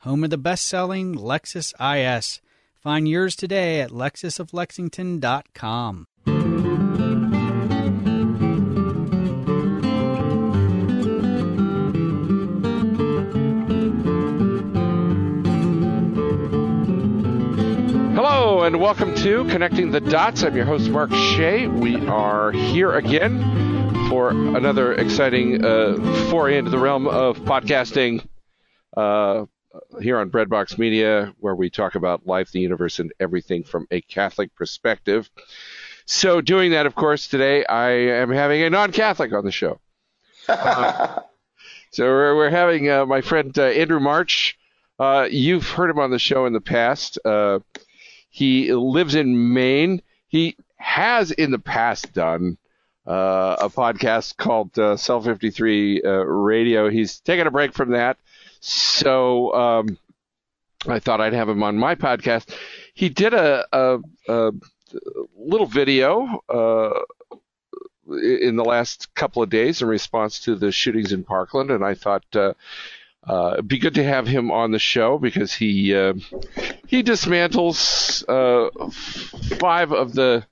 [0.00, 2.40] home of the best-selling Lexus IS.
[2.80, 6.06] Find yours today at lexusoflexington.com.
[18.14, 20.42] Hello and welcome to Connecting the Dots.
[20.42, 21.66] I'm your host, Mark Shea.
[21.66, 25.96] We are here again for another exciting uh,
[26.30, 28.26] foray into the realm of podcasting
[28.96, 29.44] uh,
[30.00, 34.00] here on Breadbox Media, where we talk about life, the universe, and everything from a
[34.00, 35.30] Catholic perspective.
[36.04, 39.80] So, doing that, of course, today I am having a non Catholic on the show.
[40.48, 41.20] Uh,
[41.90, 44.58] so, we're, we're having uh, my friend uh, Andrew March.
[44.98, 47.18] Uh, you've heard him on the show in the past.
[47.24, 47.60] Uh,
[48.30, 50.02] he lives in Maine.
[50.28, 52.58] He has in the past done
[53.06, 56.90] uh, a podcast called uh, Cell 53 uh, Radio.
[56.90, 58.18] He's taken a break from that.
[58.60, 59.98] So um,
[60.86, 62.54] I thought I'd have him on my podcast.
[62.94, 64.52] He did a, a, a
[65.36, 66.90] little video uh,
[68.10, 71.94] in the last couple of days in response to the shootings in Parkland, and I
[71.94, 72.54] thought uh,
[73.26, 76.14] uh, it'd be good to have him on the show because he uh,
[76.86, 78.90] he dismantles uh,
[79.56, 80.46] five of the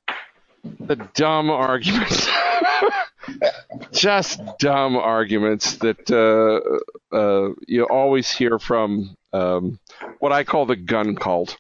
[0.80, 2.26] the dumb arguments,
[3.92, 9.78] just dumb arguments that uh, uh, you always hear from um,
[10.19, 11.56] what I call the gun cult.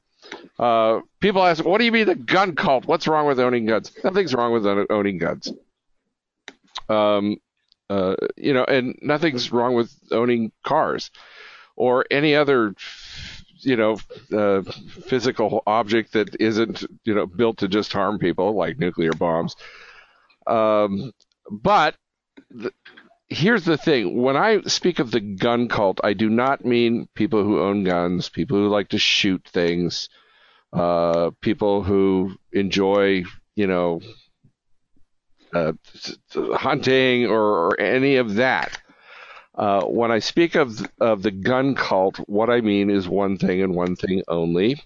[0.58, 2.86] Uh, people ask, "What do you mean the gun cult?
[2.86, 5.52] What's wrong with owning guns?" Nothing's wrong with owning guns.
[6.88, 7.36] Um,
[7.88, 11.10] uh, you know, and nothing's wrong with owning cars
[11.76, 12.74] or any other,
[13.60, 13.98] you know,
[14.32, 14.62] uh,
[15.06, 19.54] physical object that isn't, you know, built to just harm people like nuclear bombs.
[20.46, 21.12] Um,
[21.50, 21.96] but
[22.58, 22.74] th-
[23.28, 27.42] here's the thing: when I speak of the gun cult, I do not mean people
[27.42, 30.08] who own guns, people who like to shoot things,
[30.72, 33.24] uh, people who enjoy,
[33.54, 34.00] you know,
[35.54, 35.72] uh,
[36.54, 38.78] hunting or, or, any of that.
[39.54, 43.62] Uh, when I speak of of the gun cult, what I mean is one thing
[43.62, 44.82] and one thing only.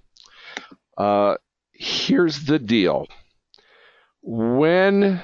[0.97, 1.37] Uh,
[1.73, 3.09] here's the deal:
[4.23, 5.21] when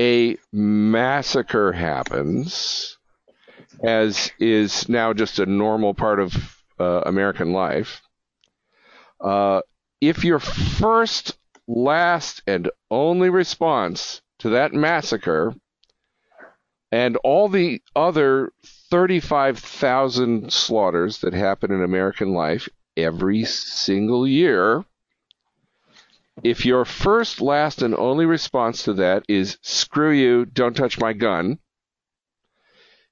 [0.00, 2.96] a massacre happens,
[3.84, 8.00] as is now just a normal part of uh, American life,
[9.20, 9.60] uh,
[10.00, 11.36] if your first
[11.68, 15.54] last and only response to that massacre
[16.90, 18.52] and all the other
[18.90, 24.82] 35,000 slaughters that happen in American life every single year,
[26.42, 31.12] if your first, last, and only response to that is screw you, don't touch my
[31.12, 31.58] gun,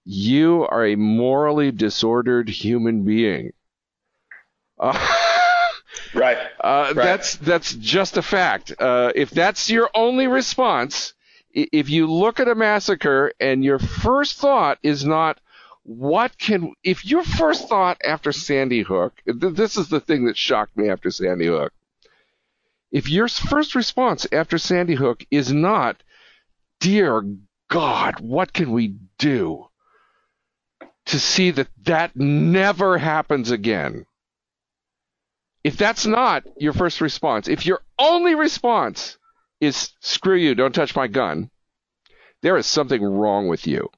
[0.04, 3.52] you are a morally disordered human being.
[4.78, 5.16] Uh,
[6.14, 6.38] Right.
[6.60, 6.94] Uh, right.
[6.94, 8.72] That's that's just a fact.
[8.78, 11.14] Uh, if that's your only response,
[11.52, 15.40] if you look at a massacre and your first thought is not
[15.82, 20.76] what can if your first thought after Sandy Hook, this is the thing that shocked
[20.76, 21.72] me after Sandy Hook.
[22.90, 26.02] If your first response after Sandy Hook is not,
[26.80, 27.22] dear
[27.68, 29.66] God, what can we do
[31.06, 34.06] to see that that never happens again?
[35.64, 39.18] If that's not your first response, if your only response
[39.60, 41.50] is screw you, don't touch my gun,
[42.42, 43.90] there is something wrong with you.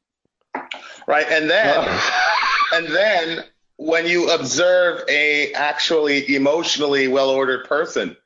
[1.06, 2.00] Right, and then
[2.72, 3.44] and then
[3.76, 8.16] when you observe a actually emotionally well-ordered person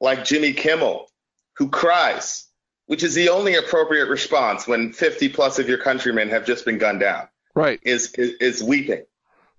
[0.00, 1.08] like Jimmy Kimmel
[1.56, 2.46] who cries,
[2.86, 6.78] which is the only appropriate response when 50 plus of your countrymen have just been
[6.78, 7.28] gunned down.
[7.54, 7.80] Right.
[7.82, 9.04] Is is, is weeping.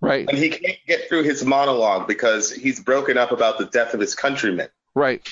[0.01, 0.27] Right.
[0.27, 3.99] And he can't get through his monologue because he's broken up about the death of
[3.99, 4.67] his countrymen.
[4.93, 5.27] Right.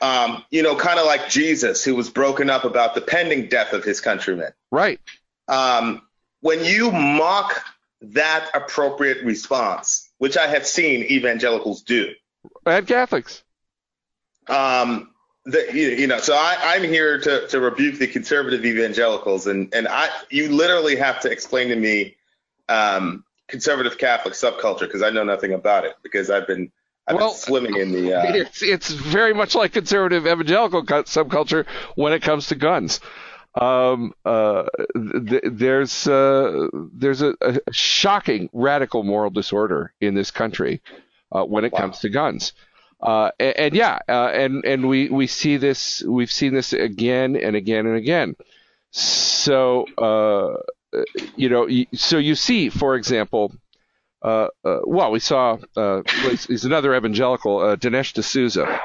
[0.00, 3.74] Um, you know, kind of like Jesus, who was broken up about the pending death
[3.74, 4.52] of his countrymen.
[4.70, 4.98] Right.
[5.46, 6.02] Um,
[6.40, 7.62] when you mock
[8.00, 12.14] that appropriate response, which I have seen evangelicals do,
[12.64, 13.42] and Catholics,
[14.48, 15.10] um,
[15.44, 19.72] the, you, you know, so I, I'm here to, to rebuke the conservative evangelicals, and
[19.74, 22.16] and I, you literally have to explain to me
[22.68, 26.70] um, conservative Catholic subculture because I know nothing about it because I've been
[27.08, 28.14] I've Well, been swimming in the.
[28.14, 31.66] Uh, it's it's very much like conservative evangelical cu- subculture
[31.96, 33.00] when it comes to guns.
[33.54, 34.64] Um, uh,
[34.94, 40.82] th- there's uh, there's a, a shocking radical moral disorder in this country
[41.32, 41.80] uh, when it Wow.
[41.80, 42.52] comes to guns.
[43.02, 47.36] Uh, and, and yeah, uh, and and we we see this we've seen this again
[47.36, 48.36] and again and again.
[48.90, 50.56] So uh,
[51.36, 53.52] you know, so you see, for example,
[54.22, 56.02] uh, uh, well, we saw uh,
[56.46, 58.80] he's another evangelical, uh, Dinesh D'Souza,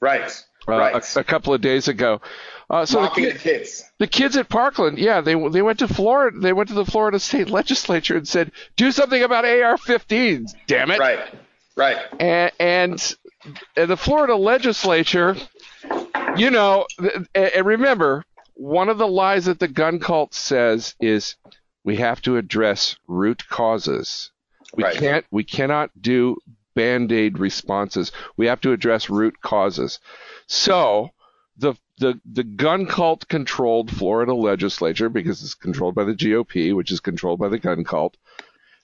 [0.00, 0.44] right.
[0.66, 1.16] right.
[1.16, 2.20] a, a couple of days ago.
[2.68, 3.84] Uh, so the, kid, the kids.
[3.98, 7.18] the kids at Parkland, yeah, they they went to Florida, they went to the Florida
[7.18, 11.20] State Legislature and said, "Do something about AR-15s, damn it!" Right.
[11.74, 11.96] Right.
[12.20, 13.16] and, and
[13.74, 15.36] the Florida legislature,
[16.36, 16.86] you know,
[17.34, 18.24] and remember,
[18.54, 21.36] one of the lies that the gun cult says is
[21.84, 24.30] we have to address root causes.
[24.76, 24.96] We Right.
[24.96, 26.36] can't, we cannot do
[26.74, 28.12] band-aid responses.
[28.36, 29.98] We have to address root causes.
[30.46, 31.10] So
[31.58, 36.90] the the the gun cult controlled Florida legislature because it's controlled by the GOP, which
[36.90, 38.16] is controlled by the gun cult.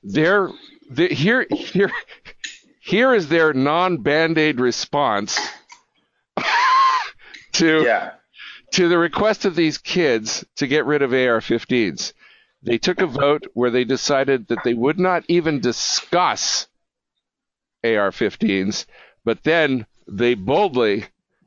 [0.02, 0.50] They're,
[0.90, 1.90] they here here
[2.88, 5.38] here is their non band-aid response
[7.52, 8.12] to Yeah.
[8.73, 12.14] to the request of these kids to get rid of AR-15s.
[12.62, 16.67] They took a vote where they decided that they would not even discuss
[17.85, 18.87] AR-15s,
[19.23, 21.05] but then they boldly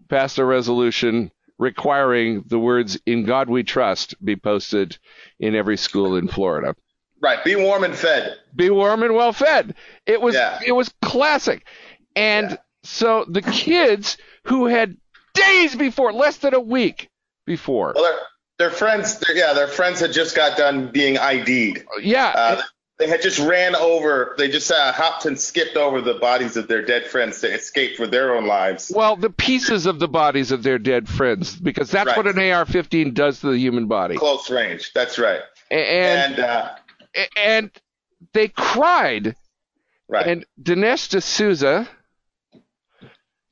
[0.10, 5.00] passed a resolution requiring the words "In God We Trust" be posted
[5.40, 6.76] in every school in Florida
[7.22, 7.44] Right.
[7.44, 8.36] Be warm and fed.
[8.56, 9.76] be warm and well fed.
[10.06, 10.60] It was Yeah.
[10.66, 11.66] it was classic.
[12.16, 12.58] And Yeah.
[12.84, 14.98] so the kids who had
[15.34, 17.08] days before, less than a week
[17.46, 17.94] before.
[17.96, 18.20] Well, their,
[18.70, 21.86] their friends, their, yeah, their friends had just got done being ID'd.
[22.02, 22.28] Yeah.
[22.36, 22.62] Uh,
[23.00, 26.68] they had just ran over, they just uh, hopped and skipped over the bodies of
[26.68, 28.92] their dead friends to escape for their own lives.
[28.94, 32.18] well, the pieces of the bodies of their dead friends, because that's Right.
[32.18, 34.16] what an AR-15 does to the human body.
[34.18, 34.92] Close range.
[34.94, 35.40] That's right.
[35.72, 36.70] And And, uh,
[37.36, 37.72] and
[38.34, 39.36] they cried
[40.08, 40.28] right.
[40.28, 41.88] And Dinesh D'Souza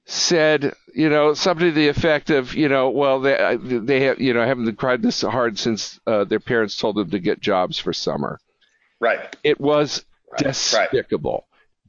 [0.06, 4.34] said, you know, something to the effect of, you know, well, they they have, you
[4.34, 7.94] know, haven't cried this hard since uh, their parents told them to get jobs for
[7.94, 8.40] summer.
[9.00, 9.36] right.
[9.44, 10.92] It was Right, right.
[10.92, 11.48] despicable,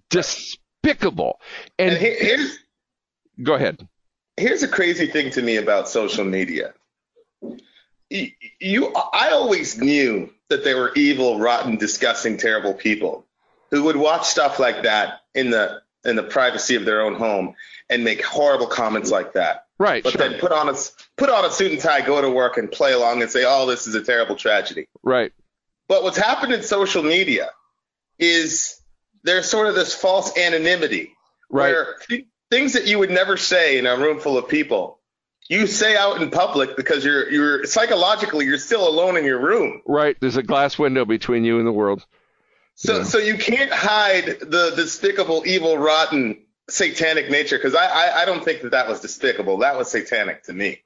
[0.09, 1.39] despicable.
[1.79, 2.59] And, And he- here's,
[3.43, 3.87] go ahead.
[4.37, 6.73] here's a crazy thing to me about social media.
[8.09, 8.29] You,
[8.61, 13.25] you, I always knew that they were evil, rotten, disgusting, terrible people
[13.71, 17.55] who would watch stuff like that in the in the privacy of their own home
[17.89, 19.67] and make horrible comments like that.
[19.79, 20.29] Right, But sure.
[20.29, 20.75] then put on a
[21.17, 23.67] put on a suit and tie, go to work, and play along and say, "Oh,
[23.67, 25.33] this is a terrible tragedy." right,
[25.89, 27.51] But what's happened in social media
[28.19, 28.81] is
[29.23, 31.15] there's sort of this false anonymity
[31.49, 35.00] right, where th- things that you would never say in a room full of people,
[35.51, 39.83] you say out in public because you're you're psychologically you're still alone in your room.
[39.87, 40.17] right.
[40.21, 42.07] There's a glass window between you and the world.
[42.77, 43.05] So Yeah.
[43.05, 48.45] so you can't hide the despicable, evil, rotten, satanic nature because I, I I don't
[48.45, 49.59] think that that was despicable.
[49.59, 50.83] That was satanic to me.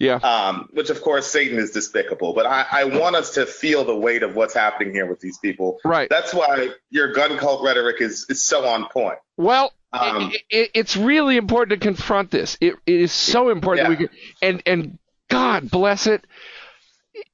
[0.00, 3.84] Yeah, Um, which of course Satan is despicable, but I, I want us to feel
[3.84, 5.78] the weight of what's happening here with these people.
[5.84, 6.08] right.
[6.08, 9.18] That's why your gun cult rhetoric is, is so on point.
[9.36, 12.58] Well, Um, it, it, it's really important to confront this.
[12.60, 16.26] It, it is so important that we can, and and God bless it.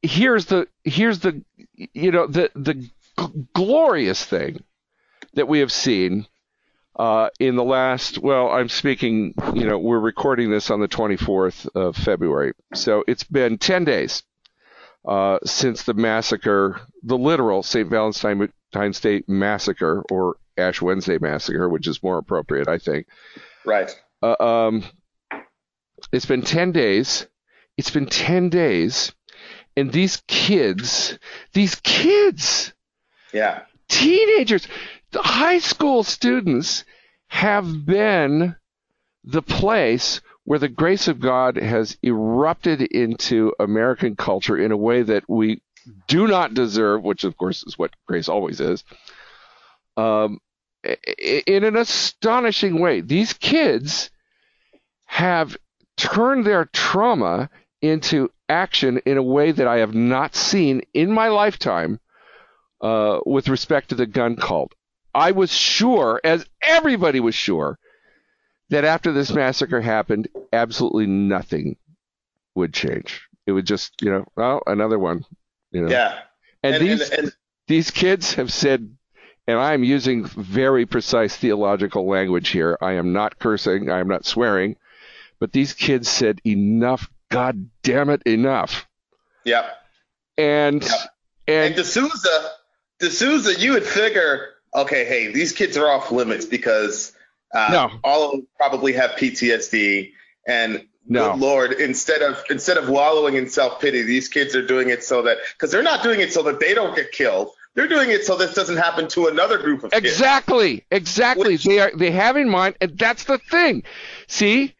[0.03, 1.43] Here's the here's the
[1.75, 2.91] you know the the g-
[3.55, 4.63] glorious thing
[5.35, 6.27] that we have seen
[6.97, 8.19] uh, in the last.
[8.19, 9.35] Well, I'm speaking.
[9.53, 14.23] You know, we're recording this on the 24th of February, so it's been 10 days
[15.07, 17.89] uh, since the massacre, the literal St.
[17.91, 23.07] Valentine's Day massacre, or Ash Wednesday massacre, which is more appropriate, I think.
[23.65, 23.91] Right.
[24.23, 24.85] Uh, um,
[26.13, 27.27] it's been 10 days.
[27.77, 29.13] It's been 10 days.
[29.77, 31.19] And these kids,
[31.53, 32.73] these kids,
[33.33, 33.63] Yeah.
[33.89, 34.69] teenagers,
[35.11, 36.85] the high school students
[37.29, 38.55] have been
[39.25, 45.03] the place where the grace of God has erupted into American culture in a way
[45.03, 45.63] that we
[46.07, 48.85] do not deserve, which of course is what grace always is.
[49.97, 50.41] Um,
[51.19, 54.11] in an astonishing way, these kids
[55.07, 55.57] have
[55.97, 57.49] turned their trauma
[57.81, 62.01] into action in a way that I have not seen in my lifetime
[62.81, 64.73] uh, with respect to the gun cult.
[65.15, 67.79] I was sure, as everybody was sure,
[68.71, 71.77] that after this massacre happened, absolutely nothing
[72.55, 73.23] would change.
[73.47, 75.25] It would just, you know, well, another one,
[75.71, 75.91] you know.
[75.91, 76.19] Yeah.
[76.63, 77.33] And, And, these and, and
[77.69, 78.97] these kids have said
[79.47, 82.79] and I'm using very precise theological language here.
[82.81, 83.91] I am not cursing.
[83.91, 84.77] I am not swearing.
[85.39, 87.11] But these kids said, enough.
[87.31, 88.87] God damn it, enough.
[89.45, 89.65] Yep.
[90.39, 90.93] And, Yep.
[91.49, 92.51] and, And D'Souza,
[93.01, 97.13] D'Souza, you would figure, okay, hey, these kids are off limits because
[97.55, 97.91] uh, No.
[98.03, 100.13] all of them probably have PTSD.
[100.47, 101.33] And No.
[101.33, 105.05] good Lord, instead of instead of wallowing in self pity, these kids are doing it
[105.05, 107.51] so that because they're not doing it so that they don't get killed.
[107.75, 110.05] They're doing it so this doesn't happen to another group of kids.
[110.07, 111.55] Exactly, exactly.
[111.55, 113.83] Which- they are they have in mind, and that's the thing.
[114.29, 114.75] See,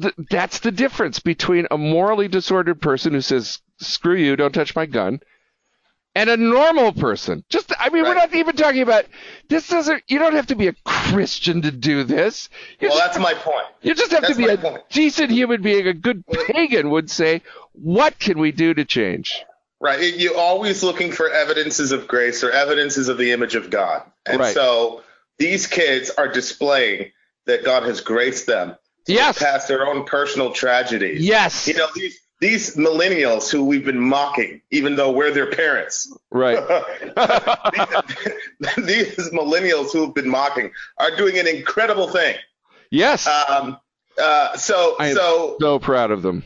[0.00, 4.74] Th that's the difference between a morally disordered person who says "screw you, don't touch
[4.74, 5.20] my gun,"
[6.14, 7.44] and a normal person.
[7.50, 9.04] Just, I mean, we're not even talking about
[9.48, 9.68] this.
[9.68, 12.48] Doesn't you don't have to be a Christian to do this.
[12.80, 13.66] You Well, just, that's my point.
[13.82, 14.82] you just have to be a point.
[14.90, 15.86] decent human being.
[15.86, 19.42] A good pagan would say, "What can we do to change?"
[19.82, 20.14] Right.
[20.16, 24.02] You're always looking for evidences of grace or evidences of the image of God.
[24.24, 24.54] And Right.
[24.54, 25.02] so
[25.38, 27.10] these kids are displaying
[27.46, 28.76] that God has graced them
[29.08, 29.38] Yes.
[29.40, 31.20] past their own personal tragedies.
[31.22, 36.12] Yes, You know, these these millennials who we've been mocking, even though we're their parents.
[36.30, 36.58] right.
[37.72, 38.76] these,
[39.16, 42.36] these millennials who have been mocking are doing an incredible thing.
[42.90, 43.78] Yes, Um,
[44.20, 46.42] uh, so I am so so proud of them.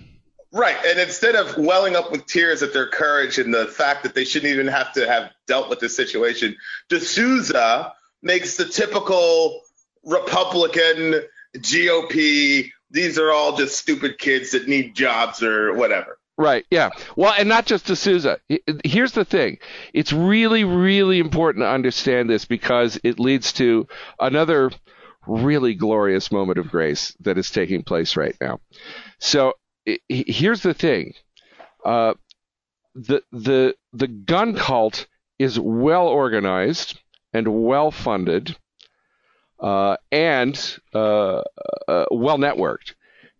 [0.56, 0.76] Right.
[0.86, 4.24] And instead of welling up with tears at their courage and the fact that they
[4.24, 6.56] shouldn't even have to have dealt with this situation,
[6.88, 9.60] D'Souza makes the typical
[10.02, 11.20] Republican
[11.58, 16.18] GOP, these are all just stupid kids that need jobs or whatever.
[16.38, 16.64] Right.
[16.70, 16.88] Yeah.
[17.16, 18.38] Well, and not just D'Souza.
[18.82, 19.58] Here's the thing.
[19.92, 24.70] It's really, really important to understand this because it leads to another
[25.26, 28.60] really glorious moment of grace that is taking place right now.
[29.18, 29.52] So
[30.08, 31.14] here's the thing.
[31.84, 32.14] Uh,
[32.94, 35.06] the the the gun cult
[35.38, 36.98] is well organized
[37.32, 38.56] and well funded
[39.60, 41.42] uh, and uh,
[41.88, 42.94] uh, well networked.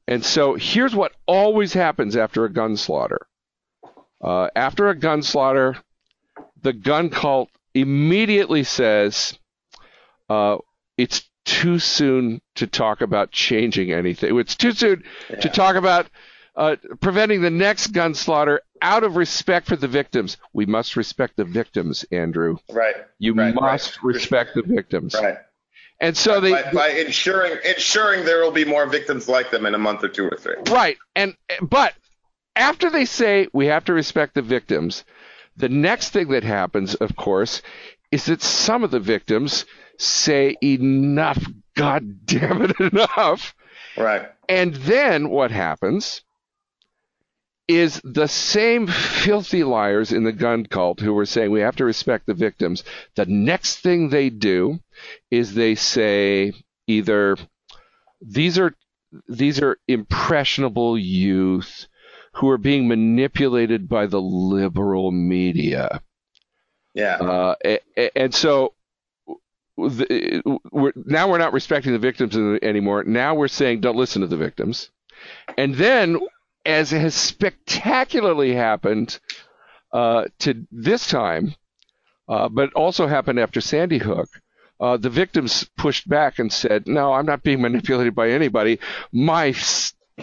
[0.08, 3.26] And so here's what always happens after a gun slaughter.
[4.22, 5.76] Uh, after a gun slaughter,
[6.62, 9.38] the gun cult immediately says
[10.28, 10.58] uh,
[10.96, 14.38] it's too soon to talk about changing anything.
[14.38, 15.02] It's too soon
[15.40, 16.06] to talk about
[16.56, 20.36] uh, preventing the next gun slaughter out of respect for the victims.
[20.52, 22.56] We must respect the victims, Andrew.
[22.70, 22.96] Right.
[23.18, 24.14] You Right, must right.
[24.14, 25.14] respect the victims.
[25.14, 25.36] Right.
[26.00, 29.74] And so they, by, by ensuring ensuring there will be more victims like them in
[29.74, 30.56] a month or two or three.
[30.68, 30.98] Right.
[31.14, 31.94] And but
[32.54, 35.04] after they say we have to respect the victims,
[35.56, 37.62] the next thing that happens, of course,
[38.12, 39.64] is that some of the victims
[39.98, 41.42] say enough,
[41.76, 43.54] god damn it, enough.
[43.96, 44.30] Right.
[44.50, 46.22] And then what happens
[47.68, 51.84] is the same filthy liars in the gun cult who were saying we have to
[51.84, 52.84] respect the victims.
[53.16, 54.78] The next thing they do
[55.30, 56.52] is they say
[56.86, 57.36] either
[58.20, 58.74] these are
[59.28, 61.86] these are impressionable youth
[62.34, 66.02] who are being manipulated by the liberal media.
[66.94, 67.16] Yeah.
[67.16, 68.74] Uh, a- a- and so
[69.76, 73.04] the, we're, now we're not respecting the victims anymore.
[73.04, 74.90] Now we're saying don't listen to the victims.
[75.56, 76.18] And then,
[76.66, 79.18] as it has spectacularly happened
[79.92, 81.54] uh, to this time,
[82.28, 84.28] uh, but also happened after Sandy Hook,
[84.80, 88.78] uh, the victims pushed back and said, "No, I'm not being manipulated by anybody.
[89.12, 89.54] My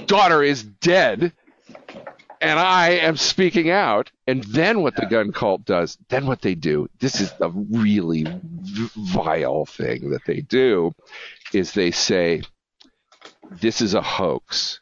[0.05, 1.33] daughter is dead."
[2.43, 4.11] and I am speaking out.
[4.27, 8.25] And then what the gun cult does, then what they do, this is the really
[8.97, 10.93] vile thing that they do,
[11.53, 12.41] is they say,
[13.49, 14.81] this is a hoax.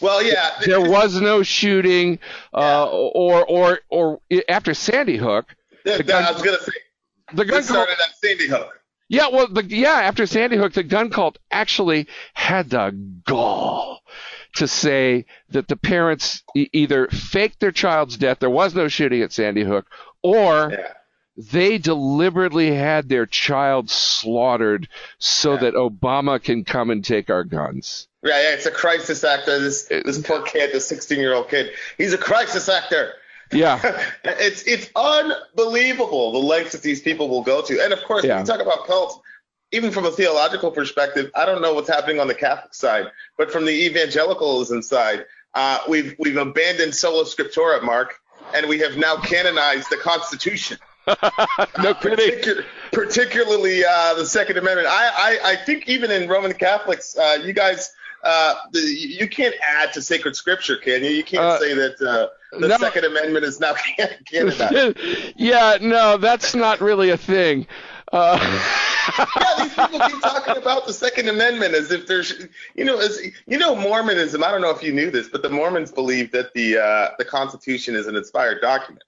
[0.00, 0.50] Well, yeah.
[0.64, 2.18] There was no shooting,
[2.52, 6.72] uh, or, or, or after Sandy Hook, the gun- I was gonna say
[7.32, 8.78] the gun cult, started at Sandy Hook.
[9.08, 12.90] yeah, well, the, yeah, after Sandy Hook, the gun cult actually had the
[13.26, 14.00] gall
[14.56, 19.22] to say that the parents e- either faked their child's death, there was no shooting
[19.22, 19.86] at Sandy Hook,
[20.22, 20.92] or Yeah.
[21.52, 24.88] they deliberately had their child slaughtered
[25.18, 25.58] so Yeah.
[25.60, 28.08] that Obama can come and take our guns.
[28.26, 29.58] Yeah, yeah, it's a crisis actor.
[29.58, 33.12] This this poor kid, this 16 year old kid, he's a crisis actor.
[33.52, 33.80] Yeah,
[34.24, 37.80] it's it's unbelievable the lengths that these people will go to.
[37.82, 38.36] And of course, Yeah.
[38.36, 39.18] when you talk about cults,
[39.72, 43.06] even from a theological perspective, I don't know what's happening on the Catholic side,
[43.38, 48.14] but from the evangelicalism side, uh, we've we've abandoned sola scriptura, Mark,
[48.54, 50.78] and we have now canonized the Constitution.
[51.06, 52.18] no kidding.
[52.18, 54.88] Particu- particularly uh, the Second Amendment.
[54.88, 57.92] I, I, I think even in Roman Catholics, uh, you guys,
[58.26, 61.10] uh, the, you can't add to sacred scripture, can you?
[61.10, 62.76] You can't Uh, say that uh, the no.
[62.78, 63.74] Second Amendment is now
[64.26, 64.98] canonized.
[65.36, 67.66] yeah, no, that's not really a thing.
[68.12, 68.38] Uh,
[69.36, 73.20] yeah, these people keep talking about the Second Amendment as if there's, you know, as
[73.46, 74.42] you know, Mormonism.
[74.44, 77.24] I don't know if you knew this, but the Mormons believe that the uh, the
[77.24, 79.02] Constitution is an inspired document.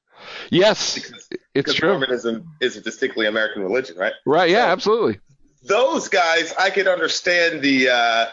[0.51, 1.91] yes, Because, it's because true.
[1.91, 4.13] Mormonism is a distinctly American religion, right?
[4.27, 4.51] Right?
[4.51, 5.21] Yeah, So- absolutely.
[5.65, 8.27] Those guys, I could understand the uh,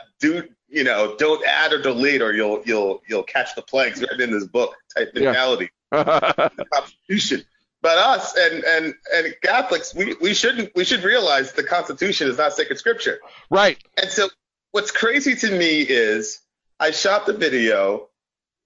[0.76, 4.32] you know, don't add or delete, or you'll you'll you'll catch the plagues written in
[4.32, 5.70] this book type mentality.
[5.90, 7.46] the Constitution.
[7.82, 12.38] But us and and and Catholics, we, we shouldn't we should realize the Constitution is
[12.38, 13.20] not sacred scripture.
[13.50, 13.78] right.
[13.98, 14.28] And so
[14.72, 16.42] what's crazy to me is
[16.78, 18.10] I shot the video,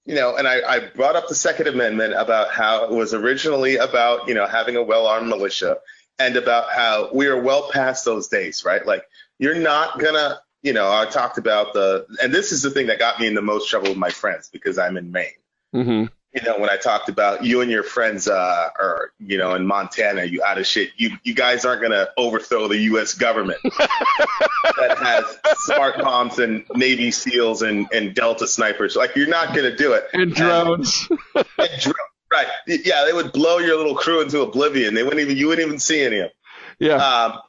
[0.04, 3.76] you know, and I, I brought up the Second Amendment about how it was originally
[3.76, 5.76] about, you know, having a well armed militia
[6.18, 8.84] and about how we are well past those days, right?
[8.84, 9.04] Like
[9.38, 12.98] you're not gonna, you know, I talked about the and this is the thing that
[12.98, 15.28] got me in the most trouble with my friends because I'm in Maine
[15.72, 19.54] hmm you know, when I talked about you and your friends uh, are, you know,
[19.54, 20.90] in Montana, you out of shit.
[20.96, 23.14] You you guys aren't gonna overthrow the U.S.
[23.14, 28.94] government that has smart bombs and Navy SEALs and, and Delta snipers.
[28.94, 30.04] Like you're not gonna do it.
[30.12, 31.08] And drones.
[31.34, 31.94] And dro-
[32.32, 32.46] right?
[32.68, 34.94] Yeah, they would blow your little crew into oblivion.
[34.94, 36.30] They wouldn't even you wouldn't even see any of them.
[36.78, 36.94] yeah.
[36.94, 37.40] Um,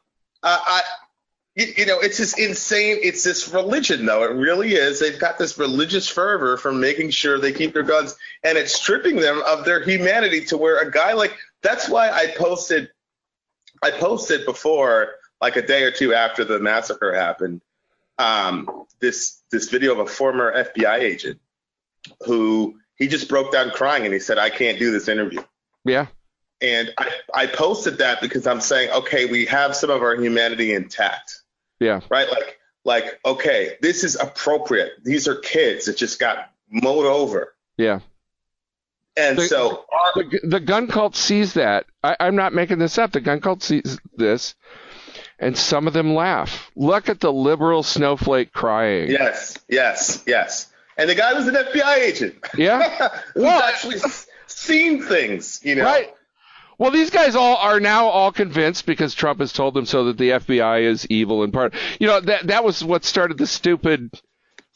[0.44, 0.82] I, I
[1.56, 3.00] you, you know, it's this insane.
[3.02, 4.24] It's this religion, though.
[4.24, 5.00] It really is.
[5.00, 9.18] They've got this religious fervor from making sure they keep their guns, and it's stripping
[9.18, 12.90] them of their humanity to where a guy like that's why I posted.
[13.84, 15.10] I posted before,
[15.42, 17.62] like a day or two after the massacre happened,
[18.18, 21.42] um, this this video of a former FBI agent
[22.26, 25.42] who he just broke down crying and he said, "I can't do this interview."
[25.84, 26.08] yeah.
[26.62, 30.74] And I, I posted that because I'm saying, okay, we have some of our humanity
[30.74, 31.41] intact,
[31.82, 32.00] Yeah.
[32.10, 32.30] right?
[32.30, 34.92] Like, like, okay, this is appropriate.
[35.04, 37.54] These are kids that just got mowed over.
[37.78, 38.00] Yeah.
[39.18, 41.86] And The- so, our, The, the gun cult sees that.
[42.04, 43.12] I, I'm not making this up.
[43.12, 44.56] The gun cult sees this,
[45.38, 46.72] and some of them laugh.
[46.76, 49.12] Look at the liberal snowflake crying.
[49.12, 50.68] yes, yes, yes.
[50.98, 53.10] And the guy was an FBI agent Yeah?
[53.34, 53.98] who's Well, actually
[54.48, 55.84] seen things, you know?
[55.86, 56.14] Right.
[56.78, 60.18] Well, these guys all are now all convinced because Trump has told them so that
[60.18, 61.74] the FBI is evil and part.
[62.00, 64.10] You know that that was what started the stupid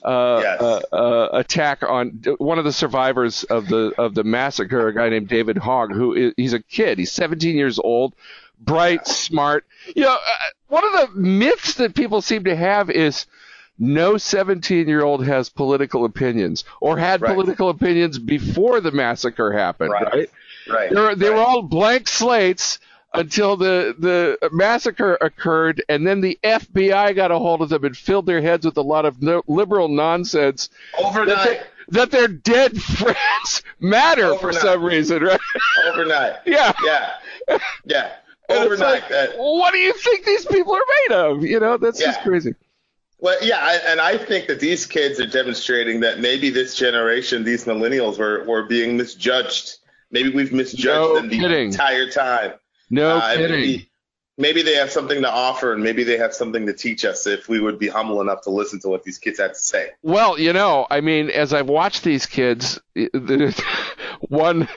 [0.03, 0.61] uh, Yes.
[0.61, 5.09] uh, uh, attack on one of the survivors of the of the massacre, a guy
[5.09, 6.99] named David Hogg, who is, he's a kid.
[6.99, 8.13] He's 17 years old,
[8.59, 9.65] bright, smart.
[9.95, 10.29] You know, uh,
[10.67, 13.25] one of the myths that people seem to have is
[13.79, 17.33] no 17 year old has political opinions or had Right.
[17.33, 20.13] political opinions before the massacre happened, Right.
[20.13, 20.29] right?
[20.69, 20.89] Right.
[20.89, 22.79] They were, they were all blank slates
[23.13, 27.95] until the, the massacre occurred, and then the FBI got a hold of them and
[27.95, 31.45] filled their heads with a lot of no, liberal nonsense that, overnight.
[31.45, 35.39] they, that their dead friends matter for some reason, right?
[35.87, 36.35] overnight.
[36.45, 36.73] Yeah.
[36.83, 37.11] Yeah.
[37.85, 38.11] Yeah.
[38.49, 38.79] Overnight.
[39.01, 41.43] like, that- what do you think these people are made of?
[41.43, 42.53] You know, that's just crazy.
[43.19, 47.43] Well, yeah, I, and I think that these kids are demonstrating that maybe this generation,
[47.43, 49.77] these millennials, were, were being misjudged.
[50.15, 51.65] Maybe we've misjudged No them the kidding.
[51.67, 52.53] entire time.
[52.89, 53.51] No Uh, kidding.
[53.51, 53.91] Maybe,
[54.37, 57.49] maybe they have something to offer, and maybe they have something to teach us if
[57.49, 59.89] we would be humble enough to listen to what these kids have to say.
[60.03, 62.79] Well, you know, I mean, as I've watched these kids,
[64.29, 64.67] one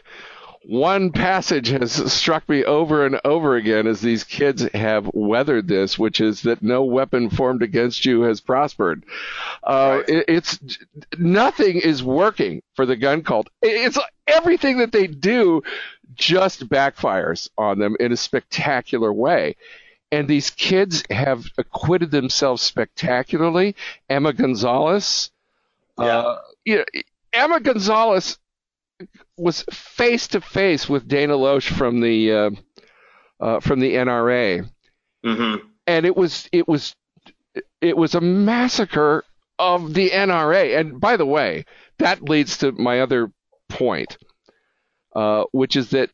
[0.68, 5.98] one passage has struck me over and over again as these kids have weathered this,
[5.98, 9.02] which is that no weapon formed against you has prospered.
[9.64, 10.08] Uh, Right.
[10.10, 10.58] it, it's
[11.16, 13.48] nothing is working for the gun cult.
[13.62, 15.62] It's everything that they do
[16.14, 19.56] just backfires on them in a spectacular way.
[20.12, 23.74] And these kids have acquitted themselves spectacularly.
[24.10, 25.30] Emma Gonzalez,
[25.98, 26.04] Yeah.
[26.18, 26.84] uh, you know,
[27.32, 28.36] Emma Gonzalez
[29.36, 32.50] was face to face with Dana Loesch from the uh,
[33.40, 34.68] uh, from the NRA,
[35.24, 35.66] Mm-hmm.
[35.86, 36.94] and it was it was
[37.80, 39.24] it was a massacre
[39.58, 40.78] of the NRA.
[40.78, 41.64] And by the way,
[41.98, 43.32] that leads to my other
[43.68, 44.16] point,
[45.14, 46.10] uh, which is that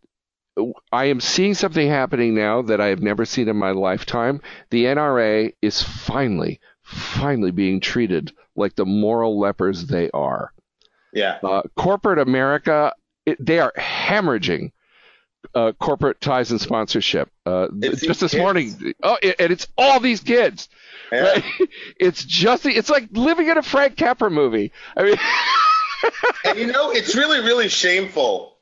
[0.92, 4.40] I am seeing something happening now that I have never seen in my lifetime.
[4.70, 10.52] The NRA is finally, finally being treated like the moral lepers they are.
[11.14, 11.38] Yeah.
[11.42, 12.92] Uh, corporate America,
[13.24, 14.72] it, they are hemorrhaging
[15.54, 17.30] uh, corporate ties and sponsorship.
[17.44, 18.34] Uh, just this kids.
[18.36, 20.68] morning, oh, it, and it's all these kids.
[21.12, 21.22] Yeah.
[21.22, 21.44] Right?
[22.00, 24.72] It's just, it's like living in a Frank Capra movie.
[24.96, 25.16] I mean,
[26.44, 28.56] and you know, it's really, really shameful.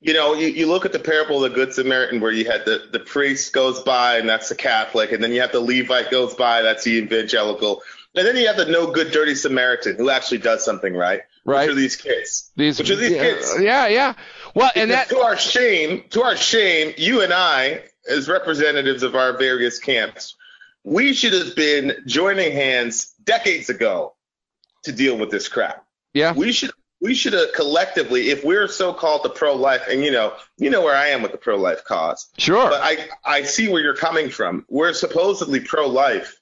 [0.00, 2.64] You know, you, you look at the parable of the Good Samaritan where you had
[2.66, 6.10] the, the priest goes by and that's the Catholic, and then you have the Levite
[6.10, 7.82] goes by, that's the evangelical.
[8.16, 11.22] And then you have the no good, dirty Samaritan who actually does something right.
[11.44, 11.68] Right.
[11.68, 12.50] Which are these kids?
[12.56, 13.54] these, Which are these yeah, kids?
[13.60, 14.14] Yeah, yeah.
[14.54, 19.14] Well, and that, to our shame, to our shame, you and I as representatives of
[19.14, 20.36] our various camps,
[20.84, 24.14] we should have been joining hands decades ago
[24.84, 25.84] to deal with this crap.
[26.12, 26.32] Yeah.
[26.34, 30.10] We should we should have collectively, if we're so called the pro life, and you
[30.10, 32.30] know, you know where I am with the pro life cause.
[32.38, 32.70] Sure.
[32.70, 34.64] But I I see where you're coming from.
[34.68, 36.40] We're supposedly pro life.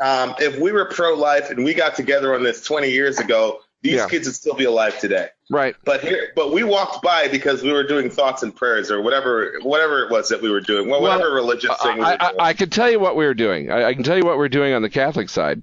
[0.00, 3.60] Um, if we were pro life and we got together on this 20 years ago,
[3.82, 4.08] these Yeah.
[4.08, 5.28] kids would still be alive today.
[5.50, 5.74] right.
[5.84, 9.54] But here, but we walked by because we were doing thoughts and prayers or whatever,
[9.62, 12.22] whatever it was that we were doing, well, Well, whatever religious thing we I, were
[12.22, 12.40] I, doing.
[12.40, 13.70] I can tell you what we were doing.
[13.70, 15.62] I, I can tell you what we're doing on the Catholic side.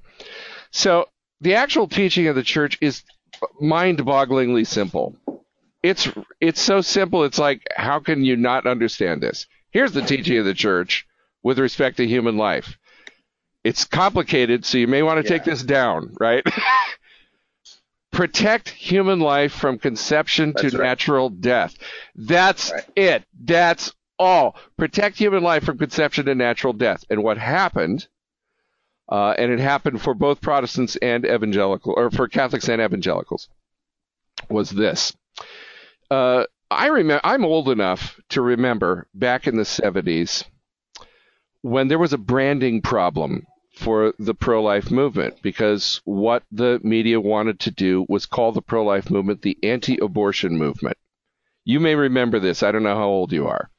[0.71, 1.07] So
[1.41, 3.03] the actual teaching of the church is
[3.61, 5.15] mind-bogglingly simple.
[5.83, 6.09] It's
[6.41, 7.23] it's so simple.
[7.23, 9.45] It's like how can you not understand this?
[9.71, 11.05] Here's the teaching of the church
[11.43, 12.77] with respect to human life.
[13.67, 16.41] It's complicated, so you may want to take this down, right?
[18.11, 20.85] Protect human life from conception That's to right.
[20.87, 21.75] natural death.
[22.15, 22.83] That's Right.
[22.95, 23.23] it.
[23.43, 24.55] That's all.
[24.77, 27.03] Protect human life from conception to natural death.
[27.09, 28.07] And what happened,
[29.09, 33.49] uh, and it happened for both Protestants and evangelical, or for Catholics and evangelicals,
[34.49, 35.13] was this.
[36.09, 37.21] Uh, I remember.
[37.25, 40.45] I'm old enough to remember back in the 70s
[41.61, 43.45] when there was a branding problem
[43.77, 49.09] for the pro-life movement because what the media wanted to do was call the pro-life
[49.09, 50.97] movement the anti-abortion movement.
[51.63, 52.63] You may remember this.
[52.63, 53.69] I don't know how old you are.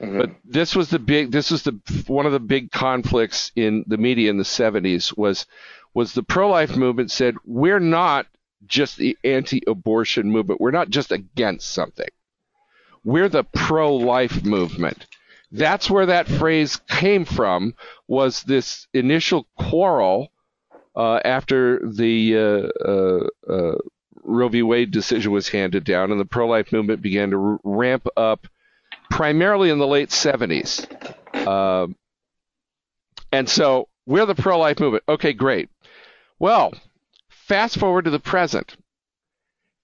[0.00, 0.18] Mhm.
[0.18, 3.98] But this was the big this was the one of the big conflicts in the
[3.98, 5.46] media in the 70s was
[5.94, 8.26] was the pro-life movement said we're not
[8.66, 10.60] just the anti-abortion movement.
[10.60, 12.08] We're not just against something.
[13.04, 15.06] We're the pro-life movement.
[15.50, 17.74] That's where that phrase came from
[18.06, 20.30] was this initial quarrel
[20.94, 23.78] uh, after the uh, uh, uh,
[24.22, 24.62] Roe v.
[24.62, 28.46] Wade decision was handed down and the pro-life movement began to r- ramp up
[29.10, 30.86] primarily in the late 70s.
[31.46, 31.96] Um,
[33.32, 35.04] and so we're the pro life movement.
[35.08, 35.70] Okay, great.
[36.38, 36.72] Well,
[37.30, 38.76] fast forward to the present.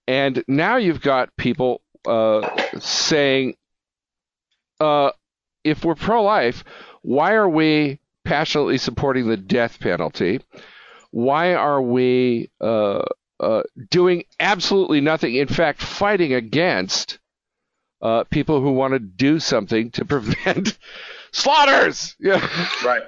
[0.07, 2.49] And now you've got people uh,
[2.79, 3.55] saying,
[4.81, 5.13] uh,
[5.65, 6.63] if we're pro life,
[7.03, 10.41] why are we passionately supporting the death penalty?
[11.11, 13.03] Why are we uh,
[13.41, 15.35] uh, doing absolutely nothing?
[15.35, 17.19] In fact, fighting against
[18.03, 20.77] uh, people who want to do something to prevent
[21.33, 22.41] slaughters yeah.
[22.85, 23.03] right.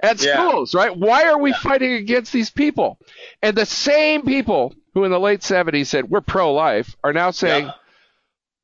[0.00, 0.34] at Yeah.
[0.48, 0.96] schools, right?
[0.96, 2.98] Why are we fighting against these people?
[3.42, 7.66] And the same people who in the late 70s said we're pro-life are now saying
[7.66, 7.72] Yeah.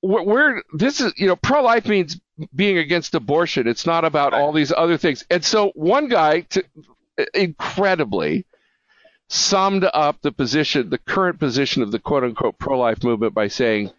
[0.03, 2.19] we're, we're this is you know pro-life means
[2.55, 3.67] being against abortion.
[3.67, 5.25] It's not about all these other things.
[5.31, 6.65] And so one guy to,
[7.35, 8.47] incredibly
[9.29, 13.91] summed up the position, the current position of the quote unquote pro-life movement by saying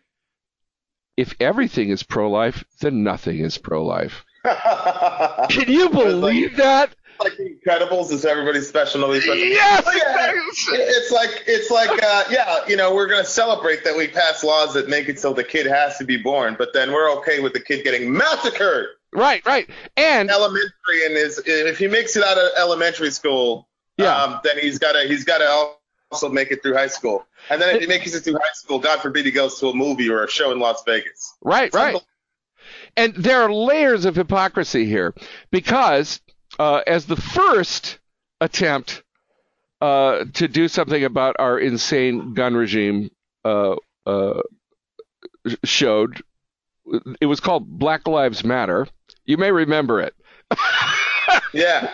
[1.16, 4.24] if everything is pro-life, then nothing is pro-life.
[5.50, 6.96] Can you believe that?
[7.20, 9.44] Like the Incredibles is everybody's special, nobody's special.
[9.44, 9.84] Yes.
[9.86, 10.32] Oh, yeah.
[10.80, 14.74] It's like it's like uh, yeah, you know, we're gonna celebrate that we pass laws
[14.74, 17.54] that make it so the kid has to be born, but then we're okay with
[17.54, 19.70] the kid getting massacred Right, right.
[19.96, 24.16] And elementary and is if he makes it out of elementary school, Yeah.
[24.16, 25.72] um, then he's gotta he's gotta
[26.12, 27.26] also make it through high school.
[27.50, 29.74] And then if he makes it through high school, God forbid he goes to a
[29.74, 31.36] movie or a show in Las Vegas.
[31.42, 31.96] right, right.
[32.98, 35.14] And there are layers of hypocrisy here
[35.52, 36.20] because
[36.60, 38.00] uh, as the first
[38.42, 39.04] attempt
[39.82, 43.10] uh, to do something about our insane gun regime
[43.46, 44.42] uh, uh,
[45.64, 46.22] showed,
[47.22, 48.88] it was called Black Lives Matter.
[49.26, 50.16] You may remember it.
[51.54, 51.94] Yeah.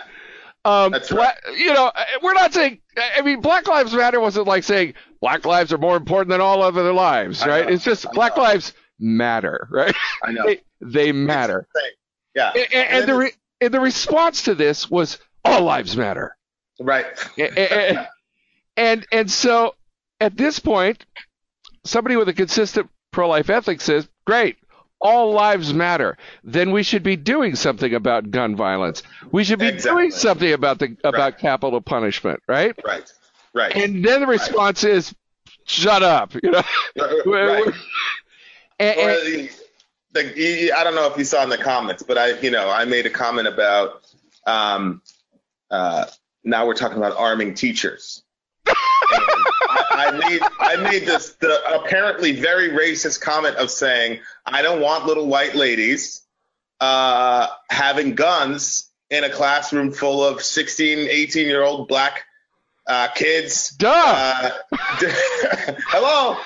[0.64, 1.90] Um, That's bla- You know,
[2.22, 2.80] we're not saying.
[2.96, 6.62] I mean, Black Lives Matter wasn't like saying Black lives are more important than all
[6.62, 7.66] other lives, right?
[7.66, 7.72] know.
[7.72, 9.94] It's just Black lives matter, right?
[10.22, 10.44] I know.
[10.46, 11.66] They, they matter.
[12.34, 12.52] Yeah.
[12.54, 13.32] And, and, and the re-
[13.64, 16.36] and the response to this was all lives matter.
[16.80, 17.06] Right.
[17.38, 18.06] and,
[18.76, 19.74] and- and so
[20.20, 21.04] at this point,
[21.84, 24.56] somebody with a consistent pro-life ethic says, "Great,
[25.00, 26.16] all lives matter.
[26.42, 29.02] Then we should be doing something about gun violence.
[29.30, 30.02] We should be Exactly.
[30.02, 31.38] doing something about the about Right.
[31.38, 33.12] capital punishment, right?" Right.
[33.52, 33.76] Right.
[33.76, 35.14] And then the response is,
[35.66, 36.62] "Shut up," you know.
[37.26, 37.72] right.
[38.80, 39.50] And- and-
[40.14, 42.70] the, the, I don't know if you saw in the comments, but I, you know,
[42.70, 44.02] I made a comment about.
[44.46, 45.02] Um,
[45.70, 46.06] uh,
[46.44, 48.22] now we're talking about arming teachers.
[48.66, 54.80] I, I made I made this the apparently very racist comment of saying I don't
[54.80, 56.22] want little white ladies
[56.80, 62.24] uh, having guns in a classroom full of 16, 18 year old black
[62.86, 63.70] uh, kids.
[63.70, 63.88] duh.
[63.90, 64.50] Uh,
[65.88, 66.36] hello.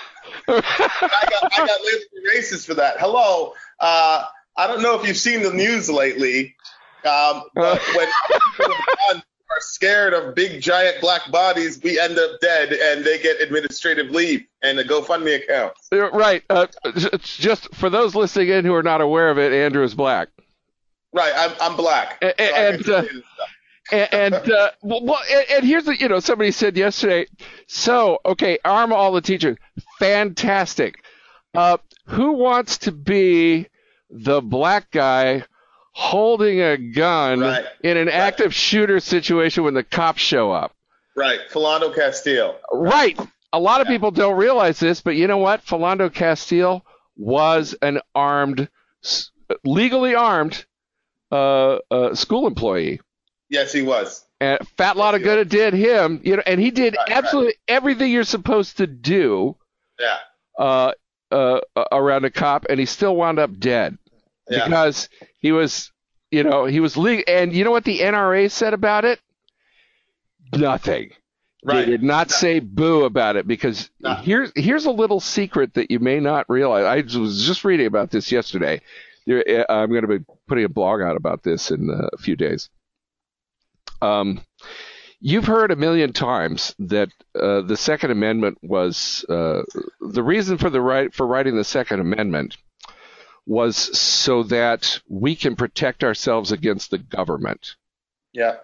[0.48, 2.98] I got, I got labeled racist for that.
[2.98, 3.52] Hello.
[3.80, 4.24] Uh,
[4.56, 6.56] I don't know if you've seen the news lately,
[7.04, 8.08] um, but when
[8.56, 8.74] people
[9.12, 14.10] are scared of big giant black bodies, we end up dead, and they get administrative
[14.10, 15.74] leave and a GoFundMe account.
[15.92, 16.42] Right.
[16.50, 16.66] Uh,
[17.20, 20.28] just for those listening in who are not aware of it, Andrew is black.
[21.12, 22.18] Right, I'm, I'm black.
[22.20, 23.06] So and, uh, stuff.
[23.90, 27.26] And, and uh, well, and, and here's the, you know, somebody said yesterday,
[27.66, 29.56] so, okay, arm all the teachers.
[29.98, 31.02] Fantastic.
[31.54, 33.66] Uh, who wants to be
[34.10, 35.44] the black guy
[35.92, 37.64] holding a gun Right.
[37.82, 38.14] in an Right.
[38.14, 40.72] active shooter situation when the cops show up?
[41.16, 42.58] Right, Philando Castile.
[42.72, 43.18] Right.
[43.52, 45.64] A lot of people don't realize this, but you know what?
[45.64, 46.84] Philando Castile
[47.16, 48.68] was an armed,
[49.64, 50.64] legally armed
[51.32, 53.00] uh, uh, school employee.
[53.48, 54.24] Yes, he was.
[54.40, 57.16] And fat lot of good it did him, you know, and he did Right, right.
[57.18, 59.56] absolutely everything you're supposed to do
[59.98, 60.16] Yeah,
[60.58, 60.92] uh,
[61.30, 63.98] uh, around a cop, and he still wound up dead
[64.48, 64.64] yeah.
[64.64, 65.08] because
[65.40, 65.90] he was,
[66.30, 67.24] you know, he was legal.
[67.26, 69.18] And you know what the NRA said about it?
[70.54, 71.10] Nothing.
[71.64, 71.84] right.
[71.84, 74.14] They did not say boo about it because No.
[74.14, 76.84] here's here's a little secret that you may not realize.
[76.84, 78.80] I was just reading about this yesterday.
[79.28, 82.70] Uh, I'm going to be putting a blog out about this in a few days.
[84.00, 84.40] Um,
[85.20, 89.62] you've heard a million times that uh, the Second Amendment was uh,
[90.00, 92.56] the reason for the right for writing the Second Amendment
[93.46, 97.76] was so that we can protect ourselves against the government
[98.32, 98.56] Yeah,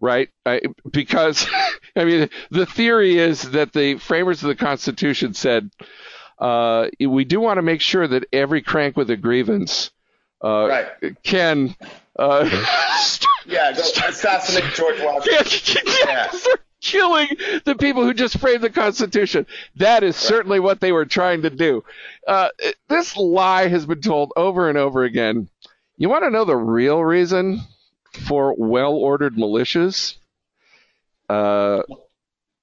[0.00, 0.28] right?
[0.46, 1.46] I, because
[1.96, 5.70] I mean, the theory is that the framers of the Constitution said
[6.38, 9.90] uh, we do want to make sure that every crank with a grievance
[10.42, 11.22] uh, right.
[11.22, 11.74] can.
[12.18, 12.48] Uh,
[13.46, 15.82] Yeah, go assassinate George Washington.
[16.06, 17.28] yeah, start killing
[17.64, 19.46] the people who just framed the Constitution.
[19.76, 21.82] That is certainly what they were trying to do.
[22.26, 22.50] Uh,
[22.88, 25.48] this lie has been told over and over again.
[25.96, 27.60] You want to know the real reason
[28.26, 30.16] for well-ordered militias?
[31.30, 31.82] Uh,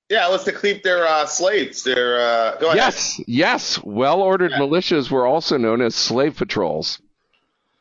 [0.09, 1.83] Yeah, it was to keep their uh, slaves.
[1.83, 2.77] Their uh, go ahead.
[2.77, 3.83] yes, yes.
[3.83, 4.59] Well-ordered Yeah.
[4.59, 6.99] militias were also known as slave patrols.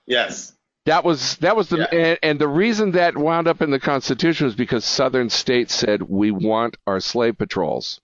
[0.07, 0.54] Yes.
[0.87, 1.99] That was that was the Yeah.
[1.99, 6.03] and, and the reason that wound up in the Constitution was because Southern states said
[6.03, 8.01] we want our slave patrols.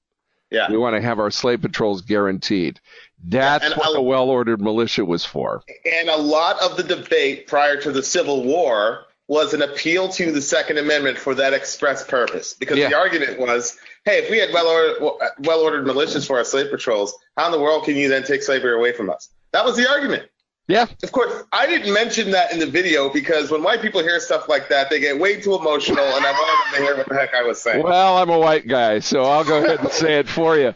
[0.50, 0.70] Yeah.
[0.70, 2.80] We want to have our slave patrols guaranteed.
[3.22, 5.62] That's and what the well-ordered militia was for.
[5.84, 10.32] And a lot of the debate prior to the Civil War was an appeal to
[10.32, 12.54] the Second Amendment for that express purpose.
[12.54, 12.88] Because Yeah.
[12.88, 17.46] the argument was, hey, if we had well-ordered, well-ordered militias for our slave patrols, how
[17.46, 19.28] in the world can you then take slavery away from us?
[19.52, 20.24] That was the argument.
[20.70, 24.20] Yeah, Of course, I didn't mention that in the video because when white people hear
[24.20, 27.08] stuff like that, they get way too emotional, and I wanted them to hear what
[27.08, 27.82] the heck I was saying.
[27.82, 30.72] well, I'm a white guy, so I'll go ahead and say it for you.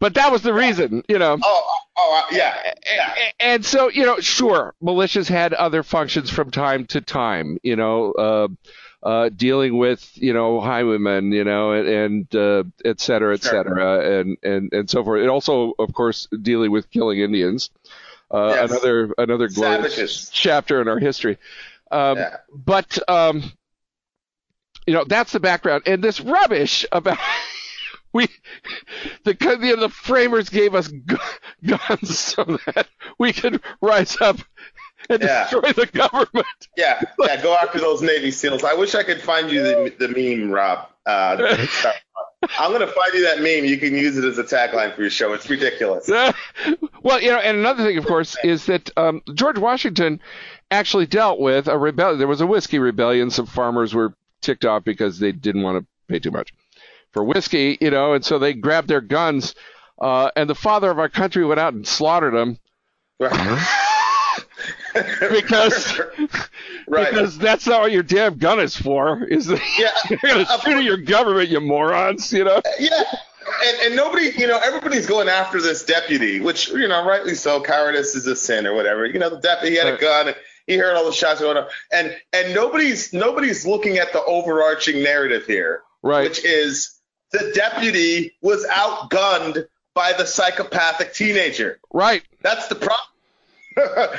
[0.00, 1.38] But that was the reason, you know.
[1.42, 3.14] Oh, oh, uh, yeah, yeah.
[3.38, 8.12] And so, you know, sure, militias had other functions from time to time, you know,
[8.12, 8.48] uh,
[9.02, 13.50] uh, dealing with, you know, highwaymen, you know, and, and uh, et cetera, et Sure.
[13.52, 15.20] cetera, and, and, and so forth.
[15.20, 17.68] And also, of course, dealing with killing Indians.
[18.34, 18.70] Uh, Yes.
[18.70, 20.30] Another another glorious Savages.
[20.32, 21.38] chapter in our history.
[21.90, 22.36] Um, Yeah.
[22.52, 23.52] But, um,
[24.86, 25.84] you know, that's the background.
[25.86, 27.18] And this rubbish about
[28.12, 28.28] we
[29.24, 31.16] the you know, the framers gave us gu-
[31.66, 34.36] guns so that we could rise up
[35.08, 35.42] and Yeah.
[35.44, 36.46] destroy the government.
[36.76, 38.64] Yeah, yeah, go after those Navy SEALs.
[38.64, 40.88] I wish I could find you the, the meme, Rob.
[41.06, 41.36] Uh,
[42.58, 43.64] I'm going to find you that meme.
[43.64, 45.32] You can use it as a tagline for your show.
[45.32, 46.08] It's ridiculous.
[47.02, 50.20] well, you know, and another thing, of course, is that um, George Washington
[50.70, 52.18] actually dealt with a rebellion.
[52.18, 53.30] There was a whiskey rebellion.
[53.30, 56.52] Some farmers were ticked off because they didn't want to pay too much
[57.12, 59.54] for whiskey, you know, and so they grabbed their guns.
[59.98, 62.58] Uh, and the father of our country went out and slaughtered them
[65.30, 66.00] because
[66.86, 67.10] right.
[67.10, 69.24] because that's not what your damn gun is for.
[69.24, 72.32] Is that Yeah, you're gonna of shoot at your government, you morons?
[72.32, 72.62] You know?
[72.78, 73.02] yeah.
[73.62, 77.60] And, and nobody, you know, everybody's going after this deputy, which, you know, rightly so.
[77.60, 79.04] Cowardice is a sin or whatever.
[79.04, 80.28] You know, the deputy he had a gun.
[80.28, 84.24] And he heard all the shots going on, and and nobody's nobody's looking at the
[84.24, 86.28] overarching narrative here, Right.
[86.28, 86.98] which is
[87.32, 91.80] the deputy was outgunned by the psychopathic teenager.
[91.92, 92.22] Right.
[92.42, 93.00] That's the problem.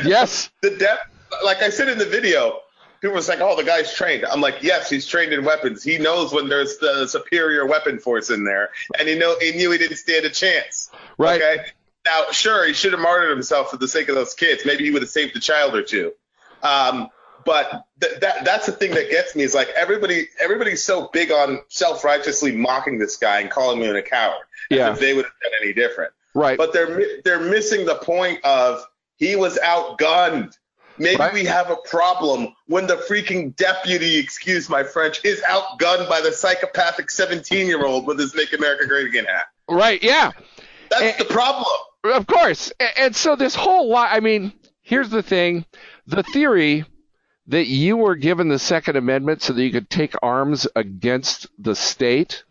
[0.05, 0.49] Yes.
[0.61, 1.01] the depth,
[1.43, 2.59] like I said in the video,
[3.01, 5.83] people was like, "Oh, the guy's trained." I'm like, "Yes, he's trained in weapons.
[5.83, 9.71] He knows when there's the superior weapon force in there, and he know he knew
[9.71, 11.41] he didn't stand a chance." Right.
[11.41, 11.65] Okay.
[12.05, 14.63] Now, sure, he should have martyred himself for the sake of those kids.
[14.65, 16.13] Maybe he would have saved a child or two.
[16.61, 17.09] Um,
[17.45, 21.31] but th- that that's the thing that gets me is like everybody everybody's so big
[21.31, 24.45] on self righteously mocking this guy and calling him a coward.
[24.71, 24.91] as Yeah.
[24.93, 26.57] if they would have done any different Right.
[26.57, 28.83] but they're they're missing the point of
[29.17, 30.53] he was outgunned
[30.97, 31.33] maybe Right.
[31.33, 36.31] we have a problem when the freaking deputy, excuse my French, is outgunned by the
[36.31, 39.45] psychopathic 17 year old with his Make America Great Again hat.
[39.69, 40.01] Right?
[40.01, 40.31] Yeah.
[40.89, 41.65] That's Eh, the problem.
[42.05, 42.71] Of course.
[42.97, 45.65] And so this whole lot, I mean, here's the thing.
[46.07, 46.85] The theory
[47.47, 51.75] that you were given the Second Amendment so that you could take arms against the
[51.75, 52.43] state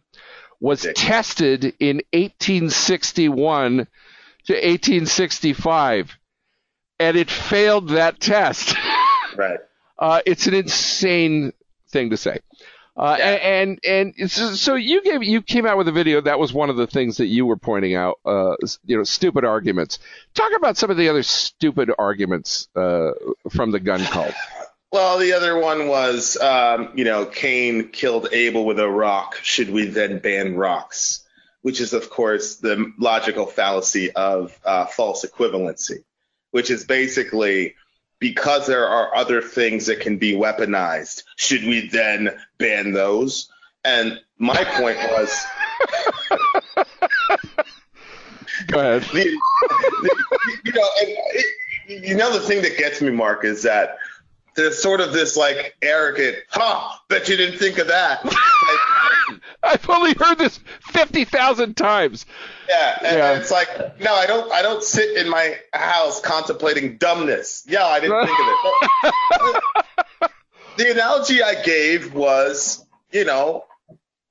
[0.61, 3.87] was tested in 1861
[4.47, 6.17] to 1865,
[6.99, 8.75] and it failed that test.
[9.37, 9.59] Right.
[9.99, 11.53] Uh, it's an insane
[11.89, 12.39] thing to say.
[12.97, 13.25] Uh, Yeah.
[13.33, 16.53] and and and so, so you gave you came out with a video that was
[16.53, 18.21] one of the things that you were pointing out.
[18.25, 18.55] Uh,
[18.85, 19.99] you know, stupid arguments.
[20.35, 23.11] Talk about some of the other stupid arguments uh,
[23.51, 24.35] from the gun cult.
[24.93, 29.35] Well, the other one was, um, you know, Cain killed Abel with a rock.
[29.43, 31.27] Should we then ban rocks?
[31.63, 36.05] Which is, of course, the logical fallacy of uh, false equivalency,
[36.55, 37.75] which is basically
[38.21, 43.51] because there are other things that can be weaponized, should we then ban those?
[43.85, 45.37] And my point was,
[48.69, 49.03] Go ahead.
[49.13, 50.17] the, the-
[50.65, 51.47] you know, and it,
[52.07, 53.99] you know, the thing that gets me, Mark, is that
[54.57, 56.91] there's sort of this like arrogant, huh?
[57.09, 58.21] Bet you didn't think of that.
[58.65, 62.25] Like, I've only heard this fifty thousand times.
[62.69, 63.39] yeah, and Yeah.
[63.39, 63.69] it's like,
[64.01, 64.51] no, I don't.
[64.53, 67.65] I don't sit in my house contemplating dumbness.
[67.67, 68.47] Yeah, I didn't think of
[69.05, 69.13] it.
[70.21, 70.33] But
[70.77, 73.65] the analogy I gave was, you know,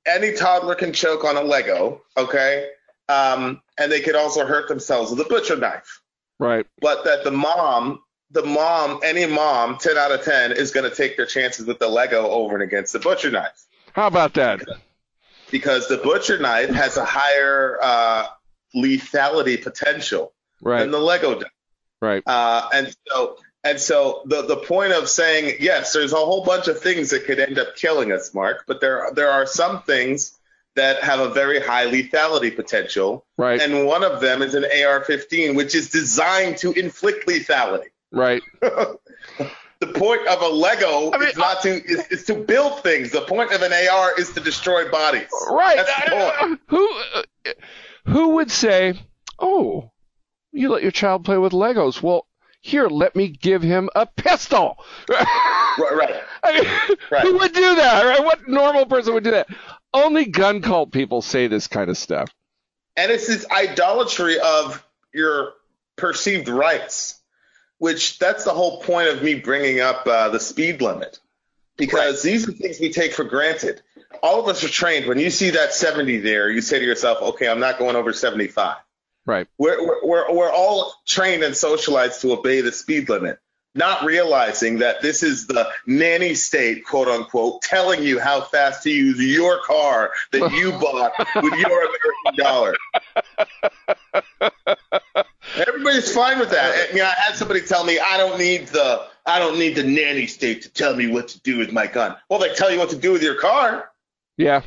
[0.05, 2.69] any toddler can choke on a Lego, okay,
[3.09, 6.01] um, and they could also hurt themselves with a butcher knife.
[6.39, 6.65] Right.
[6.81, 7.99] but that the mom,
[8.33, 11.79] the mom, any mom, 10 out of 10 is going to take their chances with
[11.79, 14.61] the Lego over and against the butcher knife How about that?
[15.51, 18.25] because the butcher knife has a higher uh,
[18.75, 20.79] lethality potential Right.
[20.79, 21.49] than the Lego does.
[22.01, 22.23] Right.
[22.25, 26.67] Uh, and so, and so the, the point of saying, yes, there's a whole bunch
[26.67, 30.37] of things that could end up killing us, Mark, but there, there are some things
[30.75, 33.25] that have a very high lethality potential.
[33.37, 33.61] Right.
[33.61, 37.87] And one of them is an AR-15, which is designed to inflict lethality.
[38.13, 38.41] Right.
[38.61, 38.99] the
[39.95, 43.11] point of a Lego I mean, is not to is, is to build things.
[43.11, 45.27] The point of an AR is to destroy bodies.
[45.49, 45.77] Right.
[45.77, 46.59] That's the point.
[46.67, 47.51] who uh,
[48.05, 48.93] who would say,
[49.39, 49.91] "Oh,
[50.51, 52.01] you let your child play with Legos"?
[52.01, 52.27] Well,
[52.61, 54.77] here, let me give him a pistol.
[55.09, 55.27] Right,
[55.79, 56.23] right.
[56.43, 57.23] I mean, Right.
[57.23, 58.05] who would do that?
[58.05, 58.23] Right?
[58.23, 59.47] What normal person would do that?
[59.93, 62.29] Only gun cult people say this kind of stuff.
[62.95, 65.53] And it's this idolatry of your
[65.97, 67.19] perceived rights,
[67.83, 71.19] which that's the whole point of me bringing up uh, the speed limit,
[71.75, 73.81] because these are things we take for granted.
[74.21, 75.05] All of us are trained.
[75.05, 78.13] When you see that 70 there, you say to yourself, "Okay, I'm not going over
[78.13, 78.77] 75."
[79.25, 79.47] Right.
[79.57, 83.39] We're, we're, we're, we're all trained and socialized to obey the speed limit,
[83.75, 88.91] not realizing that this is the nanny state, quote unquote, telling you how fast to
[88.91, 92.75] use your car that you bought with your American dollar.
[95.67, 96.91] Everybody's fine with that.
[96.91, 99.83] You know, I had somebody tell me I don't need the I don't need the
[99.83, 102.15] nanny state to tell me what to do with my gun.
[102.29, 103.89] Well, they tell you what to do with your car.
[104.37, 104.61] Yeah.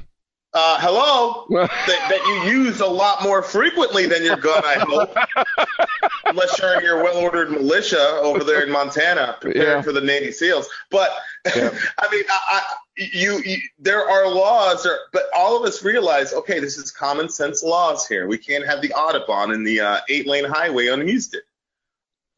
[0.54, 1.68] Uh, hello, that,
[2.08, 5.14] that you use a lot more frequently than your gun, I hope.
[6.24, 9.82] Unless you're in your well-ordered militia over there in Montana, preparing Yeah.
[9.82, 10.66] for the Navy SEALs.
[10.90, 11.10] But
[11.54, 11.70] Yeah.
[11.98, 12.62] I mean, I, I,
[12.96, 17.62] you, you, there are laws, but all of us realize, okay, this is common sense
[17.62, 18.26] laws here.
[18.26, 21.42] We can't have the Autobahn in the uh, eight-lane highway on Houston.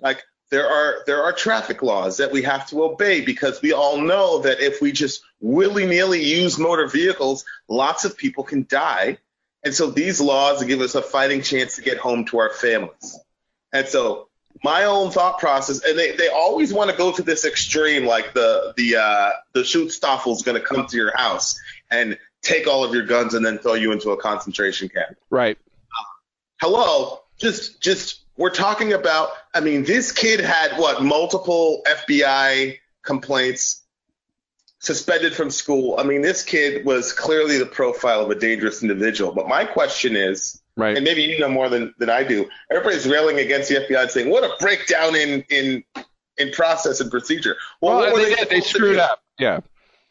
[0.01, 3.99] Like there are there are traffic laws that we have to obey because we all
[4.01, 9.18] know that if we just willy-nilly use motor vehicles, lots of people can die.
[9.64, 13.18] And so these laws give us a fighting chance to get home to our families.
[13.73, 14.28] And so
[14.64, 18.35] my own thought process, and they, they always want to go to this extreme, like
[18.35, 21.59] the the uh, the Schutzstaffel's going to come to your house
[21.90, 25.59] and take all of your guns and then throw you into a concentration camp Right.
[26.61, 29.31] hello, just just we're talking about.
[29.55, 33.83] I mean, this kid had what multiple FBI complaints,
[34.78, 35.99] suspended from school.
[35.99, 39.33] I mean, this kid was clearly the profile of a dangerous individual.
[39.33, 40.97] But my question is, Right.
[40.97, 42.49] and maybe you know more than, than I do.
[42.70, 45.85] Everybody's railing against the FBI and saying, "What a breakdown in in
[46.39, 49.01] in process and procedure." well, what were they, they supposed to screwed do?
[49.01, 49.20] up.
[49.39, 49.61] Yeah.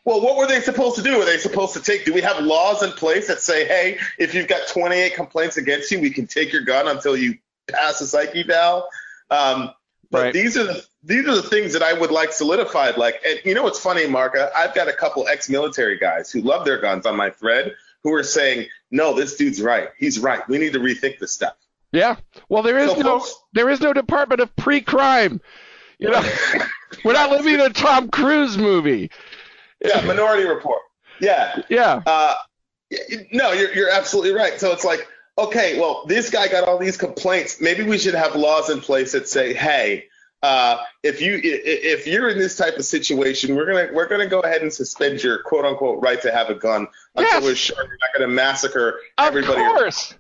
[0.03, 1.17] Well, what were they supposed to do?
[1.17, 2.05] Were they supposed to take?
[2.05, 5.89] Do we have laws in place that say, hey, if you've got 28 complaints against
[5.91, 7.37] you, we can take your gun until you
[7.69, 8.87] pass a psych eval?
[9.31, 9.71] Um,
[10.11, 10.33] but Right.
[10.33, 12.97] these are the these are the things that I would like solidified.
[12.97, 14.35] Like, and you know what's funny, Mark?
[14.37, 18.13] I- I've got a couple ex-military guys who love their guns on my thread who
[18.13, 19.89] are saying, no, this dude's right.
[19.97, 20.47] He's right.
[20.47, 21.55] We need to rethink this stuff.
[21.91, 22.17] Yeah.
[22.49, 25.41] Well, there is So no folks- there is no Department of Pre-Crime.
[25.99, 26.21] You know.
[27.03, 29.11] We're not living in a Tom Cruise movie.
[29.83, 30.81] Yeah, Minority Report.
[31.19, 31.61] Yeah.
[31.69, 32.01] Yeah.
[32.05, 32.35] Uh,
[33.31, 34.59] no, you're you're absolutely right.
[34.59, 35.05] So it's like,
[35.37, 37.59] okay, well, this guy got all these complaints.
[37.61, 40.06] Maybe we should have laws in place that say, hey,
[40.43, 44.39] uh, if you if you're in this type of situation, we're gonna we're gonna go
[44.41, 47.43] ahead and suspend your quote unquote right to have a gun until Yes.
[47.43, 49.61] we're sure you're not gonna massacre Of everybody.
[49.61, 50.13] Of course.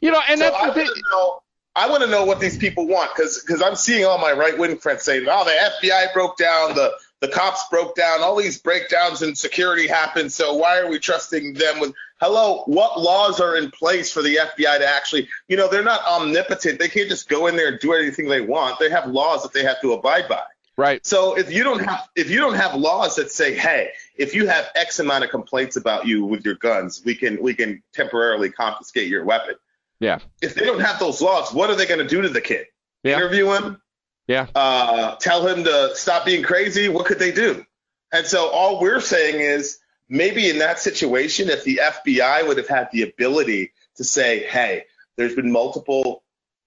[0.00, 0.86] You know, and So that's I the thing.
[0.86, 1.38] want know.
[1.74, 4.58] I want to know what these people want because because I'm seeing all my right
[4.58, 8.58] wing friends saying, "Oh, the FBI broke down, the the cops broke down, all these
[8.58, 10.30] breakdowns in security happened.
[10.32, 14.36] So why are we trusting them with?" Hello, what laws are in place for the
[14.36, 15.28] FBI to actually?
[15.48, 16.78] You know, they're not omnipotent.
[16.78, 18.78] They can't just go in there and do anything they want.
[18.78, 20.44] They have laws that they have to abide by.
[20.76, 21.04] Right.
[21.04, 24.46] So if you don't have if you don't have laws that say, hey, if you
[24.46, 28.50] have X amount of complaints about you with your guns, we can we can temporarily
[28.50, 29.56] confiscate your weapon.
[29.98, 30.20] Yeah.
[30.40, 32.66] If they don't have those laws, what are they going to do to the kid?
[33.02, 33.16] Yeah.
[33.16, 33.82] Interview him?
[34.28, 34.46] Yeah.
[34.54, 36.88] Uh, tell him to stop being crazy?
[36.88, 37.66] What could they do?
[38.12, 39.78] And so all we're saying is
[40.08, 44.84] maybe in that situation, if the FBI would have had the ability to say, hey,
[45.16, 46.22] there's been multiple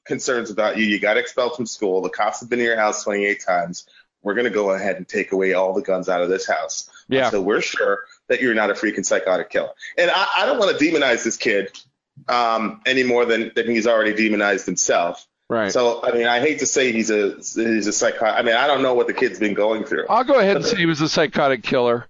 [0.06, 0.86] concerns about you.
[0.86, 2.02] You got expelled from school.
[2.02, 3.88] The cops have been in your house 28 times.
[4.22, 6.90] We're going to go ahead and take away all the guns out of this house.
[7.08, 7.30] Yeah.
[7.30, 9.70] So we're sure that you're not a freaking psychotic killer.
[9.98, 11.72] And I, I don't want to demonize this kid
[12.28, 15.28] um, any more than, than he's already demonized himself.
[15.48, 15.72] Right.
[15.72, 18.40] So I mean, I hate to say he's a he's a psychotic.
[18.40, 20.08] I mean, I don't know what the kid's been going through.
[20.10, 22.08] I'll go ahead and say he was a psychotic killer,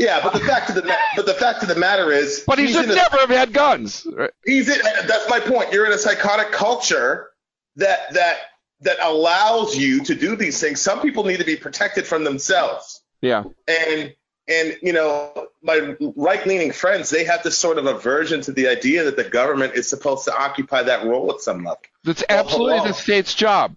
[0.00, 2.58] Yeah, but the fact of the ma- but the fact of the matter is, but
[2.58, 4.06] he should a- never have had guns.
[4.10, 4.30] Right.
[4.46, 5.72] he's in, that's my point.
[5.72, 7.28] You're in a psychotic culture
[7.76, 8.38] that that
[8.80, 10.80] that allows you to do these things.
[10.80, 13.44] Some people need to be protected from themselves, Yeah.
[13.68, 14.14] and
[14.48, 18.68] and you know my right leaning friends they have this sort of aversion to the
[18.68, 21.82] idea that the government is supposed to occupy that role at some level.
[22.04, 23.76] That's absolutely the state's job.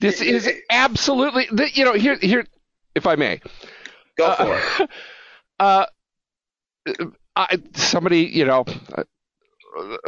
[0.00, 2.44] This It- is it- absolutely, you know, here, here,
[2.94, 3.40] if I may,
[4.18, 4.36] Go Uh,
[4.76, 4.90] for it.
[5.62, 5.86] uh,
[7.36, 8.64] I, somebody, you know,
[8.96, 9.04] uh,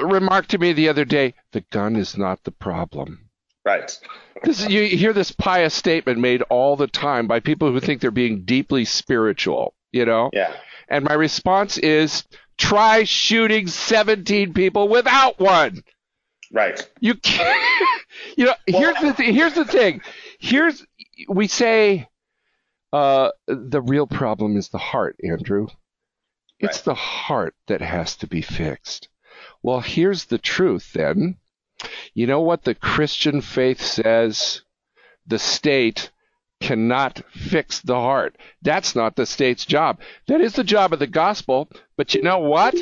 [0.04, 3.30] remarked to me the other day, the gun is not the problem.
[3.64, 3.96] Right.
[4.42, 8.00] This, is- you hear this pious statement made all the time by people who think
[8.00, 10.30] they're being deeply spiritual, you know?
[10.32, 10.52] Yeah.
[10.88, 12.24] And my response is,
[12.58, 15.82] try shooting 17 people without one.
[16.52, 16.86] Right.
[17.00, 17.58] You can't.
[18.36, 20.00] You know, Well- here's the th- here's the thing.
[20.38, 20.86] Here's
[21.28, 22.06] we say
[22.94, 25.66] uh, the real problem is the heart, Andrew.
[26.60, 26.84] It's Right.
[26.84, 29.08] the heart that has to be fixed.
[29.62, 31.38] Well, here's the truth then.
[32.14, 34.62] You know what the Christian faith says?
[35.26, 36.12] The state
[36.60, 38.36] cannot fix the heart.
[38.62, 40.00] That's not the state's job.
[40.28, 41.68] That is the job of the gospel.
[41.96, 42.74] But you know what?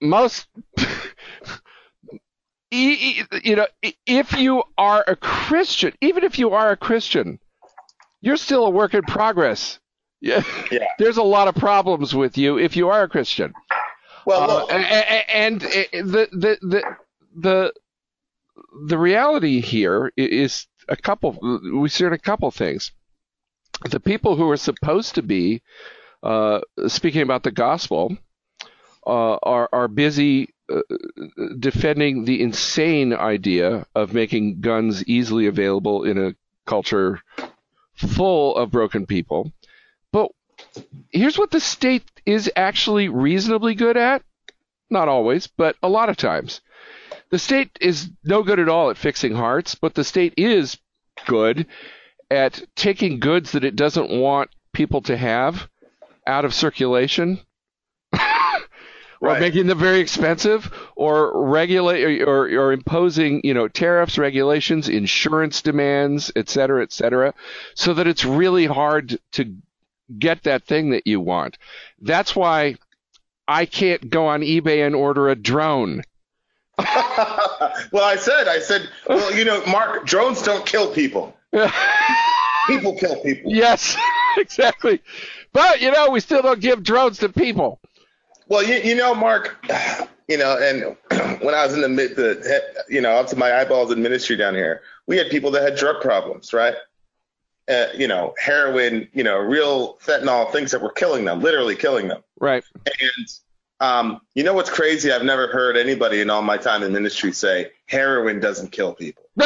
[0.00, 0.48] Most
[2.70, 3.66] you know,
[4.06, 7.38] if you are a Christian, even if you are a Christian,
[8.22, 9.78] you're still a work in progress.
[10.22, 10.42] Yeah.
[10.70, 10.86] Yeah.
[10.98, 13.52] There's a lot of problems with you if you are a Christian.
[14.24, 16.82] Well, Uh, look, a- a- and uh, the, the the
[17.36, 17.72] the
[18.86, 21.36] the reality here is a couple.
[21.74, 22.92] We see a couple things.
[23.90, 25.62] The people who are supposed to be
[26.22, 28.16] uh, speaking about the gospel
[29.06, 30.82] uh, are are busy uh,
[31.58, 37.20] defending the insane idea of making guns easily available in a culture
[38.02, 39.52] full of broken people.
[40.12, 40.30] But
[41.10, 44.22] here's what the state is actually reasonably good at.
[44.90, 46.60] Not always, but a lot of times.
[47.30, 50.78] The state is no good at all at fixing hearts, but the state is
[51.26, 51.66] good
[52.30, 55.68] at taking goods that it doesn't want people to have
[56.26, 57.40] out of circulation
[59.22, 59.40] or Right.
[59.40, 66.32] making them very expensive or regulate or, or imposing you know tariffs regulations insurance demands
[66.36, 67.32] et cetera et cetera
[67.74, 69.54] so that it's really hard to
[70.18, 71.56] get that thing that you want
[72.00, 72.74] that's why
[73.46, 76.02] i can't go on ebay and order a drone
[76.78, 81.36] well, I said, I said, well, you know, Mark, drones don't kill people.
[82.66, 83.52] People kill people.
[83.52, 83.96] yes
[84.38, 85.00] exactly
[85.52, 87.78] but you know we still don't give drones to people
[88.48, 89.64] Well, you, you know, Mark,
[90.28, 90.96] you know, and
[91.42, 94.36] when I was in the mid, the, you know, up to my eyeballs in ministry
[94.36, 96.74] down here, we had people that had drug problems, right?
[97.68, 102.08] Uh, you know, heroin, you know, real fentanyl, things that were killing them, literally killing
[102.08, 102.22] them.
[102.40, 103.28] right And
[103.80, 105.12] um, you know what's crazy?
[105.12, 109.24] I've never heard anybody in all my time in ministry say heroin doesn't kill people.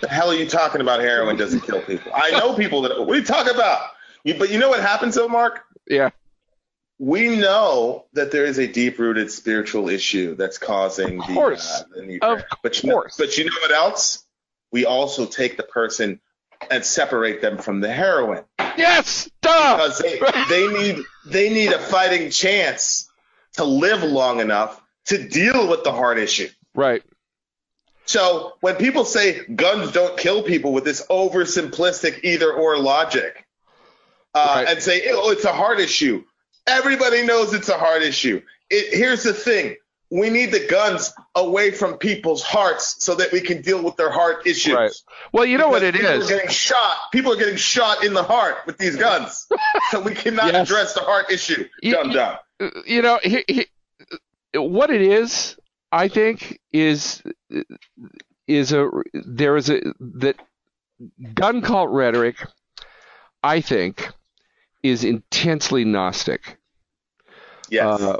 [0.00, 1.00] The hell are you talking about?
[1.00, 2.12] Heroin doesn't kill people.
[2.14, 3.06] I know people that.
[3.06, 3.90] What are you talking about?
[4.24, 5.64] You, but you know what happens though, Mark?
[5.88, 6.10] Yeah
[6.98, 11.70] We know that there is a deep-rooted spiritual issue that's causing Of the, course.
[11.70, 13.16] uh, the need Of but you know, course.
[13.18, 14.22] but you know what else?
[14.72, 16.20] we also take the person
[16.70, 18.44] and separate them from the heroin
[18.76, 19.76] Yes, duh.
[19.76, 20.20] because they,
[20.50, 23.08] they need they need a fighting chance
[23.54, 26.48] to live long enough to deal with the heart issue.
[26.74, 27.02] Right.
[28.04, 33.45] So when people say guns don't kill people with this oversimplistic either or logic,
[34.36, 34.68] uh, Right.
[34.68, 36.24] and say oh it's a heart issue,
[36.66, 38.40] everybody knows it's a heart issue.
[38.70, 39.76] It, here's the thing:
[40.10, 44.10] we need the guns away from people's hearts so that we can deal with their
[44.10, 44.74] heart issues.
[44.74, 44.90] Right.
[45.32, 46.26] Well, you know what it people is.
[46.30, 46.96] Are getting shot.
[47.12, 49.46] People are getting shot in the heart with these guns,
[49.90, 50.68] so we cannot Yes.
[50.68, 51.66] address the heart issue.
[51.82, 52.36] You- Dumb you- dumb.
[52.86, 53.66] you know, he, he,
[54.54, 55.56] what it is,
[55.92, 57.22] I think, is
[58.46, 59.80] is a there is a
[60.20, 60.36] that
[61.34, 62.36] gun cult rhetoric.
[63.42, 64.08] I think
[64.88, 66.58] is intensely gnostic.
[67.70, 68.00] Yes.
[68.00, 68.16] Uh,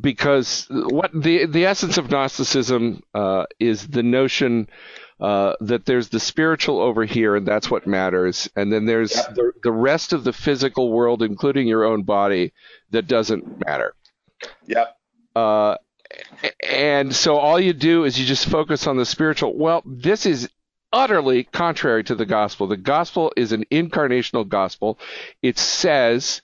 [0.00, 4.68] because what the the essence of Gnosticism uh, is the notion
[5.20, 9.34] uh, that there's the spiritual over here, and that's what matters, and then there's Yep.
[9.34, 12.52] the, the rest of the physical world, including your own body,
[12.90, 13.94] that doesn't matter.
[14.66, 14.96] yep.
[15.36, 15.76] Uh,
[16.68, 19.56] and so all you do is you just focus on the spiritual.
[19.56, 20.48] Well, this is
[20.92, 22.66] utterly contrary to the gospel.
[22.66, 24.98] The gospel is an incarnational gospel.
[25.42, 26.42] It says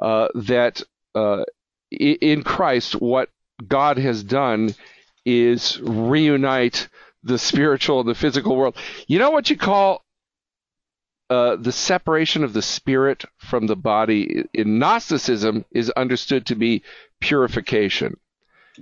[0.00, 0.82] uh, that
[1.14, 1.44] uh,
[1.90, 3.30] in Christ, what
[3.66, 4.74] God has done
[5.24, 6.88] is reunite
[7.22, 8.76] the spiritual and the physical world.
[9.06, 10.04] You know what you call
[11.30, 16.82] uh, the separation of the spirit from the body in Gnosticism is understood to be
[17.20, 18.18] purification.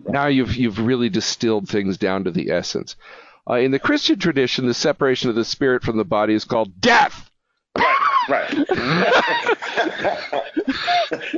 [0.08, 2.96] Now you've you've really distilled things down to the essence.
[3.48, 6.80] Uh, in the Christian tradition, the separation of the spirit from the body is called
[6.80, 7.30] death.
[7.76, 7.96] Right.
[8.28, 8.68] Right.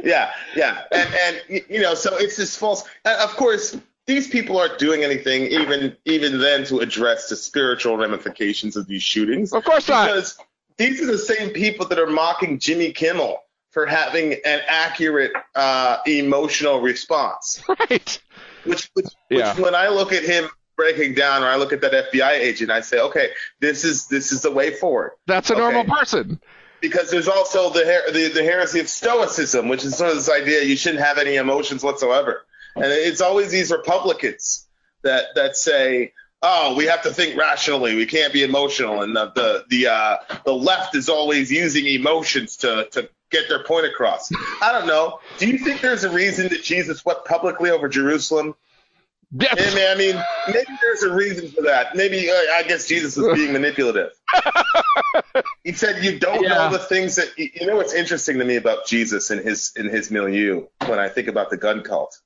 [0.04, 2.84] yeah, yeah, and and you know, so it's this false.
[3.04, 3.76] and Of course,
[4.06, 9.02] these people aren't doing anything even even then to address the spiritual ramifications of these
[9.02, 9.52] shootings.
[9.52, 10.06] Of course not.
[10.08, 10.38] because
[10.76, 13.38] these are the same people that are mocking Jimmy Kimmel
[13.70, 17.62] for having an accurate uh, emotional response.
[17.68, 18.20] Right.
[18.64, 19.54] Which, which, Yeah.
[19.54, 22.70] which, when I look at him breaking down, or I look at that FBI agent,
[22.70, 26.40] I say, okay, this is this is the way forward That's a normal person.
[26.80, 30.30] because there's also the, her- the the heresy of stoicism, which is sort of this
[30.30, 32.44] idea you shouldn't have any emotions whatsoever.
[32.76, 34.66] And it's always these Republicans
[35.02, 36.12] that that say,
[36.42, 37.94] "Oh, we have to think rationally.
[37.94, 42.56] We can't be emotional." And the the the, uh, the left is always using emotions
[42.58, 44.30] to to get their point across.
[44.60, 45.18] I don't know.
[45.38, 48.54] Do you think there's a reason that Jesus wept publicly over Jerusalem?
[49.40, 51.96] I mean, I mean, maybe there's a reason for that.
[51.96, 54.12] Maybe uh, I guess Jesus was being manipulative.
[55.64, 56.50] he said, "You don't Yeah.
[56.50, 59.88] know the things that you know." What's interesting to me about Jesus and his in
[59.88, 62.16] his milieu when I think about the gun cult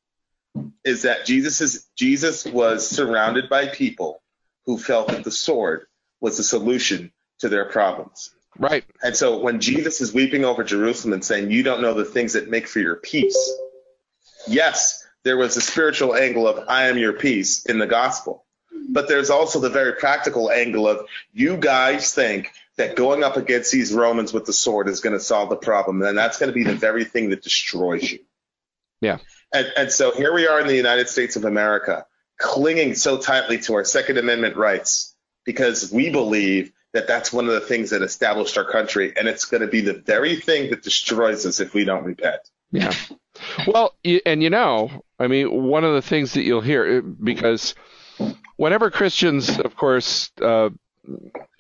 [0.84, 4.20] is that Jesus is Jesus was surrounded by people
[4.66, 5.86] who felt that the sword
[6.20, 8.34] was the solution to their problems.
[8.59, 8.84] Right.
[9.02, 12.32] And so when Jesus is weeping over Jerusalem and saying, You don't know the things
[12.34, 13.38] that make for your peace,
[14.46, 14.97] yes,
[15.29, 18.47] there was a spiritual angle of I am your peace in the gospel.
[18.89, 23.70] But there's also the very practical angle of you guys think that going up against
[23.70, 26.01] these Romans with the sword is going to solve the problem.
[26.01, 28.20] And that's going to be the very thing that destroys you.
[29.03, 29.18] Yeah.
[29.53, 32.07] And, and so here we are in the United States of America,
[32.39, 35.14] clinging so tightly to our Second Amendment rights
[35.45, 39.45] because we believe that that's one of the things that established our country, and it's
[39.45, 42.41] going to be the very thing that destroys us if we don't repent.
[42.71, 42.93] Yeah.
[43.66, 43.95] Well,
[44.27, 47.75] and you know, I mean, one of the things that you'll hear, uh, because
[48.57, 50.71] whenever Christians, of course, uh,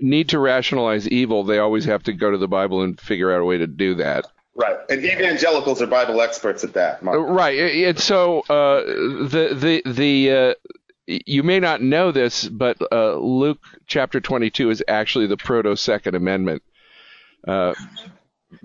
[0.00, 3.40] need to rationalize evil, they always have to go to the Bible and figure out
[3.40, 4.26] a way to do that.
[4.54, 4.76] Right.
[4.90, 7.02] And evangelicals are Bible experts at that.
[7.02, 7.16] Mark.
[7.16, 10.54] Uh, Right, and so uh, the the the uh,
[11.06, 15.76] you may not know this, but uh, Luke chapter twenty two is actually the proto
[15.76, 16.62] Second Amendment,
[17.46, 17.72] uh,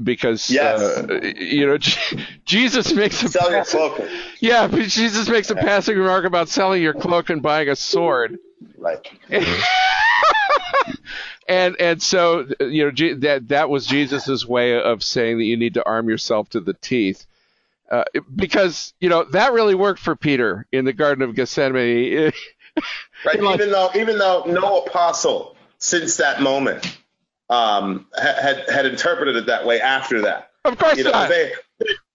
[0.01, 0.79] because Yes.
[0.81, 1.77] uh, you know
[2.45, 4.09] Jesus makes a Sell your passing- cloak.
[4.39, 8.37] yeah, but Jesus makes a passing remark about selling your cloak and buying a sword.
[8.77, 9.05] Right.
[11.47, 15.73] and and so you know that that was Jesus's way of saying that you need
[15.75, 17.25] to arm yourself to the teeth.
[17.91, 22.31] Uh, because you know that really worked for Peter in the Garden of Gethsemane.
[23.23, 23.35] Right.
[23.37, 26.97] Even though even though no apostle since that moment
[27.49, 30.49] um, had had interpreted it that way after that.
[30.65, 31.29] of course You know, not.
[31.29, 31.51] they,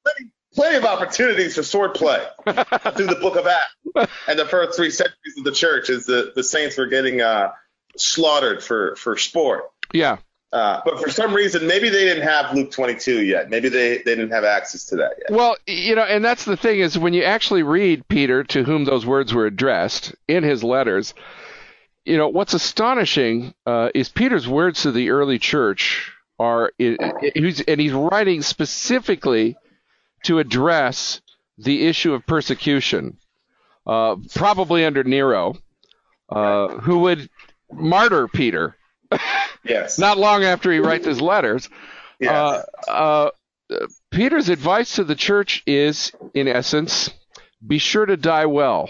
[0.05, 2.27] plenty, plenty of opportunities for swordplay
[2.97, 6.33] through the Book of Acts and the first three centuries of the church as the,
[6.35, 7.51] the saints were getting uh,
[7.97, 9.65] slaughtered for for sport.
[9.93, 10.17] yeah,
[10.53, 13.51] Uh, but for some reason, maybe they didn't have Luke 22 yet.
[13.51, 15.31] Maybe they, they didn't have access to that yet.
[15.37, 18.85] Well, you know, and that's the thing is when you actually read Peter, to whom
[18.85, 21.13] those words were addressed in his letters,
[22.09, 27.81] you know, what's astonishing uh, is Peter's words to the early church are, he's, and
[27.81, 29.57] he's writing specifically
[30.25, 31.21] to address
[31.59, 33.19] the issue of persecution,
[33.87, 35.57] uh, probably under Nero,
[36.31, 37.29] uh, who would
[37.71, 38.77] martyr Peter.
[39.63, 39.99] Yes.
[39.99, 41.69] Not long after he writes his letters.
[42.21, 42.65] Yes.
[42.89, 43.31] Uh, uh,
[44.11, 47.11] Peter's advice to the church is, in essence,
[47.67, 48.89] be sure to die well.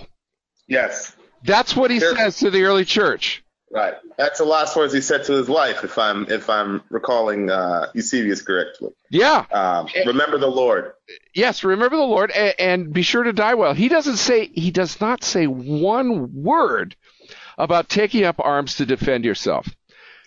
[0.68, 1.16] Yes.
[1.42, 2.16] That's what he Sure.
[2.16, 3.42] says to the early church.
[3.70, 3.94] Right.
[4.16, 7.88] That's the last words he said to his wife, if I'm if I'm recalling uh,
[7.94, 8.90] Eusebius correctly.
[9.10, 9.44] Yeah.
[9.52, 10.92] Um, remember the Lord.
[11.34, 11.62] Yes.
[11.62, 13.74] Remember the Lord and, and be sure to die well.
[13.74, 14.46] He doesn't say.
[14.46, 16.96] He does not say one word
[17.58, 19.68] about taking up arms to defend yourself.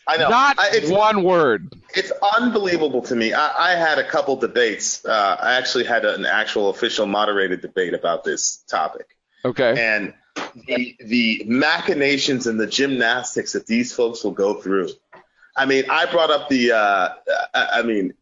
[0.07, 0.29] I know.
[0.29, 1.73] Not I, it's, one word.
[1.95, 3.33] it's unbelievable to me.
[3.33, 5.03] I, I had a couple debates.
[5.05, 9.15] Uh, I actually had an actual official moderated debate about this topic.
[9.45, 9.73] Okay.
[9.77, 10.13] and
[10.67, 14.89] the the machinations and the gymnastics that these folks will go through.
[15.55, 16.71] I mean, I brought up the.
[16.71, 17.09] Uh,
[17.53, 18.13] I, mean,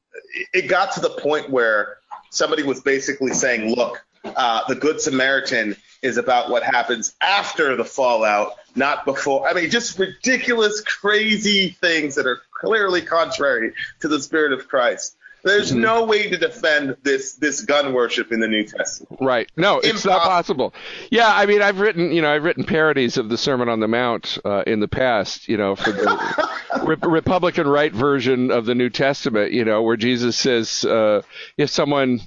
[0.54, 1.98] it got to the point where
[2.32, 7.86] somebody was basically saying, "Look, uh, the Good Samaritan is about what happens after the
[7.86, 14.20] fallout, not before." I mean, just ridiculous, crazy things that are clearly contrary to the
[14.20, 15.16] spirit of Christ.
[15.44, 15.78] There's Mhm.
[15.80, 19.20] no way to defend this this gun worship in the New Testament.
[19.22, 19.50] Right.
[19.56, 20.74] No, it's not possible.
[21.12, 23.88] Yeah, I mean, I've written, you know, I've written parodies of the Sermon on the
[23.88, 26.50] Mount uh, in the past, you know, for the
[26.84, 31.22] Re- Republican right version of the New Testament, you know, where Jesus says, uh,
[31.58, 32.20] if someone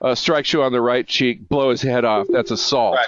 [0.00, 2.26] uh, strikes you on the right cheek, blow his head off.
[2.30, 2.96] That's assault.
[2.96, 3.06] Right.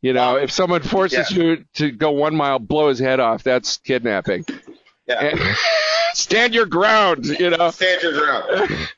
[0.00, 1.42] You know, Um, if someone forces yeah.
[1.42, 3.42] you to go one mile, blow his head off.
[3.42, 4.44] That's kidnapping.
[5.06, 5.24] Yeah.
[5.24, 5.40] And
[6.14, 7.26] stand your ground.
[7.26, 7.70] You know.
[7.70, 8.70] Stand your ground.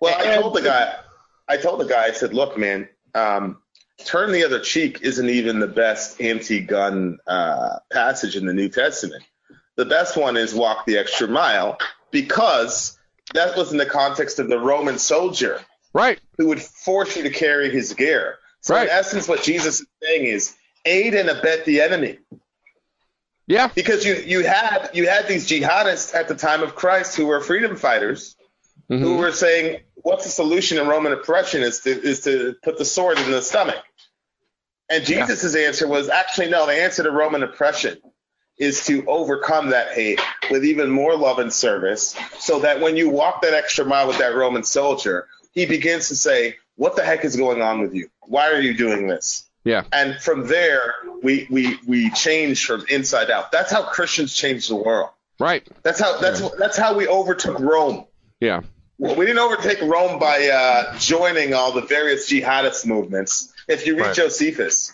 [0.00, 0.94] Well, I told the guy,
[1.48, 3.58] I told the guy, I said, look, man, um,
[4.04, 9.24] turn the other cheek isn't even the best anti-gun uh, passage in the New Testament.
[9.76, 11.78] The best one is walk the extra mile
[12.10, 12.98] because
[13.34, 15.60] that was in the context of the Roman soldier
[15.92, 16.20] Right.
[16.36, 18.38] who would force you to carry his gear.
[18.60, 18.84] So Right.
[18.84, 22.18] in essence, what Jesus is saying is aid and abet the enemy
[23.46, 23.68] Yeah.
[23.74, 27.40] because you you had you had these jihadists at the time of Christ who were
[27.40, 28.36] freedom fighters
[28.90, 29.00] Mhm.
[29.00, 31.62] who were saying, "What's the solution in Roman oppression?
[31.62, 33.82] Is to is to put the sword in the stomach."
[34.88, 36.66] And Jesus' answer was actually no.
[36.66, 37.98] The answer to Roman oppression
[38.58, 40.20] is to overcome that hate
[40.50, 44.18] with even more love and service, so that when you walk that extra mile with
[44.18, 48.08] that Roman soldier, he begins to say, "What the heck is going on with you?
[48.22, 49.82] Why are you doing this?" Yeah.
[49.92, 53.52] And from there, we we we change from inside out.
[53.52, 55.10] That's how Christians change the world.
[55.38, 55.66] Right.
[55.82, 58.06] That's how that's that's how we overtook Rome.
[58.40, 58.62] Yeah.
[58.98, 63.52] Well, we didn't overtake Rome by uh, joining all the various jihadist movements.
[63.68, 64.14] If you read Right.
[64.16, 64.92] Josephus,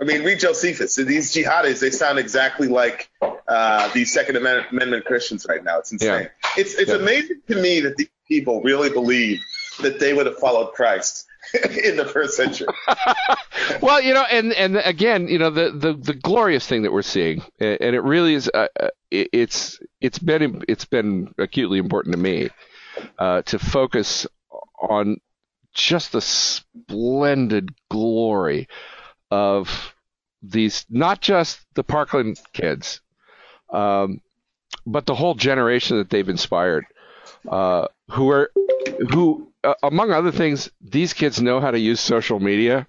[0.00, 0.96] I mean, read Josephus.
[0.96, 3.08] These jihadists, they sound exactly like
[3.48, 5.78] uh, these Second Amendment, Christians right now.
[5.78, 6.28] It's insane.
[6.56, 6.96] It's it's Yeah.
[6.96, 9.40] amazing to me that these people really believe
[9.82, 11.26] that they would have followed Christ
[11.84, 12.66] in the first century.
[13.80, 17.02] well, you know, and and again, you know, the the, the glorious thing that we're
[17.02, 22.14] seeing, and it really is, uh, uh, it- it's it's been it's been acutely important
[22.14, 22.48] to me
[23.18, 24.26] uh, to focus
[24.80, 25.18] on
[25.74, 28.68] just the splendid glory
[29.30, 29.94] of
[30.42, 33.00] these, not just the Parkland kids,
[33.72, 34.20] um,
[34.86, 36.86] but the whole generation that they've inspired,
[37.50, 38.50] uh, who are
[39.10, 42.86] who, uh, among other things, these kids know how to use social media,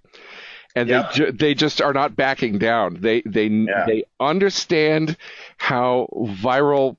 [0.75, 1.11] and Yep.
[1.11, 2.99] they ju- they just are not backing down.
[3.01, 3.85] They they Yeah.
[3.85, 5.17] they understand
[5.57, 6.07] how
[6.41, 6.97] viral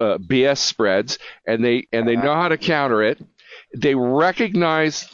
[0.00, 3.22] uh, BS spreads, and they and they know how to counter it.
[3.76, 5.08] They recognize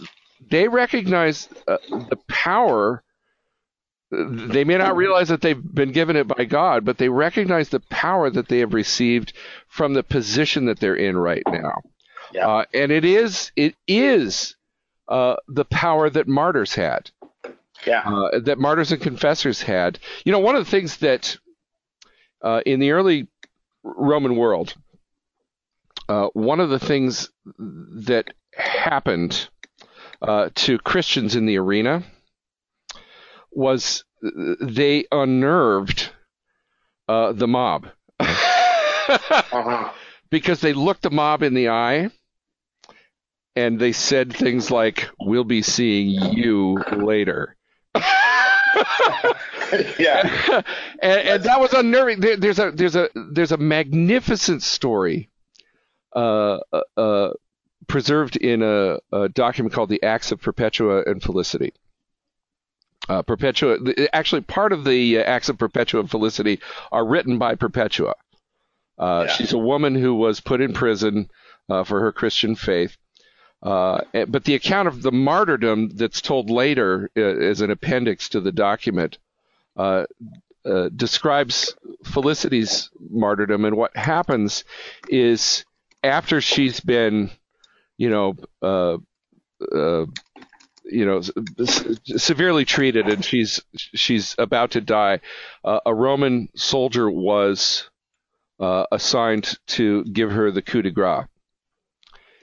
[0.51, 3.03] they recognize uh, the power.
[4.13, 7.79] They may not realize that they've been given it by God, but they recognize the
[7.91, 9.33] power that they have received
[9.69, 11.81] from the position that they're in right now.
[12.33, 12.49] Yeah.
[12.49, 14.57] Uh, and it is it is
[15.09, 17.11] uh, the power that martyrs had
[17.87, 18.03] Yeah.
[18.05, 19.99] uh, that martyrs and confessors had.
[20.25, 21.37] You know, one of the things that
[22.43, 23.29] uh, in the early
[23.83, 24.75] Roman world,
[26.09, 29.49] uh, one of the things that happened
[30.23, 32.05] uh, to Christians in the arena
[33.53, 34.05] was
[34.61, 36.11] they unnerved
[37.09, 37.89] uh, the mob
[39.53, 39.91] Uh-huh.
[40.31, 42.11] because they looked the mob in the eye
[43.57, 47.57] and they said things like, "We'll be seeing you later."
[49.99, 50.63] yeah.
[51.03, 52.21] and, and that was unnerving.
[52.21, 55.29] There, there's a there's a there's a magnificent story,
[56.15, 57.31] uh, uh, uh,
[57.87, 61.73] preserved in a, a document called the Acts of Perpetua and Felicity.
[63.09, 63.79] Uh, Perpetua,
[64.13, 66.61] actually, part of the uh, acts of Perpetua and Felicity
[66.93, 68.15] are written by Perpetua.
[68.99, 69.33] Uh, Yeah.
[69.33, 71.31] She's a woman who was put in prison
[71.69, 72.97] uh, for her Christian faith.
[73.63, 78.41] Uh, but the account of the martyrdom that's told later uh, as an appendix to
[78.41, 79.19] the document
[79.81, 80.05] uh,
[80.65, 81.75] uh, describes
[82.05, 83.65] Felicity's martyrdom.
[83.65, 84.65] And what happens
[85.09, 85.65] is
[86.05, 87.31] after she's been,
[87.97, 88.99] you know, uh,
[89.75, 90.07] uh,
[90.85, 91.21] you know,
[92.17, 95.21] severely treated, and she's she's about to die.
[95.65, 97.89] Uh, a Roman soldier was
[98.59, 101.27] uh, assigned to give her the coup de grace,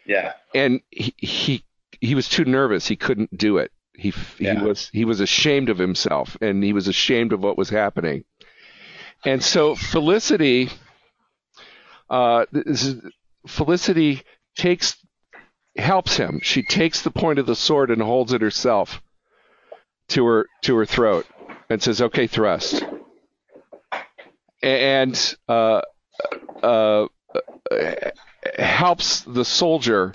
[0.06, 0.34] Yeah.
[0.56, 1.64] and he he,
[2.00, 2.88] he was too nervous.
[2.88, 3.72] He couldn't do it.
[3.98, 7.70] He he was he was ashamed of himself, and he was ashamed of what was
[7.70, 8.24] happening.
[9.26, 10.70] And so Felicity,
[12.10, 13.02] uh, this is-
[13.48, 14.22] Felicity
[14.56, 14.98] takes
[15.78, 16.40] helps him.
[16.44, 19.02] She takes the point of the sword and holds it herself
[20.10, 21.26] to her to her throat
[21.70, 22.84] and says, "Okay, thrust."
[24.62, 25.82] And uh,
[26.62, 27.08] uh,
[28.60, 30.12] helps the soldier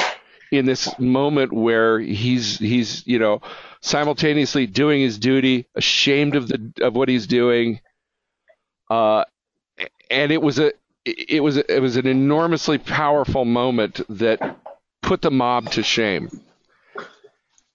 [0.52, 3.40] in this moment where he's he's you know
[3.80, 7.80] simultaneously doing his duty, ashamed of the of what he's doing,
[8.90, 9.24] uh,
[10.10, 10.72] and it was a
[11.04, 14.58] it was it was an enormously powerful moment that
[15.00, 16.28] put the mob to shame.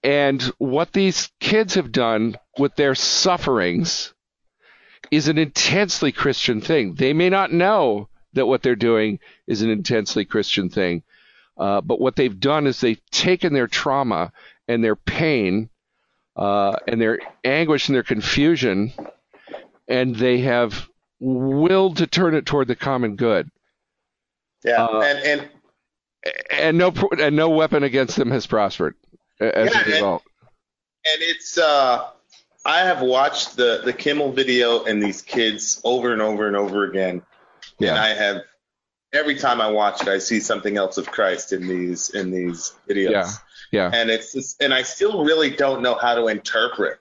[0.04, 4.14] And what these kids have done with their sufferings
[5.10, 6.94] is an intensely Christian thing.
[6.94, 11.04] They may not know that what they're doing is an intensely Christian thing,
[11.58, 14.32] uh, but what they've done is they've taken their trauma
[14.68, 15.70] and their pain
[16.36, 18.94] uh, and their anguish and their confusion,
[19.88, 20.88] and they have
[21.20, 23.50] willed to turn it toward the common good.
[24.64, 24.84] Yeah.
[24.86, 25.50] Uh, and and
[26.52, 28.96] and no and no weapon against them has prospered
[29.40, 30.24] as Yeah, a result.
[31.06, 32.10] and it's uh
[32.66, 36.84] I have watched the the Kimmel video and these kids over and over and over
[36.86, 37.10] again.
[37.12, 37.22] And
[37.80, 38.42] Yeah, I have
[39.18, 42.74] every time I watch it I see something else of Christ in these in these
[42.88, 43.12] videos.
[43.12, 43.32] Yeah,
[43.72, 43.92] yeah.
[43.94, 47.00] And it's just, and I still really don't know how to interpret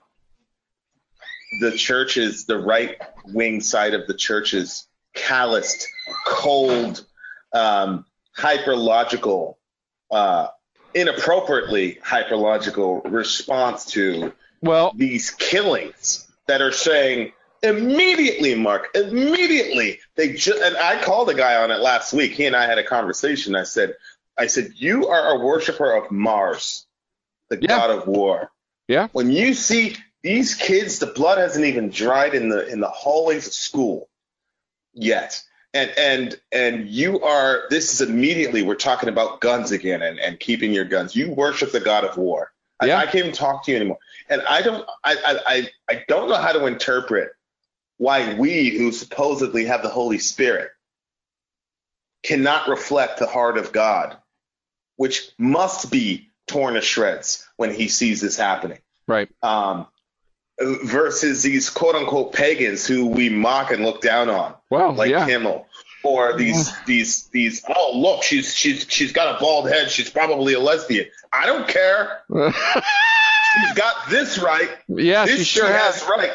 [1.61, 5.87] the church's the right wing side of the church's calloused,
[6.27, 7.05] cold,
[7.53, 8.05] um,
[8.37, 9.55] hyperlogical,
[10.11, 10.49] uh,
[10.95, 17.33] inappropriately hyperlogical response to Well, these killings that are saying
[17.67, 22.33] immediately, Mark, immediately they just and I called a guy on it last week.
[22.33, 23.55] He and I had a conversation.
[23.55, 23.95] I said,
[24.39, 26.87] I said, you are a worshiper of Mars,
[27.51, 27.69] the Yeah.
[27.69, 28.51] god of war.
[28.89, 29.09] Yeah.
[29.12, 33.47] When you see these kids, the blood hasn't even dried in the in the hallways
[33.47, 34.09] of school
[34.95, 35.43] yet.
[35.75, 40.41] And and and you are this is immediately we're talking about guns again and, and
[40.41, 41.14] keeping your guns.
[41.14, 42.53] You worship the god of war.
[42.81, 42.99] I, Yeah.
[42.99, 43.99] I can't even talk to you anymore.
[44.29, 47.31] And I don't I, I, I, I don't know how to interpret
[47.99, 50.71] why we who supposedly have the Holy Spirit
[52.23, 54.17] cannot reflect the heart of God,
[54.97, 59.29] which must be torn to shreds when he sees this happening right.
[59.43, 59.87] um,
[60.61, 65.27] versus these quote unquote pagans who we mock and look down on, Well, like yeah.
[65.27, 65.67] Kimmel,
[66.03, 67.65] or these these these.
[67.69, 69.91] Oh, look, she's she's she's got a bald head.
[69.91, 71.07] She's probably a lesbian.
[71.33, 72.23] I don't care.
[73.57, 74.69] She's got this right.
[74.87, 76.31] yeah, this she sure has right.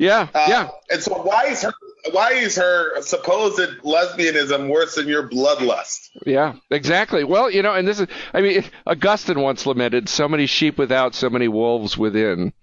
[0.00, 0.68] Yeah, Uh, yeah.
[0.90, 1.74] And so why is her
[2.12, 6.08] why is her supposed lesbianism worse than your bloodlust?
[6.24, 7.22] Yeah, exactly.
[7.22, 11.14] Well, you know, and this is, I mean, Augustine once lamented, so many sheep without,
[11.14, 12.54] so many wolves within.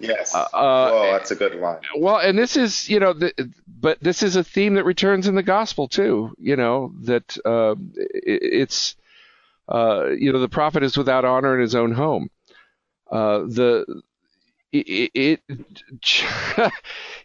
[0.00, 0.34] Yes.
[0.34, 1.80] Uh, oh, that's a good line.
[1.94, 5.34] Well, and this is, you know, the, but this is a theme that returns in
[5.34, 6.34] the gospel too.
[6.38, 8.96] You know that uh, it, it's,
[9.68, 12.30] uh, you know, the prophet is without honor in his own home.
[13.10, 14.02] Uh, the
[14.72, 15.40] it, it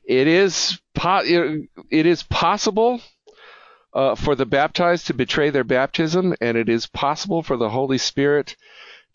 [0.06, 1.24] it is po-
[1.90, 3.02] it is possible
[3.94, 7.98] uh, for the baptized to betray their baptism, and it is possible for the Holy
[7.98, 8.56] Spirit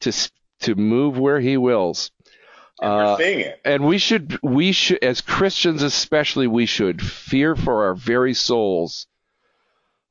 [0.01, 0.13] to
[0.61, 2.11] to move where He wills.
[2.81, 3.17] And Uh,
[3.65, 9.07] and we should we should as christians especially we should fear for our very souls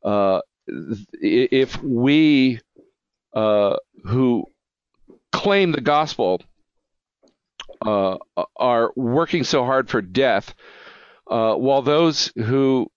[0.04, 2.62] uh, if we
[3.34, 4.46] uh, who
[5.32, 6.42] claim the gospel
[7.86, 8.18] uh,
[8.56, 10.54] are working so hard for death
[11.30, 12.88] uh, while those who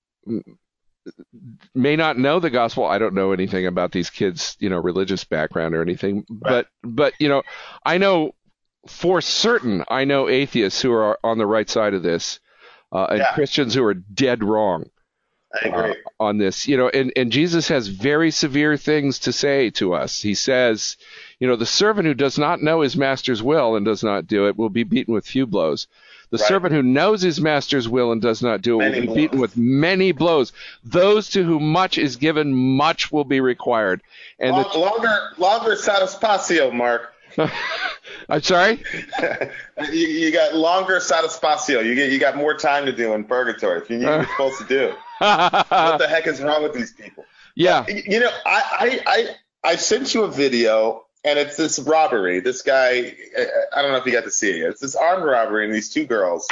[1.74, 5.24] may not know the gospel i don't know anything about these kids you know religious
[5.24, 7.42] background or anything but but you know
[7.84, 8.32] i know
[8.86, 12.38] for certain, I know atheists who are on the right side of this,
[12.92, 13.32] uh, and Yeah.
[13.34, 14.90] Christians who are dead wrong
[15.54, 15.90] I agree.
[15.92, 16.68] uh, on this.
[16.68, 20.20] You know, and, and Jesus has very severe things to say to us.
[20.20, 20.98] He says,
[21.44, 24.48] You know, the servant who does not know his master's will and does not do
[24.48, 25.86] it will be beaten with few blows.
[26.30, 26.46] The Right.
[26.48, 29.38] servant who knows his master's will and does not do it Many will be beaten
[29.38, 30.54] with many blows.
[30.84, 34.00] Those to whom much is given, much will be required.
[34.38, 37.12] And Long, longer, longer satisfacio, Mark.
[38.30, 38.82] I'm sorry.
[39.92, 41.84] you, you got longer satisfacio.
[41.84, 43.80] You get you got more time to do in purgatory.
[43.82, 46.94] If you knew what you're supposed to do, what the heck is wrong with these
[46.94, 47.26] people?
[47.54, 47.84] yeah.
[47.86, 49.26] Y- You know, I I I,
[49.72, 52.40] I sent you a video, and it's this robbery.
[52.40, 53.46] This guy, I-
[53.76, 54.68] I don't know if you got to see it.
[54.70, 56.46] It's this armed robbery, and these two girls,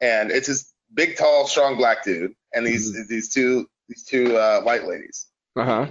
[0.00, 4.60] and it's this big, tall, strong black dude, and these these two these two uh,
[4.62, 5.26] white ladies.
[5.56, 5.86] Uh huh.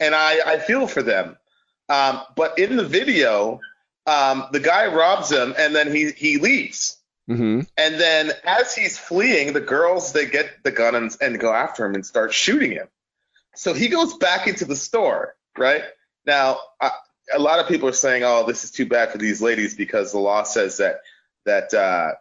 [0.00, 1.36] and I, I feel for them.
[1.88, 3.60] Um, but in the video,
[4.06, 6.96] um, the guy robs them and then he, he leaves.
[7.30, 7.60] Mm-hmm.
[7.78, 11.86] And then as he's fleeing, the girls they get the gun and, and go after
[11.86, 12.88] him and start shooting him.
[13.54, 15.84] So he goes back into the store, right?
[16.26, 16.90] Now, I,
[17.32, 20.12] a lot of people are saying, "Oh, this is too bad for these ladies because
[20.12, 21.00] the law says that
[21.44, 22.12] that uh,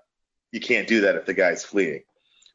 [0.52, 2.04] you can't do that if the guy's fleeing."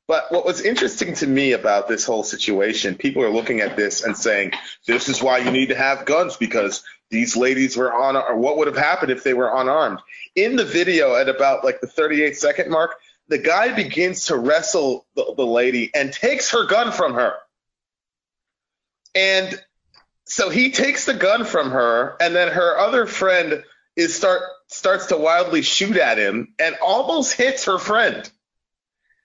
[0.06, 4.02] But what was interesting to me about this whole situation, people are looking at this
[4.02, 4.52] and saying,
[4.86, 8.56] "This is why you need to have guns because these ladies were on, or what
[8.56, 10.00] would have happened if they were unarmed?"
[10.34, 15.06] In the video, at about like the 38 second mark, the guy begins to wrestle
[15.14, 17.34] the, the lady and takes her gun from her.
[19.14, 19.62] And
[20.28, 23.64] so he takes the gun from her, and then her other friend
[23.96, 28.30] is start starts to wildly shoot at him and almost hits her friend.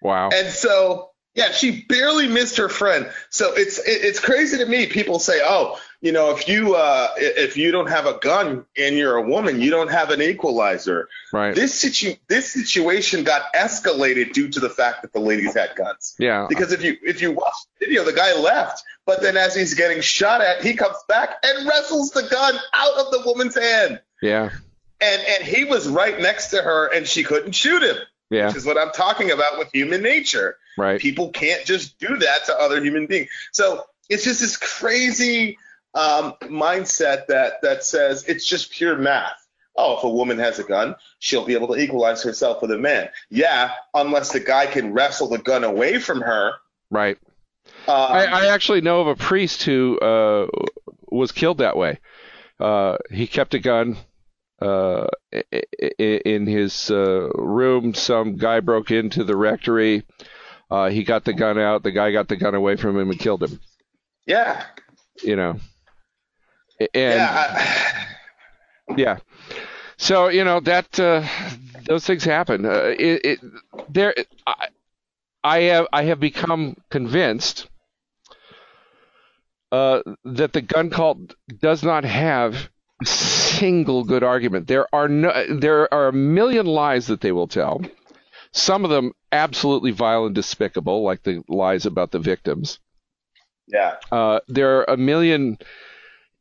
[0.01, 0.29] Wow.
[0.33, 3.11] And so, yeah, she barely missed her friend.
[3.29, 4.87] So it's it, it's crazy to me.
[4.87, 8.97] People say, "Oh, you know, if you uh, if you don't have a gun and
[8.97, 11.55] you're a woman, you don't have an equalizer." right.
[11.55, 16.13] This situ this situation got escalated due to the fact that the ladies had guns.
[16.19, 16.45] yeah.
[16.49, 19.75] Because if you if you watch the video, the guy left, but then as he's
[19.75, 24.01] getting shot at, he comes back and wrestles the gun out of the woman's hand.
[24.21, 24.49] Yeah.
[24.99, 27.95] And and he was right next to her, and she couldn't shoot him.
[28.29, 28.47] Yeah.
[28.47, 30.57] Which is what I'm talking about with human nature.
[30.77, 30.99] Right.
[30.99, 33.29] People can't just do that to other human beings.
[33.53, 35.57] So it's just this crazy
[35.93, 39.39] um, mindset that that says it's just pure math.
[39.75, 42.77] Oh, if a woman has a gun, she'll be able to equalize herself with a
[42.77, 43.09] man.
[43.29, 46.53] Yeah, unless the guy can wrestle the gun away from her.
[46.91, 47.17] Right.
[47.87, 50.47] Um, I, I actually know of a priest who uh,
[51.09, 51.99] was killed that way.
[52.59, 53.97] Uh, he kept a gun
[54.61, 55.07] uh,
[55.97, 57.93] in his uh, room.
[57.95, 60.03] Some guy broke into the rectory.
[60.69, 61.83] Uh, he got the gun out.
[61.83, 63.59] The guy got the gun away from him and killed him.
[64.25, 64.65] yeah,
[65.23, 65.59] You know.
[66.79, 68.05] And yeah.
[68.97, 69.17] Yeah.
[69.97, 71.25] So you know that uh,
[71.85, 72.65] those things happen.
[72.65, 73.39] Uh, it, it,
[73.89, 74.13] there,
[74.45, 74.67] I,
[75.43, 77.67] I have I have become convinced
[79.71, 82.69] uh, that the gun cult does not have
[83.01, 84.67] a single good argument.
[84.67, 87.81] There are no, there are a million lies that they will tell.
[88.51, 92.79] Some of them absolutely vile and despicable, like the lies about the victims.
[93.67, 93.95] yeah.
[94.11, 95.57] Uh, there are a million,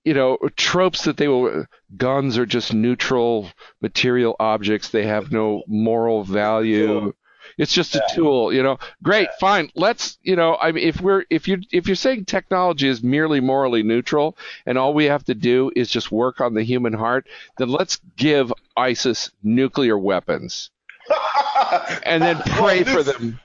[0.04, 1.66] you know, tropes that they will.
[1.96, 3.50] Guns are just neutral
[3.80, 4.88] material objects.
[4.88, 7.12] They have no moral value.
[7.58, 8.78] It's just a tool, you know.
[9.02, 9.70] Great, fine.
[9.74, 13.40] Let's, you know, I mean, if we're if you if you're saying technology is merely
[13.40, 14.36] morally neutral
[14.66, 17.26] and all we have to do is just work on the human heart,
[17.58, 20.70] then let's give ISIS nuclear weapons
[22.04, 23.38] and then pray for them.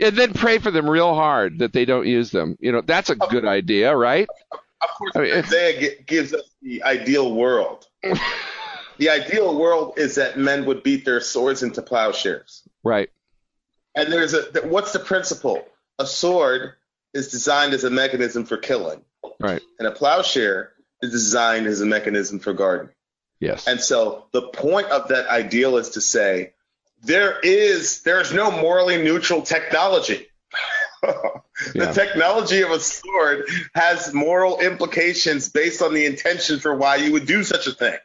[0.00, 2.56] And then pray for them real hard that they don't use them.
[2.60, 3.28] You know, that's a oh.
[3.28, 4.28] good idea, right?
[4.82, 7.86] Of course, I mean, Isaiah gi- gives us the ideal world.
[8.98, 12.62] the ideal world is that men would beat their swords into plowshares.
[12.82, 13.10] Right.
[13.94, 15.64] And there's a what's the principle?
[15.98, 16.72] A sword
[17.14, 19.02] is designed as a mechanism for killing,
[19.38, 19.60] Right.
[19.78, 20.72] and a plowshare
[21.02, 22.94] is designed as a mechanism for gardening.
[23.38, 23.66] Yes.
[23.66, 26.54] And so the point of that ideal is to say
[27.02, 30.26] there is there's no morally neutral technology.
[31.02, 31.42] the
[31.74, 31.92] Yeah.
[31.92, 33.44] technology of a sword
[33.74, 37.96] has moral implications based on the intention for why you would do such a thing.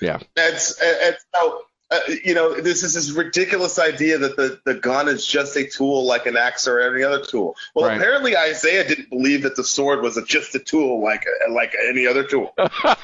[0.00, 0.18] Yeah.
[0.34, 4.74] That's and, and so uh, you know this is this ridiculous idea that the, the
[4.74, 7.54] gun is just a tool like an axe or any other tool.
[7.74, 7.96] Well, Right.
[7.96, 12.06] apparently Isaiah didn't believe that the sword was a, just a tool like like any
[12.06, 12.54] other tool.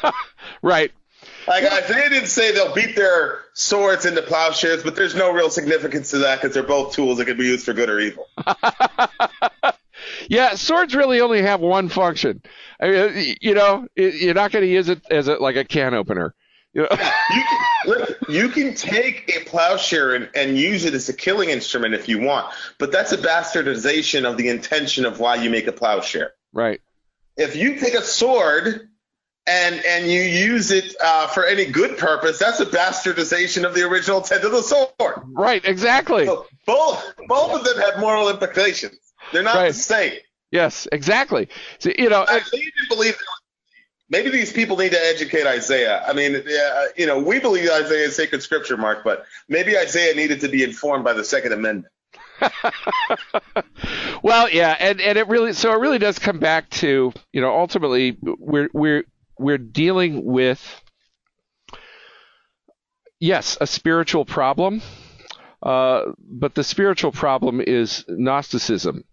[0.63, 0.93] right.
[1.47, 6.11] Like Isaiah didn't say they'll beat their swords into plowshares, but there's no real significance
[6.11, 8.27] to that because they're both tools that can be used for good or evil.
[10.29, 12.43] Yeah, swords really only have one function.
[12.81, 15.95] I mean, you know, you're not going to use it as a, like a can
[15.95, 16.35] opener.
[16.73, 16.97] You know?
[17.31, 21.95] You can, you can take a plowshare and, and use it as a killing instrument
[21.95, 25.73] if you want, but that's a bastardization of the intention of why you make a
[25.73, 26.33] plowshare.
[26.53, 26.81] right.
[27.37, 28.89] If you take a sword
[29.47, 33.83] and and you use it uh, for any good purpose, that's a bastardization of the
[33.83, 35.23] original intent of the sword.
[35.33, 36.27] Right, exactly.
[36.27, 38.97] So both both of them have moral implications.
[39.33, 39.69] They're not Right.
[39.69, 40.15] the same.
[40.51, 41.49] Yes, exactly.
[41.79, 43.17] So, you know, I you believe.
[44.11, 46.05] Maybe these people need to educate Isaiah.
[46.07, 50.15] I mean, uh, you know, we believe Isaiah is sacred scripture, Mark, but maybe Isaiah
[50.15, 51.87] needed to be informed by the Second Amendment.
[54.23, 57.59] well, yeah, and and it really so it really does come back to you know
[57.59, 59.05] ultimately we're we're
[59.45, 60.61] we're dealing with
[63.21, 64.81] yes a spiritual problem,
[65.63, 69.05] uh, but the spiritual problem is Gnosticism.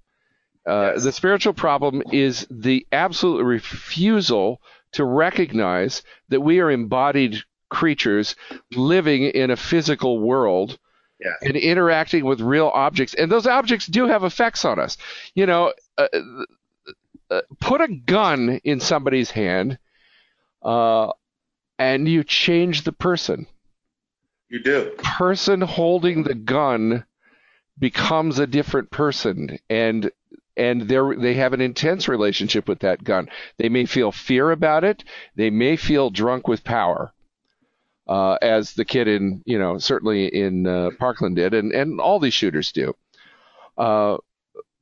[0.68, 1.04] Uh, Yes.
[1.04, 4.62] The spiritual problem is the absolute refusal
[4.94, 7.38] to recognize that we are embodied
[7.70, 8.36] creatures
[8.76, 10.78] living in a physical world
[11.20, 11.34] Yes.
[11.44, 13.14] and interacting with real objects.
[13.16, 14.98] And those objects do have effects on us.
[15.36, 16.08] You know, uh,
[17.30, 19.78] uh, put a gun in somebody's hand
[20.62, 21.12] uh,
[21.80, 23.48] and you change the person.
[24.50, 24.92] You do.
[24.98, 27.06] Person holding the gun
[27.80, 30.12] becomes a different person and
[30.58, 33.30] and they they have an intense relationship with that gun.
[33.58, 35.04] They may feel fear about it.
[35.36, 37.14] They may feel drunk with power,
[38.08, 42.20] uh, as the kid in you know certainly in uh, Parkland did, and and all
[42.20, 42.94] these shooters do.
[43.78, 44.18] Uh,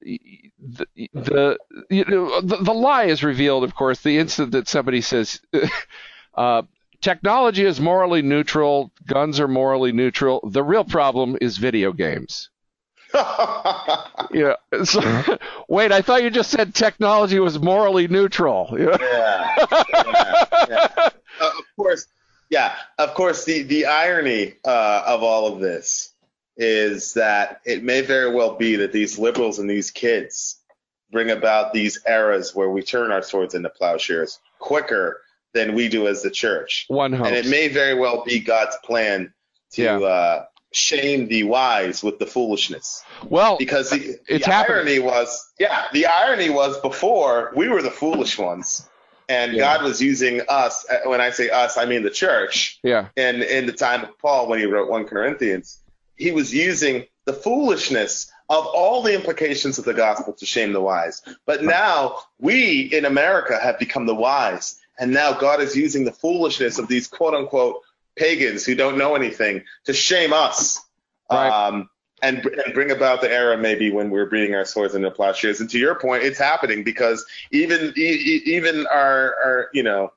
[0.01, 1.57] the the,
[1.89, 5.41] you know, the the lie is revealed, of course, the instant that somebody says.
[6.35, 6.61] Uh,
[7.01, 8.91] technology is morally neutral.
[9.05, 10.39] Guns are morally neutral.
[10.49, 12.49] The real problem is video games.
[14.31, 14.55] Yeah.
[14.83, 15.01] So,
[15.67, 18.69] wait, I thought you just said technology was morally neutral.
[18.77, 18.97] Yeah.
[19.01, 20.87] yeah, yeah, yeah.
[21.41, 22.05] Uh, of course,
[22.49, 22.75] yeah.
[22.99, 26.08] Of course, the the irony uh, of all of this
[26.59, 30.57] is that it may very well be that these liberals and these kids
[31.11, 35.21] bring about these eras where we turn our swords into plowshares quicker
[35.53, 37.27] than we do as the church, One hopes.
[37.29, 39.33] and it may very well be God's plan
[39.71, 39.97] to Yeah.
[39.99, 44.75] uh, shame the wise with the foolishness well, because the, the happening.
[44.77, 48.87] irony was yeah the irony was before we were the foolish ones
[49.27, 49.61] and Yeah.
[49.63, 53.41] god was using us uh, when i say us i mean the church yeah, and
[53.41, 55.79] in the time of paul when he wrote 1 corinthians
[56.19, 60.81] he was using the foolishness of all the implications of the gospel to shame the
[60.81, 66.05] wise but now we in america have become the wise and now god is using
[66.05, 67.81] the foolishness of these quote unquote
[68.15, 70.81] pagans who don't know anything to shame us
[71.31, 71.67] Right.
[71.67, 71.89] um,
[72.23, 75.61] and, and bring about the era maybe when we're beating our swords into plowshares.
[75.61, 80.11] And to your point, it's happening because even e- e- even our, our you know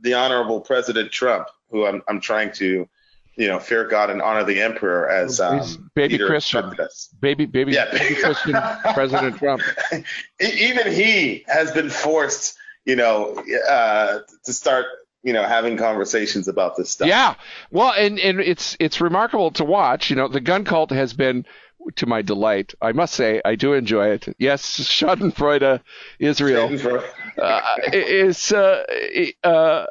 [0.00, 2.86] the honorable President Trump, who I'm I'm trying to
[3.36, 6.74] you know fear God and honor the emperor as um, baby Peter Christian.
[7.20, 7.90] baby, baby, Yeah.
[7.90, 8.54] baby Christian
[8.94, 9.62] President Trump.
[10.40, 14.86] Even he has been forced, you know, uh, to start
[15.22, 17.08] you know having conversations about this stuff.
[17.08, 17.34] Yeah,
[17.70, 20.10] well, and and it's it's remarkable to watch.
[20.10, 21.46] You know, the gun cult has been,
[21.96, 24.34] to my delight, I must say, I do enjoy it.
[24.38, 25.80] Yes, Schadenfreude,
[26.18, 26.70] Israel.
[27.42, 27.60] uh,
[27.92, 28.84] is uh,
[29.42, 29.86] uh,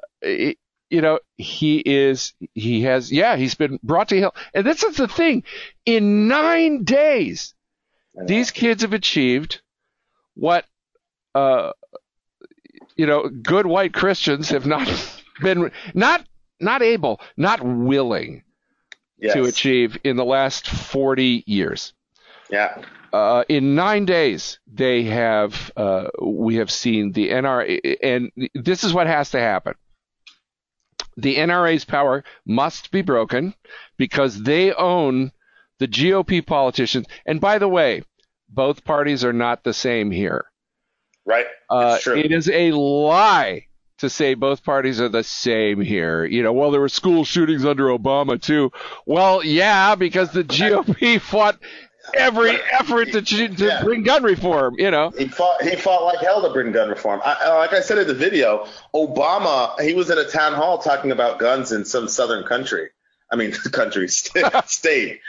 [0.94, 4.96] you know he is he has yeah he's been brought to heel and this is
[4.96, 5.44] the thing
[5.86, 7.56] in nine days
[8.28, 9.62] these kids have achieved
[10.36, 10.66] what
[11.34, 11.72] uh
[12.96, 14.88] you know good white christians have not
[15.42, 16.24] been not
[16.60, 18.44] not able not willing
[19.20, 19.34] Yes.
[19.36, 21.94] to achieve in the last 40 years
[22.52, 22.82] Yeah.
[23.14, 28.94] uh, in nine days, they have uh, we have seen the NRA, and this is
[28.94, 29.76] what has to happen.
[31.18, 33.54] The NRA's power must be broken
[33.98, 35.32] because they own
[35.80, 37.08] the GOP politicians.
[37.26, 38.04] And by the way,
[38.50, 40.46] both parties are not the same here.
[41.26, 41.46] Right.
[41.70, 43.68] Uh, it is a lie
[44.00, 46.26] to say both parties are the same here.
[46.26, 48.72] You know, well, there were school shootings under Obama too.
[49.06, 51.58] Well, yeah, because the GOP fought
[52.14, 53.84] every effort to to Yeah.
[53.84, 54.76] bring gun reform.
[54.78, 55.62] You know, He fought.
[55.64, 57.22] He fought like hell to bring gun reform.
[57.24, 59.80] I, I- like I said in the video, Obama.
[59.82, 62.90] He was in a town hall talking about guns in some southern country.
[63.32, 65.22] I mean, country st- state.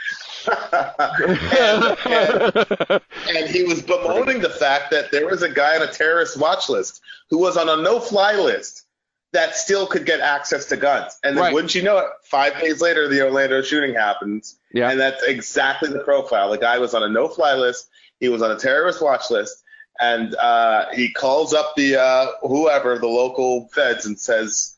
[0.71, 5.91] and, and- and he was bemoaning the fact that there was a guy on a
[5.91, 8.84] terrorist watch list who was on a no-fly list
[9.35, 11.17] that still could get access to guns.
[11.23, 11.53] And then, Right.
[11.53, 14.55] wouldn't you know it, five days later, the Orlando shooting happens.
[14.73, 14.89] Yeah.
[14.89, 16.49] And that's exactly the profile.
[16.49, 17.89] The guy was on a no-fly list.
[18.19, 19.63] He was on a terrorist watch list.
[19.99, 24.75] And uh, he calls up the uh, whoever, the local feds, and says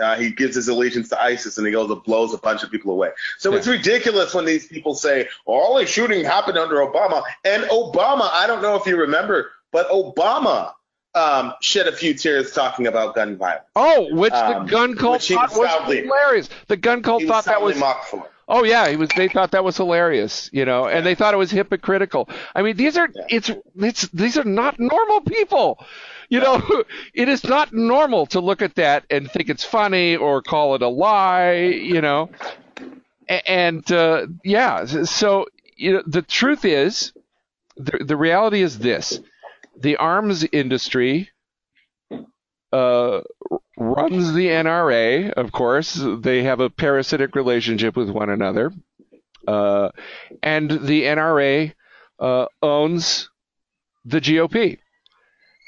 [0.00, 2.70] uh, he gives his allegiance to ISIS, and he goes and blows a bunch of
[2.70, 3.10] people away.
[3.38, 3.58] So Yeah.
[3.58, 8.46] it's ridiculous when these people say, "All the shooting happened under Obama." And Obama, I
[8.46, 10.72] don't know if you remember, but Obama
[11.14, 13.64] um, shed a few tears talking about gun violence.
[13.76, 16.48] Oh, which Um, the gun cult thought was soundly- hilarious.
[16.68, 17.80] The gun cult thought that was.
[18.46, 19.08] Oh yeah, he was.
[19.16, 22.28] They thought that was hilarious, you know, and they thought it was hypocritical.
[22.54, 23.22] I mean, these are Yeah.
[23.30, 25.82] it's it's these are not normal people,
[26.28, 26.60] you know.
[27.14, 30.82] It is not normal to look at that and think it's funny or call it
[30.82, 32.28] a lie, you know.
[33.28, 35.46] And uh, yeah, so
[35.76, 37.12] you know, the truth is,
[37.76, 39.20] the the reality is this:
[39.76, 41.30] the arms industry
[42.72, 43.20] uh,
[43.76, 45.94] runs the NRA, of course.
[46.20, 48.72] They have a parasitic relationship with one another.
[49.46, 49.90] Uh,
[50.42, 51.72] and the NRA
[52.18, 53.28] uh, owns
[54.04, 54.78] the GOP.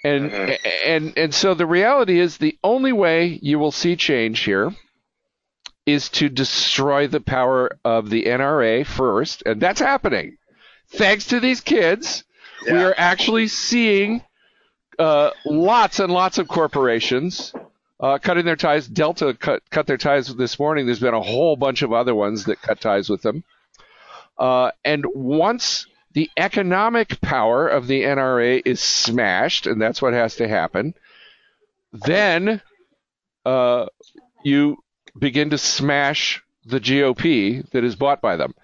[0.05, 0.59] And, Mhm.
[0.85, 4.73] and and so the reality is the only way you will see change here
[5.85, 10.37] is to destroy the power of the NRA first, and that's happening.
[10.91, 12.25] Thanks to these kids,
[12.71, 14.23] we are actually seeing
[14.99, 17.53] uh, lots and lots of corporations
[18.01, 18.87] uh, cutting their ties.
[18.87, 20.87] Delta cut cut their ties this morning.
[20.87, 23.45] There's been a whole bunch of other ones that cut ties with them.
[24.39, 30.37] Uh, and once the economic power of the NRA is smashed, and that's what has
[30.37, 30.95] to happen,
[31.93, 32.61] then
[33.45, 33.87] uh,
[34.45, 34.79] you
[35.19, 38.55] begin to smash the GOP that is bought by them.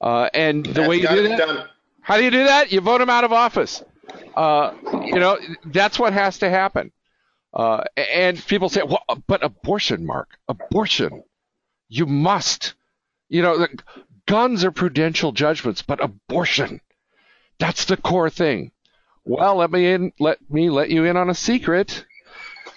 [0.00, 1.68] Uh, and the That's way you do that, done.
[2.02, 2.72] How do you do that?
[2.72, 3.82] You vote them out of office.
[4.34, 4.74] Uh,
[5.04, 6.92] you know, that's what has to happen.
[7.52, 11.22] Uh, and people say, well, but abortion, Mark, abortion.
[11.88, 12.74] You must.
[13.28, 13.68] You know, the,
[14.26, 16.80] guns are prudential judgments, but abortion,
[17.58, 18.70] that's the core thing.
[19.24, 20.12] Well, let me in.
[20.18, 22.04] Let me let you in on a secret.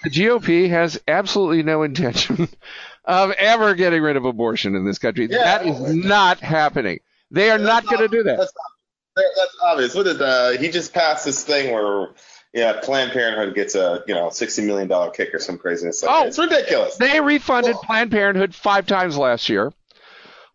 [0.02, 2.48] The GOP has absolutely no intention
[3.04, 5.28] of ever getting rid of abortion in this country.
[5.30, 5.38] Yeah.
[5.38, 7.00] that is not happening.
[7.30, 8.36] They are not going to do that.
[8.36, 8.73] That's, that-
[9.16, 9.94] that's obvious.
[9.94, 12.08] What is uh he just passed this thing where
[12.52, 16.12] yeah, Planned Parenthood gets a you know sixty million dollar kick or some craziness like
[16.12, 16.26] Oh.
[16.26, 16.96] It's ridiculous.
[16.96, 19.72] They refunded Planned Parenthood five times last year.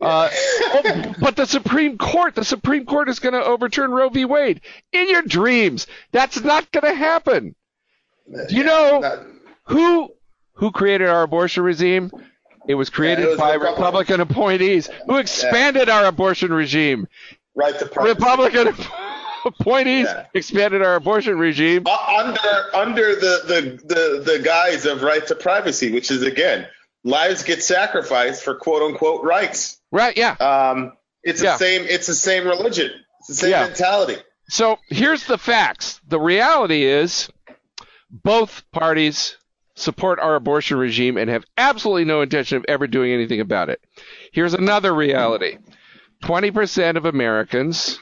[0.02, 4.24] Uh, oh, but the Supreme Court, the Supreme Court is going to overturn Roe v.
[4.24, 4.62] Wade.
[4.94, 7.54] In your dreams, that's not going to happen.
[8.50, 9.26] You know Not-
[9.64, 10.14] who
[10.54, 12.12] who created our abortion regime?
[12.68, 17.08] It was created it was by Republican appointees who expanded our abortion regime.
[17.60, 18.14] Right to privacy.
[18.16, 18.68] Republican
[19.46, 20.26] appointees Yeah.
[20.34, 21.84] expanded our abortion regime.
[21.86, 26.68] Uh, under under the, the the the guise of right to privacy, which is again
[27.04, 29.80] lives get sacrificed for quote unquote rights.
[29.92, 30.16] Right?
[30.18, 30.32] Yeah.
[30.40, 30.94] Um,
[31.24, 31.54] it's Yeah.
[31.54, 31.82] the same.
[31.88, 32.92] It's the same religion.
[33.20, 33.64] It's the same Yeah.
[33.66, 34.18] mentality.
[34.50, 36.02] So here's the facts.
[36.08, 37.30] The reality is
[38.10, 39.38] both parties
[39.76, 43.80] support our abortion regime and have absolutely no intention of ever doing anything about it.
[44.34, 45.58] Here's another reality
[46.24, 48.00] 20% of Americans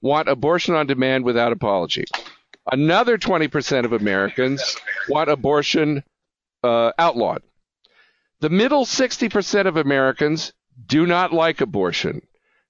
[0.00, 2.04] want abortion on demand without apology.
[2.70, 4.76] Another 20% of Americans
[5.08, 6.04] want abortion
[6.62, 7.42] uh, outlawed.
[8.40, 10.52] The middle 60% of Americans
[10.86, 12.22] do not like abortion.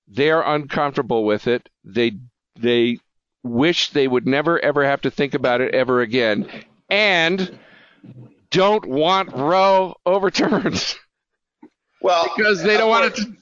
[0.06, 1.68] They are uncomfortable with it.
[1.84, 2.12] They
[2.58, 2.98] they
[3.42, 6.48] wish they would never ever have to think about it ever again,
[6.88, 7.58] and
[8.50, 10.96] don't want Roe overturned
[12.00, 13.16] Well, because they don't want it.
[13.16, 13.36] To,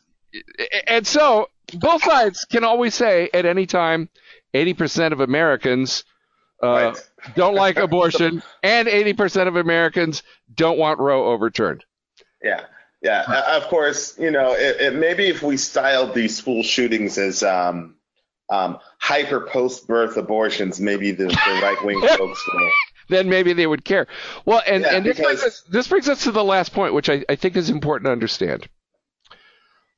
[0.86, 4.08] and so both sides can always say at any time,
[4.54, 6.04] 80% of Americans
[6.62, 7.10] uh, Right.
[7.34, 10.22] don't like abortion, and 80% of Americans
[10.54, 11.84] don't want Roe overturned.
[12.42, 12.62] Yeah,
[13.02, 13.24] yeah.
[13.26, 17.42] Uh, Of course, you know, it, it, maybe if we styled these school shootings as
[17.42, 17.96] um,
[18.48, 22.70] um, hyper post-birth abortions, maybe the, the right-wing folks will.
[23.08, 24.06] then maybe they would care.
[24.44, 27.10] Well, and, Yeah, and this, brings us, this brings us to the last point, which
[27.10, 28.68] I, I think is important to understand.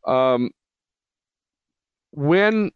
[0.08, 0.50] Um,
[2.12, 2.70] when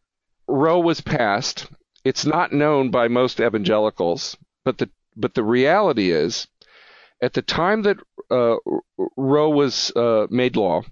[0.47, 1.67] Roe was passed,
[2.05, 6.47] it's not known by most evangelicals, but the but the reality is,
[7.21, 7.99] at the time that
[8.31, 8.57] uh,
[9.17, 10.83] Roe was uh, made law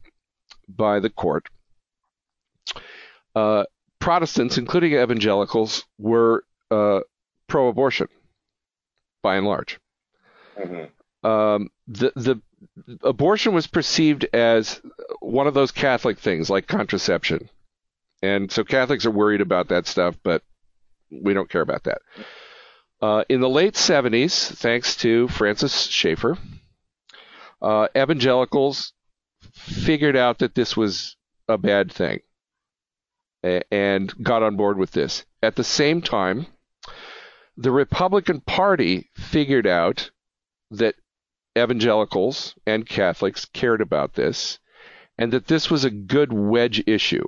[0.68, 1.48] by the court,
[3.34, 3.64] uh,
[3.98, 7.00] Protestants, including evangelicals, were uh,
[7.48, 8.08] pro-abortion
[9.22, 9.78] by and large.
[10.58, 10.90] Mhm.
[11.22, 12.40] Um, the the
[13.02, 14.80] abortion was perceived as
[15.20, 17.48] one of those Catholic things like contraception,
[18.22, 20.42] and so Catholics are worried about that stuff, but
[21.10, 22.02] we don't care about that.
[23.00, 26.36] Uh, in the late 70s, thanks to Francis Schaeffer,
[27.62, 28.92] uh, evangelicals
[29.52, 31.16] figured out that this was
[31.48, 32.20] a bad thing
[33.42, 35.24] and got on board with this.
[35.42, 36.46] At the same time,
[37.56, 40.10] the Republican Party figured out
[40.70, 40.94] that
[41.59, 44.59] evangelicals and Catholics cared about this
[45.18, 47.27] and that this was a good wedge issue.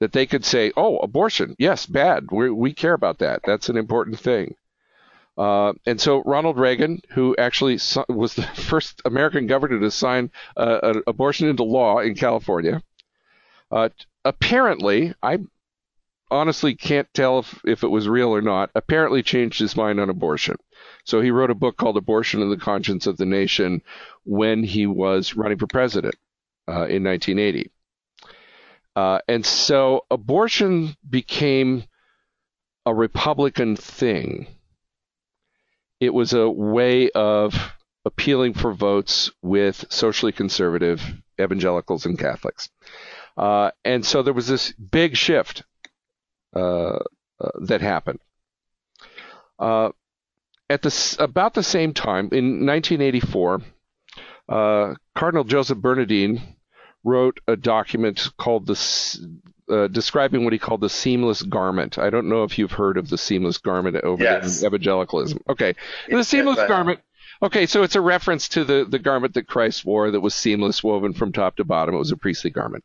[0.00, 2.26] That they could say, oh, abortion, yes, bad.
[2.30, 3.40] we we care about that.
[3.44, 4.54] That's an important thing.
[5.38, 7.78] Uh, and so Ronald Reagan, who actually
[8.08, 12.82] was the first American governor to sign uh, abortion into law in California,
[13.70, 13.88] uh,
[14.24, 15.38] apparently, I
[16.30, 20.10] honestly can't tell if, if it was real or not, apparently changed his mind on
[20.10, 20.56] abortion.
[21.04, 23.82] So he wrote a book called Abortion and the Conscience of the Nation
[24.24, 26.16] when he was running for president
[26.68, 27.70] uh, in 1980.
[28.96, 31.84] Uh, and so abortion became
[32.86, 34.46] a Republican thing.
[36.00, 37.54] It was a way of
[38.04, 41.02] appealing for votes with socially conservative
[41.40, 42.70] evangelicals and Catholics.
[43.36, 45.62] Uh, and so there was this big shift
[46.56, 48.20] that happened.
[49.58, 49.90] Uh,
[50.68, 53.62] at the, about the same time, in 1984,
[54.48, 56.40] uh, Cardinal Joseph Bernardin
[57.04, 59.38] wrote a document called the
[59.68, 61.98] uh, describing what he called the seamless garment.
[61.98, 64.60] I don't know if you've heard of the seamless garment over yes.
[64.60, 65.40] in evangelicalism.
[65.48, 65.74] Okay,
[66.08, 67.00] the seamless garment.
[67.42, 70.82] Okay, so it's a reference to the the garment that Christ wore that was seamless,
[70.82, 71.94] woven from top to bottom.
[71.94, 72.84] It was a priestly garment.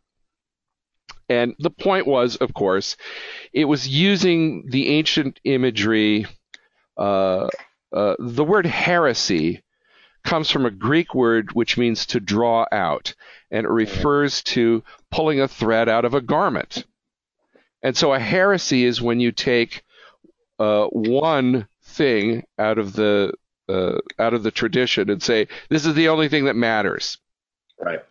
[1.32, 2.98] And the point was, of course,
[3.54, 6.26] it was using the ancient imagery.
[6.98, 7.48] Uh,
[7.94, 9.64] uh, the word heresy
[10.26, 13.16] comes from a Greek word which means to draw out,
[13.50, 16.84] and it refers to pulling a thread out of a garment.
[17.82, 19.84] And so a heresy is when you take
[20.60, 23.34] uh, one thing out of the
[23.70, 27.20] uh, out of the tradition and say this is the only thing that matters.
[27.80, 28.04] Right.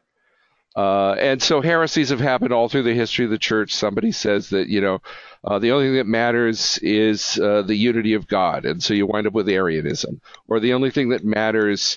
[0.76, 3.74] Uh, and so heresies have happened all through the history of the church.
[3.74, 5.02] Somebody says that, you know,
[5.42, 8.64] uh, the only thing that matters is uh, the unity of God.
[8.64, 10.20] And so you wind up with Arianism.
[10.48, 11.96] Or the only thing that matters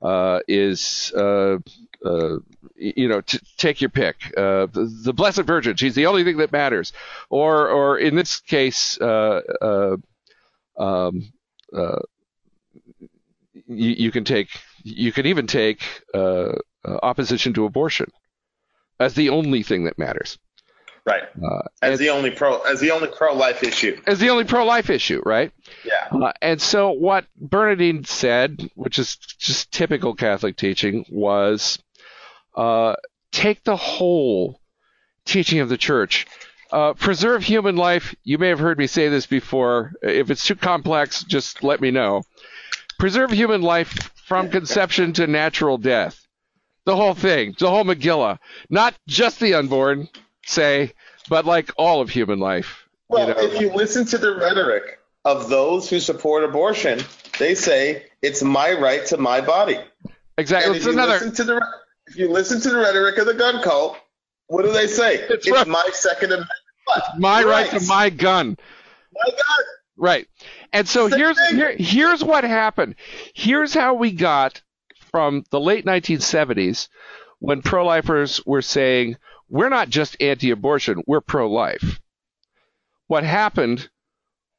[0.00, 1.58] uh, is, uh,
[2.76, 4.32] you know, t- take your pick.
[4.34, 6.92] The, the, Blessed Virgin, she's the only thing that matters.
[7.28, 10.02] Or, or in this case, um,
[13.66, 14.48] you, you, can take,
[14.84, 15.82] you can even take
[16.84, 18.10] uh, opposition to abortion
[19.00, 20.38] as the only thing that matters.
[21.04, 21.24] Right.
[21.42, 24.00] Uh, as the only pro as the only pro life issue.
[24.06, 25.52] As the only pro life issue, right?
[25.84, 26.06] Yeah.
[26.12, 31.80] Uh, and so what Bernardin said, which is just typical Catholic teaching, was
[32.54, 32.94] uh,
[33.32, 34.60] take the whole
[35.24, 36.26] teaching of the church.
[36.70, 38.14] Uh, preserve human life.
[38.22, 39.92] You may have heard me say this before.
[40.02, 42.22] If it's too complex, just let me know.
[43.00, 46.21] Preserve human life from conception to natural death
[46.84, 48.38] the whole thing, the whole Megillah,
[48.70, 50.08] not just the unborn,
[50.44, 50.92] say,
[51.28, 52.86] but like all of human life.
[53.08, 53.40] Well, you know?
[53.40, 57.00] if you listen to the rhetoric of those who support abortion,
[57.38, 59.78] they say it's my right to my body.
[60.38, 60.76] Exactly.
[60.76, 61.12] If you, another...
[61.12, 61.66] listen to the,
[62.06, 63.98] if you listen to the rhetoric of the gun cult,
[64.48, 65.16] what do they say?
[65.16, 66.50] It's, it's my Second Amendment.
[67.18, 68.56] My right to my gun.
[69.12, 69.66] My gun.
[69.96, 70.26] Right.
[70.72, 72.96] And so Same here's here, here's what happened.
[73.34, 74.62] Here's how we got
[75.12, 76.88] from the late 1970s
[77.38, 79.16] when pro lifers were saying,
[79.48, 82.00] we're not just anti abortion, we're pro life.
[83.06, 83.90] What happened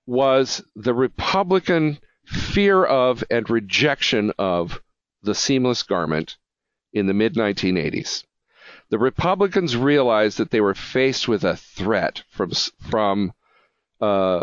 [0.06, 4.80] was the Republican fear of and rejection of
[5.24, 6.38] the seamless garment
[6.94, 8.24] in the mid 1980s.
[8.90, 12.52] The Republicans realized that they were faced with a threat from
[12.90, 13.34] from
[14.00, 14.42] uh,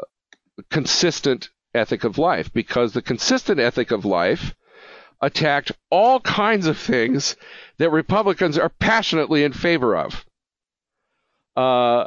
[0.71, 4.55] consistent ethic of life because the consistent ethic of life
[5.21, 7.37] attacked all kinds of things
[7.79, 10.25] that Republicans are passionately in favor of.
[11.57, 12.07] Uh,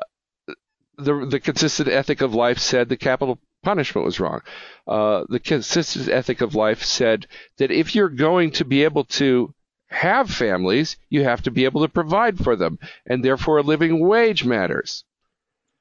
[0.98, 4.41] the the consistent ethic of life said the capital punishment was wrong.
[4.88, 7.27] Uh, the consistent ethic of life said
[7.57, 9.53] that if you're going to be able to
[9.88, 14.06] have families, you have to be able to provide for them, and therefore a living
[14.06, 15.03] wage matters.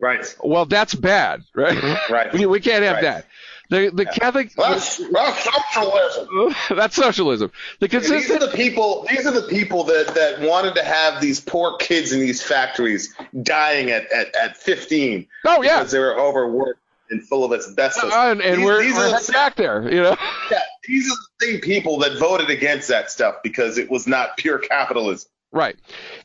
[0.01, 0.37] Right.
[0.43, 2.11] Well, that's bad, right?
[2.11, 2.33] Right.
[2.33, 3.03] we, we can't have right.
[3.03, 3.27] that.
[3.71, 4.11] The the yeah.
[4.13, 6.55] Catholic that's, that's socialism.
[6.77, 7.53] that's socialism.
[7.81, 9.07] The consistent, these are the people.
[9.09, 13.15] These are the people that, that wanted to have these poor kids in these factories
[13.43, 15.27] dying at, at, at 15.
[15.47, 16.81] Oh yeah, because they were overworked
[17.13, 18.13] and full of asbestos.
[18.13, 20.17] Uh, and, and these, we're, these we're the back there, you know.
[20.51, 20.59] Yeah,
[20.89, 24.59] these are the same people that voted against that stuff because it was not pure
[24.59, 25.31] capitalism.
[25.53, 25.77] Right.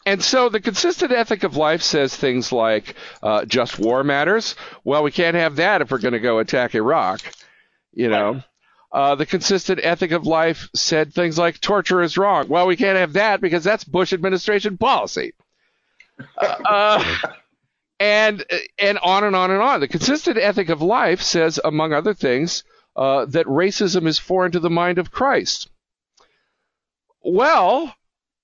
[0.05, 4.55] And so the consistent ethic of life says things like uh, just war matters.
[4.85, 7.19] Well, we can't have that if we're going to go attack Iraq.
[7.93, 8.33] You know.
[8.33, 8.43] Right.
[8.89, 12.47] Uh, the consistent ethic of life said things like torture is wrong.
[12.47, 15.33] Well, we can't have that because that's Bush administration policy.
[16.37, 17.15] Uh, uh,
[17.99, 18.45] and
[18.79, 19.81] and on and on and on.
[19.81, 22.63] The consistent ethic of life says, among other things,
[22.95, 25.69] uh, that racism is foreign to the mind of Christ.
[27.21, 27.93] Well,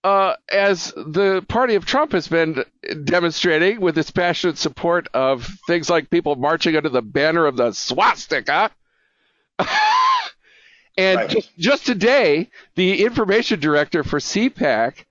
[0.04, 2.64] uh, as the party of Trump has been
[3.06, 7.72] demonstrating with its passionate support of things like people marching under the banner of the
[7.72, 8.72] swastika,
[10.96, 11.30] And Right.
[11.30, 15.06] just, just today, the information director for CPAC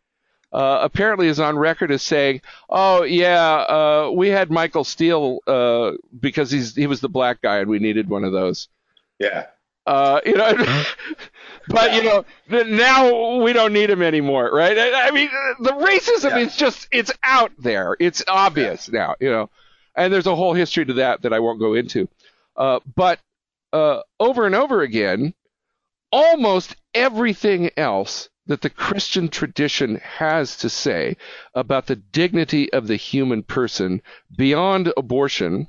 [0.53, 5.93] uh, apparently is on record as saying, "Oh yeah, uh, we had Michael Steele uh,
[6.21, 8.69] because he's he was the black guy and we needed one of those."
[9.19, 9.47] Yeah.
[9.87, 10.53] Uh, you know,
[11.69, 14.79] but you know, now we don't need him anymore, right?
[14.79, 15.29] I, I mean,
[15.61, 16.39] the racism Yeah.
[16.39, 17.97] is just it's out there.
[17.99, 19.51] It's obvious now, you know,
[19.97, 22.09] and there's a whole history to that that I won't go into.
[22.57, 23.19] Uh, but
[23.73, 25.35] uh, over and over again,
[26.13, 31.17] almost everything else that the Christian tradition has to say
[31.55, 34.03] about the dignity of the human person
[34.37, 35.69] beyond abortion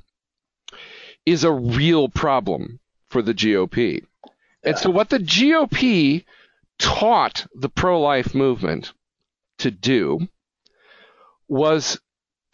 [1.24, 2.80] is a real problem
[3.14, 4.04] for the GOP.
[4.64, 6.24] And so, what the GOP
[6.80, 8.92] taught the pro life movement
[9.58, 10.26] to do
[11.46, 12.00] was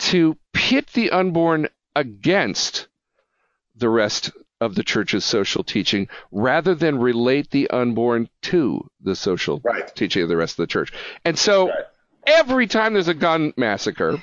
[0.00, 1.66] to pit the unborn
[1.96, 2.88] against
[3.74, 9.62] the rest of the church's social teaching rather than relate the unborn to the social
[9.64, 9.90] Right.
[9.96, 10.92] teaching of the rest of the church.
[11.24, 11.84] And so, Right.
[12.26, 14.22] every time there's a gun massacre,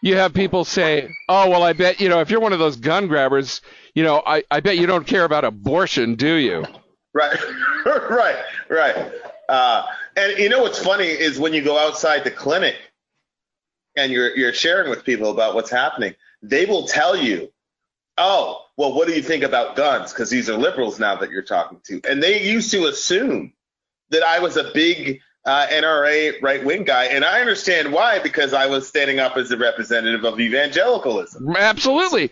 [0.00, 2.76] you have people say, "Oh, well, I bet you know if you're one of those
[2.76, 3.60] gun grabbers,
[3.98, 6.64] you know, I, I bet you don't care about abortion, do you?"
[7.12, 7.36] Right,
[7.84, 8.36] right,
[8.68, 9.12] right.
[9.48, 9.82] Uh,
[10.16, 12.76] and you know what's funny is when you go outside the clinic
[13.96, 17.50] and you're you're sharing with people about what's happening, they will tell you,
[18.16, 21.42] "Oh, well, what do you think about guns?" Because these are liberals now that you're
[21.42, 23.52] talking to, and they used to assume
[24.10, 28.52] that I was a big uh, NRA right wing guy, and I understand why because
[28.52, 31.56] I was standing up as a representative of evangelicalism.
[31.56, 32.30] Absolutely.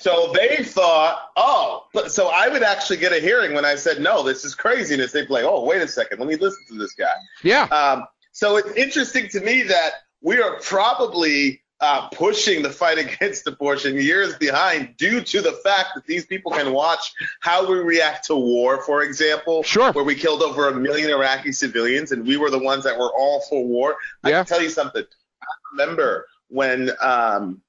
[0.00, 4.00] So they thought, oh, but so I would actually get a hearing when I said,
[4.00, 5.12] no, this is craziness.
[5.12, 7.12] They'd be like, oh, wait a second, let me listen to this guy.
[7.42, 7.64] Yeah.
[7.64, 9.90] Um, so it's interesting to me that
[10.22, 15.90] we are probably uh, pushing the fight against abortion years behind due to the fact
[15.94, 19.92] that these people can watch how we react to war, for example, Sure.
[19.92, 23.12] where we killed over a million Iraqi civilians and we were the ones that were
[23.14, 23.96] all for war.
[24.24, 24.28] Yeah.
[24.28, 25.04] I can tell you something.
[25.42, 27.60] I remember when um,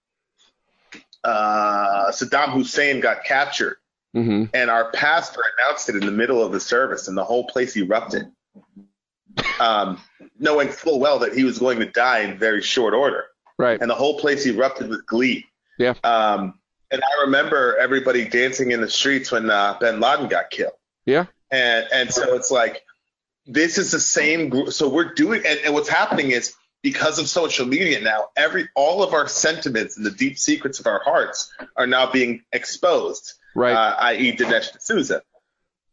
[1.23, 3.77] uh, Saddam Hussein got captured
[4.13, 7.45] hmm and our pastor announced it in the middle of the service, and the whole
[7.47, 8.25] place erupted,
[9.59, 9.99] um,
[10.37, 13.25] knowing full well that he was going to die in very short order,
[13.57, 13.79] Right.
[13.79, 15.45] and the whole place erupted with glee.
[15.79, 15.93] Yeah.
[16.03, 16.55] Um,
[16.91, 20.73] and I remember everybody dancing in the streets when uh, Bin Laden got killed,
[21.05, 21.27] Yeah.
[21.49, 22.83] and and so it's like
[23.45, 24.73] this is the same group.
[24.73, 29.03] So we're doing, and, and what's happening is because of social media now, every all
[29.03, 33.73] of our sentiments and the deep secrets of our hearts are now being exposed Right.
[33.73, 34.35] uh, i.e.
[34.35, 35.15] Dinesh D'Souza.
[35.15, 35.23] And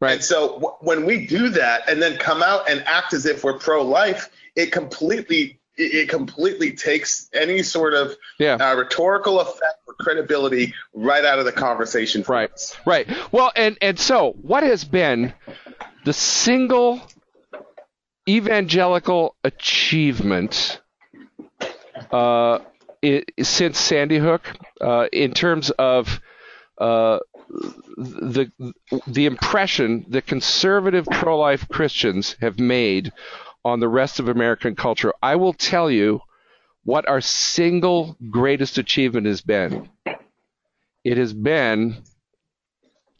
[0.01, 0.23] right.
[0.23, 3.59] so w- when we do that and then come out and act as if we're
[3.59, 8.55] pro-life, it completely it it completely takes any sort of Yeah.
[8.55, 12.25] uh, rhetorical effect or credibility right out of the conversation.
[12.29, 12.51] Right.
[12.53, 12.77] us.
[12.87, 13.09] Right.
[13.33, 15.33] Well, and and so what has been
[16.05, 17.01] the single
[18.29, 20.81] evangelical achievement
[22.13, 22.59] uh,
[23.05, 24.43] i since Sandy Hook
[24.81, 26.21] uh, in terms of
[26.79, 27.19] uh,
[27.97, 28.51] the
[29.07, 33.13] the impression that conservative pro-life Christians have made
[33.65, 35.13] on the rest of American culture?
[35.23, 36.21] I will tell you
[36.85, 39.89] what our single greatest achievement has been.
[41.05, 42.03] It has been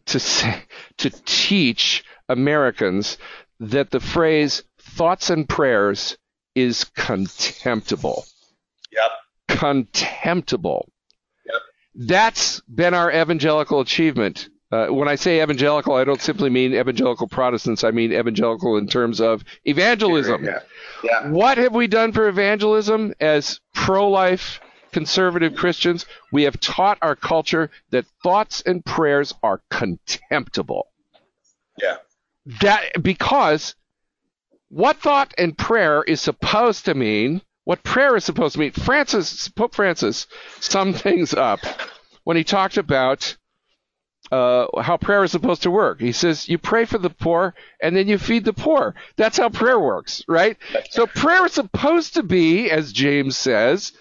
[0.07, 0.63] to say,
[0.99, 3.19] to teach Americans
[3.61, 4.63] that the phrase
[4.99, 6.19] thoughts and prayers
[6.57, 8.27] is contemptible.
[8.91, 9.59] Yep.
[9.59, 10.89] Contemptible.
[11.47, 11.63] Yep.
[11.95, 14.49] That's been our evangelical achievement.
[14.73, 17.85] Uh, when I say evangelical, I don't simply mean evangelical Protestants.
[17.85, 20.45] I mean evangelical in terms of evangelism.
[20.45, 20.59] Yeah.
[21.05, 21.31] Yeah.
[21.31, 24.61] What have we done for evangelism as pro life
[24.93, 26.07] conservative Christians?
[26.33, 30.89] We have taught our culture that thoughts and prayers are contemptible.
[31.81, 31.99] Yeah.
[32.61, 33.77] That because
[34.69, 39.49] what thought and prayer is supposed to mean, what prayer is supposed to mean, Francis
[39.49, 40.27] Pope Francis
[40.61, 41.61] summed things up
[42.25, 43.37] when he talked about
[44.31, 46.01] uh, how prayer is supposed to work.
[46.01, 48.95] He says you pray for the poor and then you feed the poor.
[49.17, 50.57] That's how prayer works, right?
[50.91, 53.93] So prayer is supposed to be, as James says,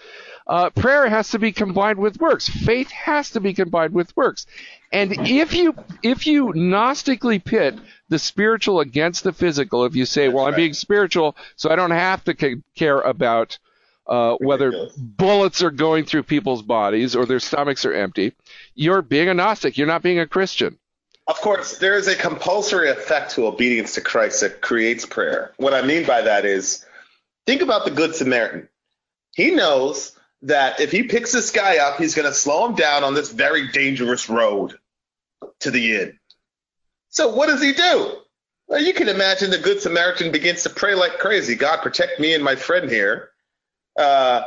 [0.46, 2.48] uh, prayer has to be combined with works.
[2.48, 4.46] Faith has to be combined with works.
[4.90, 7.78] And if you if you gnostically pit
[8.08, 11.90] the spiritual against the physical, if you say, "Well, I'm being spiritual, so I don't
[11.90, 13.58] have to ca- care about
[14.06, 18.32] uh, whether bullets are going through people's bodies or their stomachs are empty,"
[18.74, 19.76] you're being a gnostic.
[19.76, 20.78] You're not being a Christian.
[21.26, 25.52] Of course, there is a compulsory effect to obedience to Christ that creates prayer.
[25.58, 26.86] What I mean by that is,
[27.46, 28.70] think about the Good Samaritan.
[29.34, 33.04] He knows that if he picks this guy up, he's going to slow him down
[33.04, 34.78] on this very dangerous road
[35.60, 36.18] to the inn.
[37.08, 38.18] So what does he do?
[38.68, 41.54] Well, you can imagine the Good Samaritan begins to pray like crazy.
[41.54, 43.30] God, protect me and my friend here
[43.96, 44.42] uh,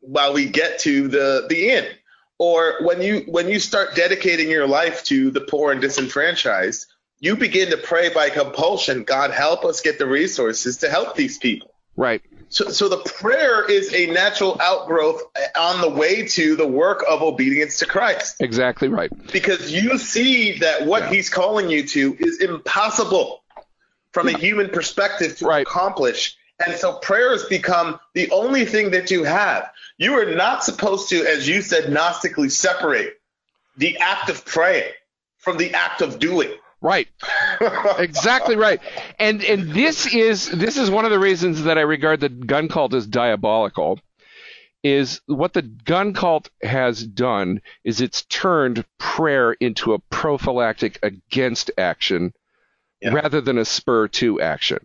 [0.00, 1.86] while we get to the, the inn.
[2.38, 6.86] Or when you when you start dedicating your life to the poor and disenfranchised,
[7.20, 9.04] you begin to pray by compulsion.
[9.04, 11.72] God, help us get the resources to help these people.
[11.96, 12.20] Right.
[12.52, 15.22] So, so the prayer is a natural outgrowth
[15.58, 18.42] on the way to the work of obedience to Christ.
[18.42, 19.10] Exactly right.
[19.32, 21.10] Because you see that what Yeah.
[21.12, 23.42] he's calling you to is impossible
[24.12, 25.66] from a human perspective to Right.
[25.66, 26.36] accomplish.
[26.62, 29.70] And so prayers become the only thing that you have.
[29.96, 33.14] You are not supposed to, as you said, gnostically separate
[33.78, 34.92] the act of praying
[35.38, 36.50] from the act of doing.
[36.82, 37.08] Right.
[37.98, 38.80] exactly right.
[39.18, 42.68] And and this is this is one of the reasons that I regard the gun
[42.68, 44.00] cult as diabolical.
[44.84, 51.70] Is what the gun cult has done is it's turned prayer into a prophylactic against
[51.78, 52.32] action
[53.00, 53.10] Yeah.
[53.14, 54.78] rather than a spur to action.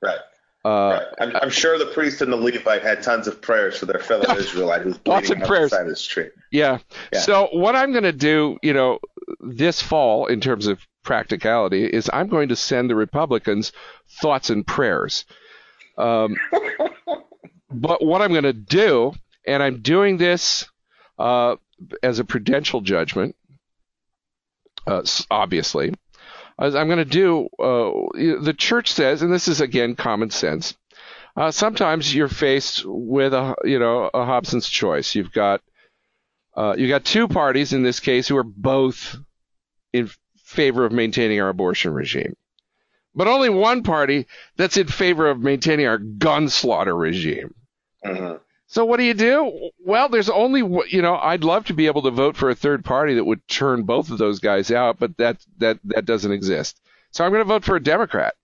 [0.00, 0.16] Right.
[0.64, 0.68] Uh,
[0.98, 1.06] right.
[1.20, 4.34] I'm, I'm sure the priest and the Levite had tons of prayers for their fellow
[4.34, 5.70] Israelite who's Lots bleeding of out prayers.
[5.72, 6.32] the side of the street.
[6.50, 6.78] Yeah.
[7.12, 7.20] Yeah.
[7.20, 8.98] So what I'm going to do, you know,
[9.40, 13.72] this fall in terms of practicality is I'm going to send the Republicans
[14.20, 15.24] thoughts and prayers.
[15.96, 16.36] Um,
[17.70, 19.12] but what I'm going to do,
[19.46, 20.66] and I'm doing this
[21.18, 21.56] uh,
[22.02, 23.36] as a prudential judgment,
[24.86, 25.94] uh, obviously,
[26.60, 27.48] is I'm going to do.
[27.58, 27.90] Uh,
[28.42, 30.76] the church says, and this is again common sense.
[31.36, 35.14] Uh, sometimes you're faced with a, you know, a Hobson's choice.
[35.14, 35.62] You've got
[36.56, 39.16] uh, you got two parties in this case who are both
[39.92, 40.10] in
[40.54, 42.34] favor of maintaining our abortion regime,
[43.14, 44.26] but only one party
[44.56, 47.54] that's in favor of maintaining our gun slaughter regime.
[48.04, 48.40] Mhm.
[48.66, 49.70] So what do you do?
[49.84, 52.84] Well, there's only you know I'd love to be able to vote for a third
[52.84, 56.80] party that would turn both of those guys out, but that that that doesn't exist.
[57.10, 58.34] So I'm going to vote for a Democrat.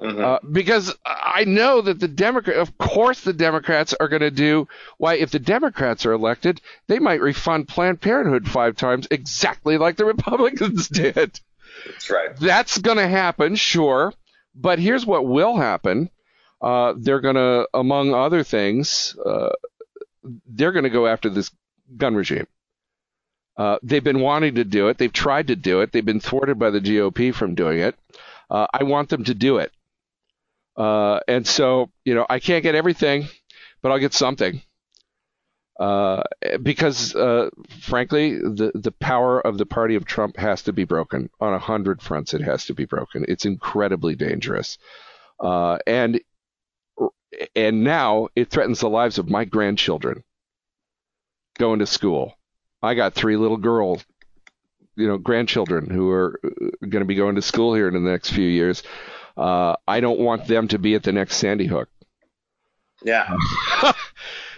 [0.00, 0.20] Mhm.
[0.20, 4.68] Uh, because I know that the Democrat, of course, the Democrats are going to do.
[4.98, 9.96] Why, if the Democrats are elected, they might refund Planned Parenthood five times, exactly like
[9.96, 11.40] the Republicans did.
[11.84, 12.36] That's right.
[12.38, 14.12] That's going to happen, sure.
[14.54, 16.10] But here's what will happen:
[16.62, 19.50] uh, they're going to, among other things, uh,
[20.46, 21.50] they're going to go after this
[21.96, 22.46] gun regime.
[23.56, 24.98] Uh, they've been wanting to do it.
[24.98, 25.90] They've tried to do it.
[25.90, 27.96] They've been thwarted by the GOP from doing it.
[28.48, 29.72] Uh, I want them to do it.
[30.78, 33.28] Uh, and so, you know, I can't get everything,
[33.82, 34.62] but I'll get something.
[35.78, 36.22] Uh,
[36.62, 37.50] because, uh,
[37.80, 41.58] frankly, the, the power of the party of Trump has to be broken on a
[41.58, 42.32] hundred fronts.
[42.32, 43.24] It has to be broken.
[43.28, 44.78] It's incredibly dangerous.
[45.40, 46.20] Uh, and,
[47.54, 50.24] and now it threatens the lives of my grandchildren
[51.58, 52.34] going to school.
[52.82, 54.04] I got three little girls
[54.98, 56.40] you know, grandchildren who are
[56.80, 58.82] going to be going to school here in the next few years.
[59.38, 61.88] Uh, I don't want them to be at the next Sandy Hook.
[63.04, 63.34] Yeah.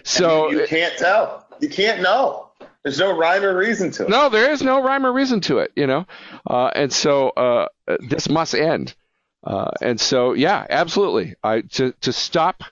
[0.03, 1.45] So you, you can't tell.
[1.59, 2.49] You can't know.
[2.83, 4.09] There's no rhyme or reason to it.
[4.09, 6.07] no, there is no rhyme or reason to it, you know.
[6.49, 7.67] Uh, and so uh,
[7.99, 8.95] this must end.
[9.43, 11.35] Uh, and so yeah, absolutely.
[11.43, 12.63] I to to stop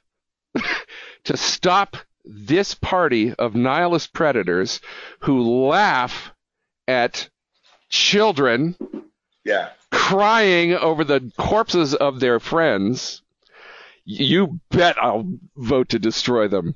[1.26, 4.82] to stop this party of nihilist predators
[5.20, 6.32] who laugh
[6.88, 7.30] at
[7.90, 8.76] children
[9.44, 9.70] Yeah.
[10.10, 13.22] Crying over the corpses of their friends,
[14.06, 16.76] you bet I'll vote to destroy them.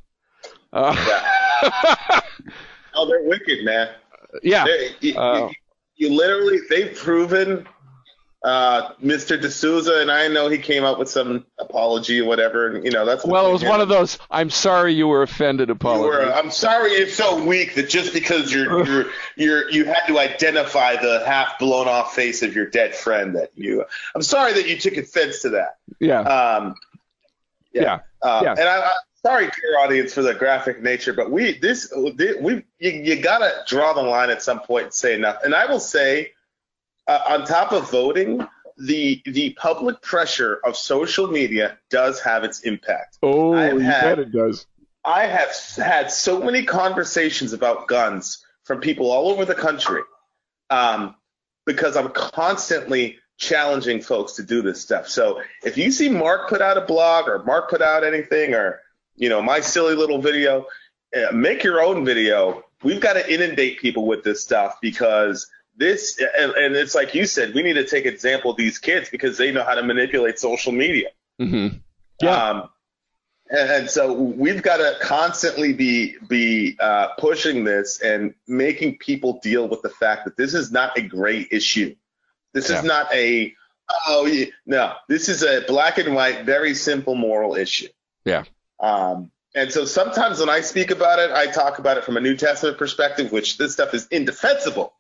[0.72, 0.96] Uh,
[2.96, 3.90] Oh, they're wicked, man.
[4.44, 7.68] yeah, They're- you, Uh, you, you literally, they've proven
[8.44, 9.40] uh, Mr.
[9.40, 13.06] D'Souza, and I know he came up with some apology or whatever, and you know
[13.06, 13.26] that's.
[13.26, 16.06] well, it was one of those "I'm sorry you were offended" You apologies.
[16.28, 19.06] were, I'm sorry it's so weak that just because you're you're
[19.38, 23.52] you're you had to identify the half blown off face of your dead friend that
[23.56, 23.86] you.
[24.14, 25.78] I'm sorry that you took offense to that.
[26.00, 26.76] yeah, Um,
[27.72, 28.52] yeah, Uh, Yeah.
[28.52, 28.92] And I, I
[29.26, 33.52] sorry to your audience for the graphic nature, but we this we you, you gotta
[33.68, 35.38] draw the line at some point and say enough.
[35.46, 36.34] And I will say,
[37.08, 38.46] uh, on top of voting,
[38.78, 43.18] the the public pressure of social media does have its impact.
[43.22, 44.66] Oh, I've you had- bet it does.
[45.06, 50.02] I have had so many conversations about guns from people all over the country
[50.70, 51.16] um,
[51.66, 55.10] because I'm constantly challenging folks to do this stuff.
[55.10, 58.80] So if you see Mark put out a blog or Mark put out anything or
[59.16, 60.68] you know my silly little video,
[61.16, 62.64] uh, make your own video.
[62.82, 67.26] We've got to inundate people with this stuff because this and, and it's like you
[67.26, 70.40] said, we need to take example of these kids because they know how to manipulate
[70.40, 71.10] social media.
[71.40, 71.68] hmm
[72.22, 72.50] Yeah.
[72.50, 72.70] Um,
[73.50, 79.40] and, and so we've got to constantly be be uh, pushing this and making people
[79.42, 81.96] deal with the fact that this is not a gray issue.
[82.54, 82.80] This Yeah.
[82.80, 83.54] is not a
[84.08, 84.94] oh yeah, no.
[85.10, 87.88] This is a black and white, very simple moral issue.
[88.26, 88.44] Yeah.
[88.80, 92.22] Um, and so sometimes when I speak about it, I talk about it from a
[92.22, 94.94] New Testament perspective, which this stuff is indefensible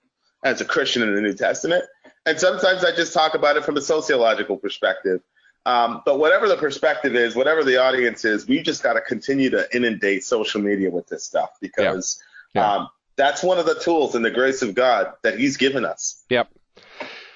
[0.43, 1.85] as a Christian in the New Testament.
[2.25, 5.21] And sometimes I just talk about it from a sociological perspective.
[5.65, 9.49] Um, but whatever the perspective is, whatever the audience is, we just got to continue
[9.51, 12.21] to inundate social media with this stuff because
[12.53, 12.71] Yeah.
[12.71, 16.23] Um, that's one of the tools in the grace of God that He's given us.
[16.29, 16.49] Yep.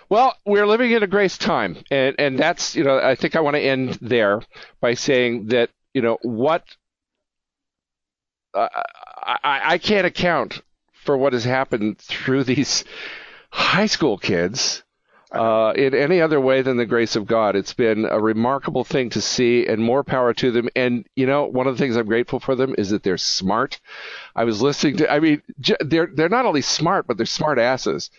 [0.10, 3.42] Well, we're living in a grace time, and and that's you know I think I
[3.42, 4.42] want to end there
[4.80, 6.64] by saying that you know what
[8.54, 8.70] uh,
[9.24, 10.62] I I can't account
[11.08, 12.84] for what has happened through these
[13.50, 14.84] high school kids
[15.32, 17.56] uh, in any other way than the grace of God.
[17.56, 20.68] It's been a remarkable thing to see, and more power to them.
[20.76, 23.80] And you know, one of the things I'm grateful for them is that they're smart.
[24.36, 25.12] I was listening to.
[25.12, 28.12] I mean, j- they're they're not only smart, but they're smart asses.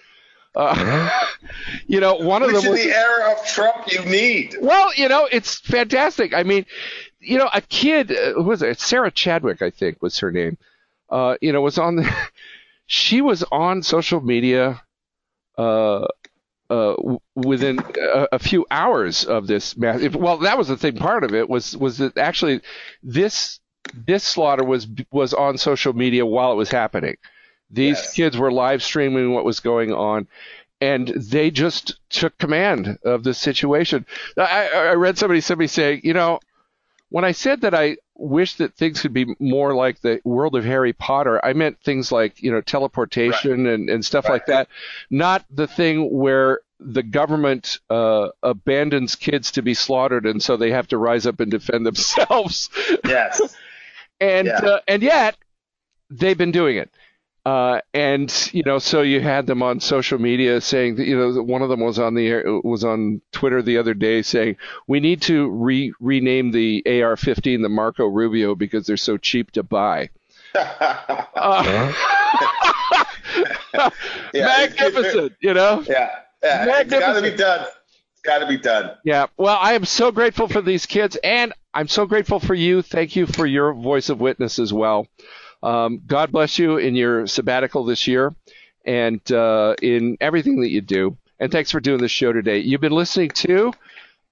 [0.56, 1.10] Uh,
[1.86, 4.56] you know, one of Which them in was the era of Trump you need.
[4.62, 6.32] well, you know, it's fantastic.
[6.35, 6.65] I mean,
[7.20, 8.81] you know, a kid, uh, who was it?
[8.81, 10.56] Sarah Chadwick, I think, was her name.
[11.10, 12.10] Uh, you know, was on the.
[12.89, 14.82] She was on social media.
[15.56, 16.06] Uh,
[16.70, 16.94] uh,
[17.35, 20.01] within a, a few hours of this mass.
[20.02, 20.97] If, well, that was the thing.
[20.97, 22.60] Part of it was was that actually
[23.02, 23.59] this
[23.94, 27.16] this slaughter was was on social media while it was happening.
[27.70, 28.12] These Yes.
[28.15, 30.28] kids were live streaming what was going on,
[30.81, 34.05] and they just took command of the situation.
[34.36, 36.39] I, I I read somebody somebody saying, you know,
[37.10, 40.64] when I said that I wish that things could be more like the world of
[40.64, 44.68] Harry Potter, I meant things like you know teleportation and, and stuff like that,
[45.10, 50.70] not the thing where the government uh, abandons kids to be slaughtered and so they
[50.70, 52.70] have to rise up and defend themselves.
[53.05, 53.56] Yes.
[54.20, 54.59] and Yeah.
[54.59, 55.36] uh, and yet
[56.10, 56.90] they've been doing it.
[57.48, 61.42] Uh, and you know, so you had them on social media saying that you know
[61.42, 64.56] one of them was on the air, was on Twitter the other day saying
[64.86, 69.62] we need to re- rename the AR-15 the Marco Rubio because they're so cheap to
[69.62, 70.10] buy.
[70.54, 71.92] Uh,
[74.34, 75.84] Yeah, magnificent, you know.
[75.88, 76.10] Yeah.
[76.42, 76.80] Yeah.
[76.80, 77.66] It's got to be done.
[78.12, 78.96] It's got to be done.
[79.04, 79.26] Yeah.
[79.36, 82.82] Well, I am so grateful for these kids, and I'm so grateful for you.
[82.82, 85.06] Thank you for your voice of witness as well.
[85.62, 88.35] Um, God bless you in your sabbatical this year
[88.85, 91.16] and uh, in everything that you do.
[91.40, 92.59] And thanks for doing this show today.
[92.59, 93.72] You've been listening to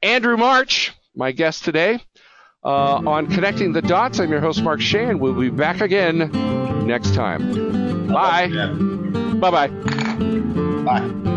[0.02, 2.00] Andrew March, my guest today,
[2.64, 4.18] uh, on Connecting the Dots.
[4.18, 5.14] I'm your host, Mark Shea.
[5.14, 6.30] We'll be back again
[6.86, 8.08] next time.
[8.08, 8.44] Bye.
[8.44, 8.72] Yeah.
[9.38, 9.68] Bye bye.
[10.84, 11.32] Bye.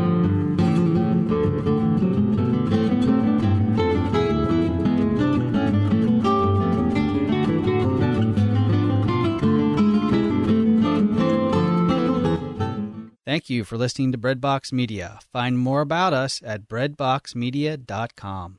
[13.30, 15.20] Thank you for listening to Breadbox Media.
[15.32, 18.58] Find more about us at breadboxmedia.com.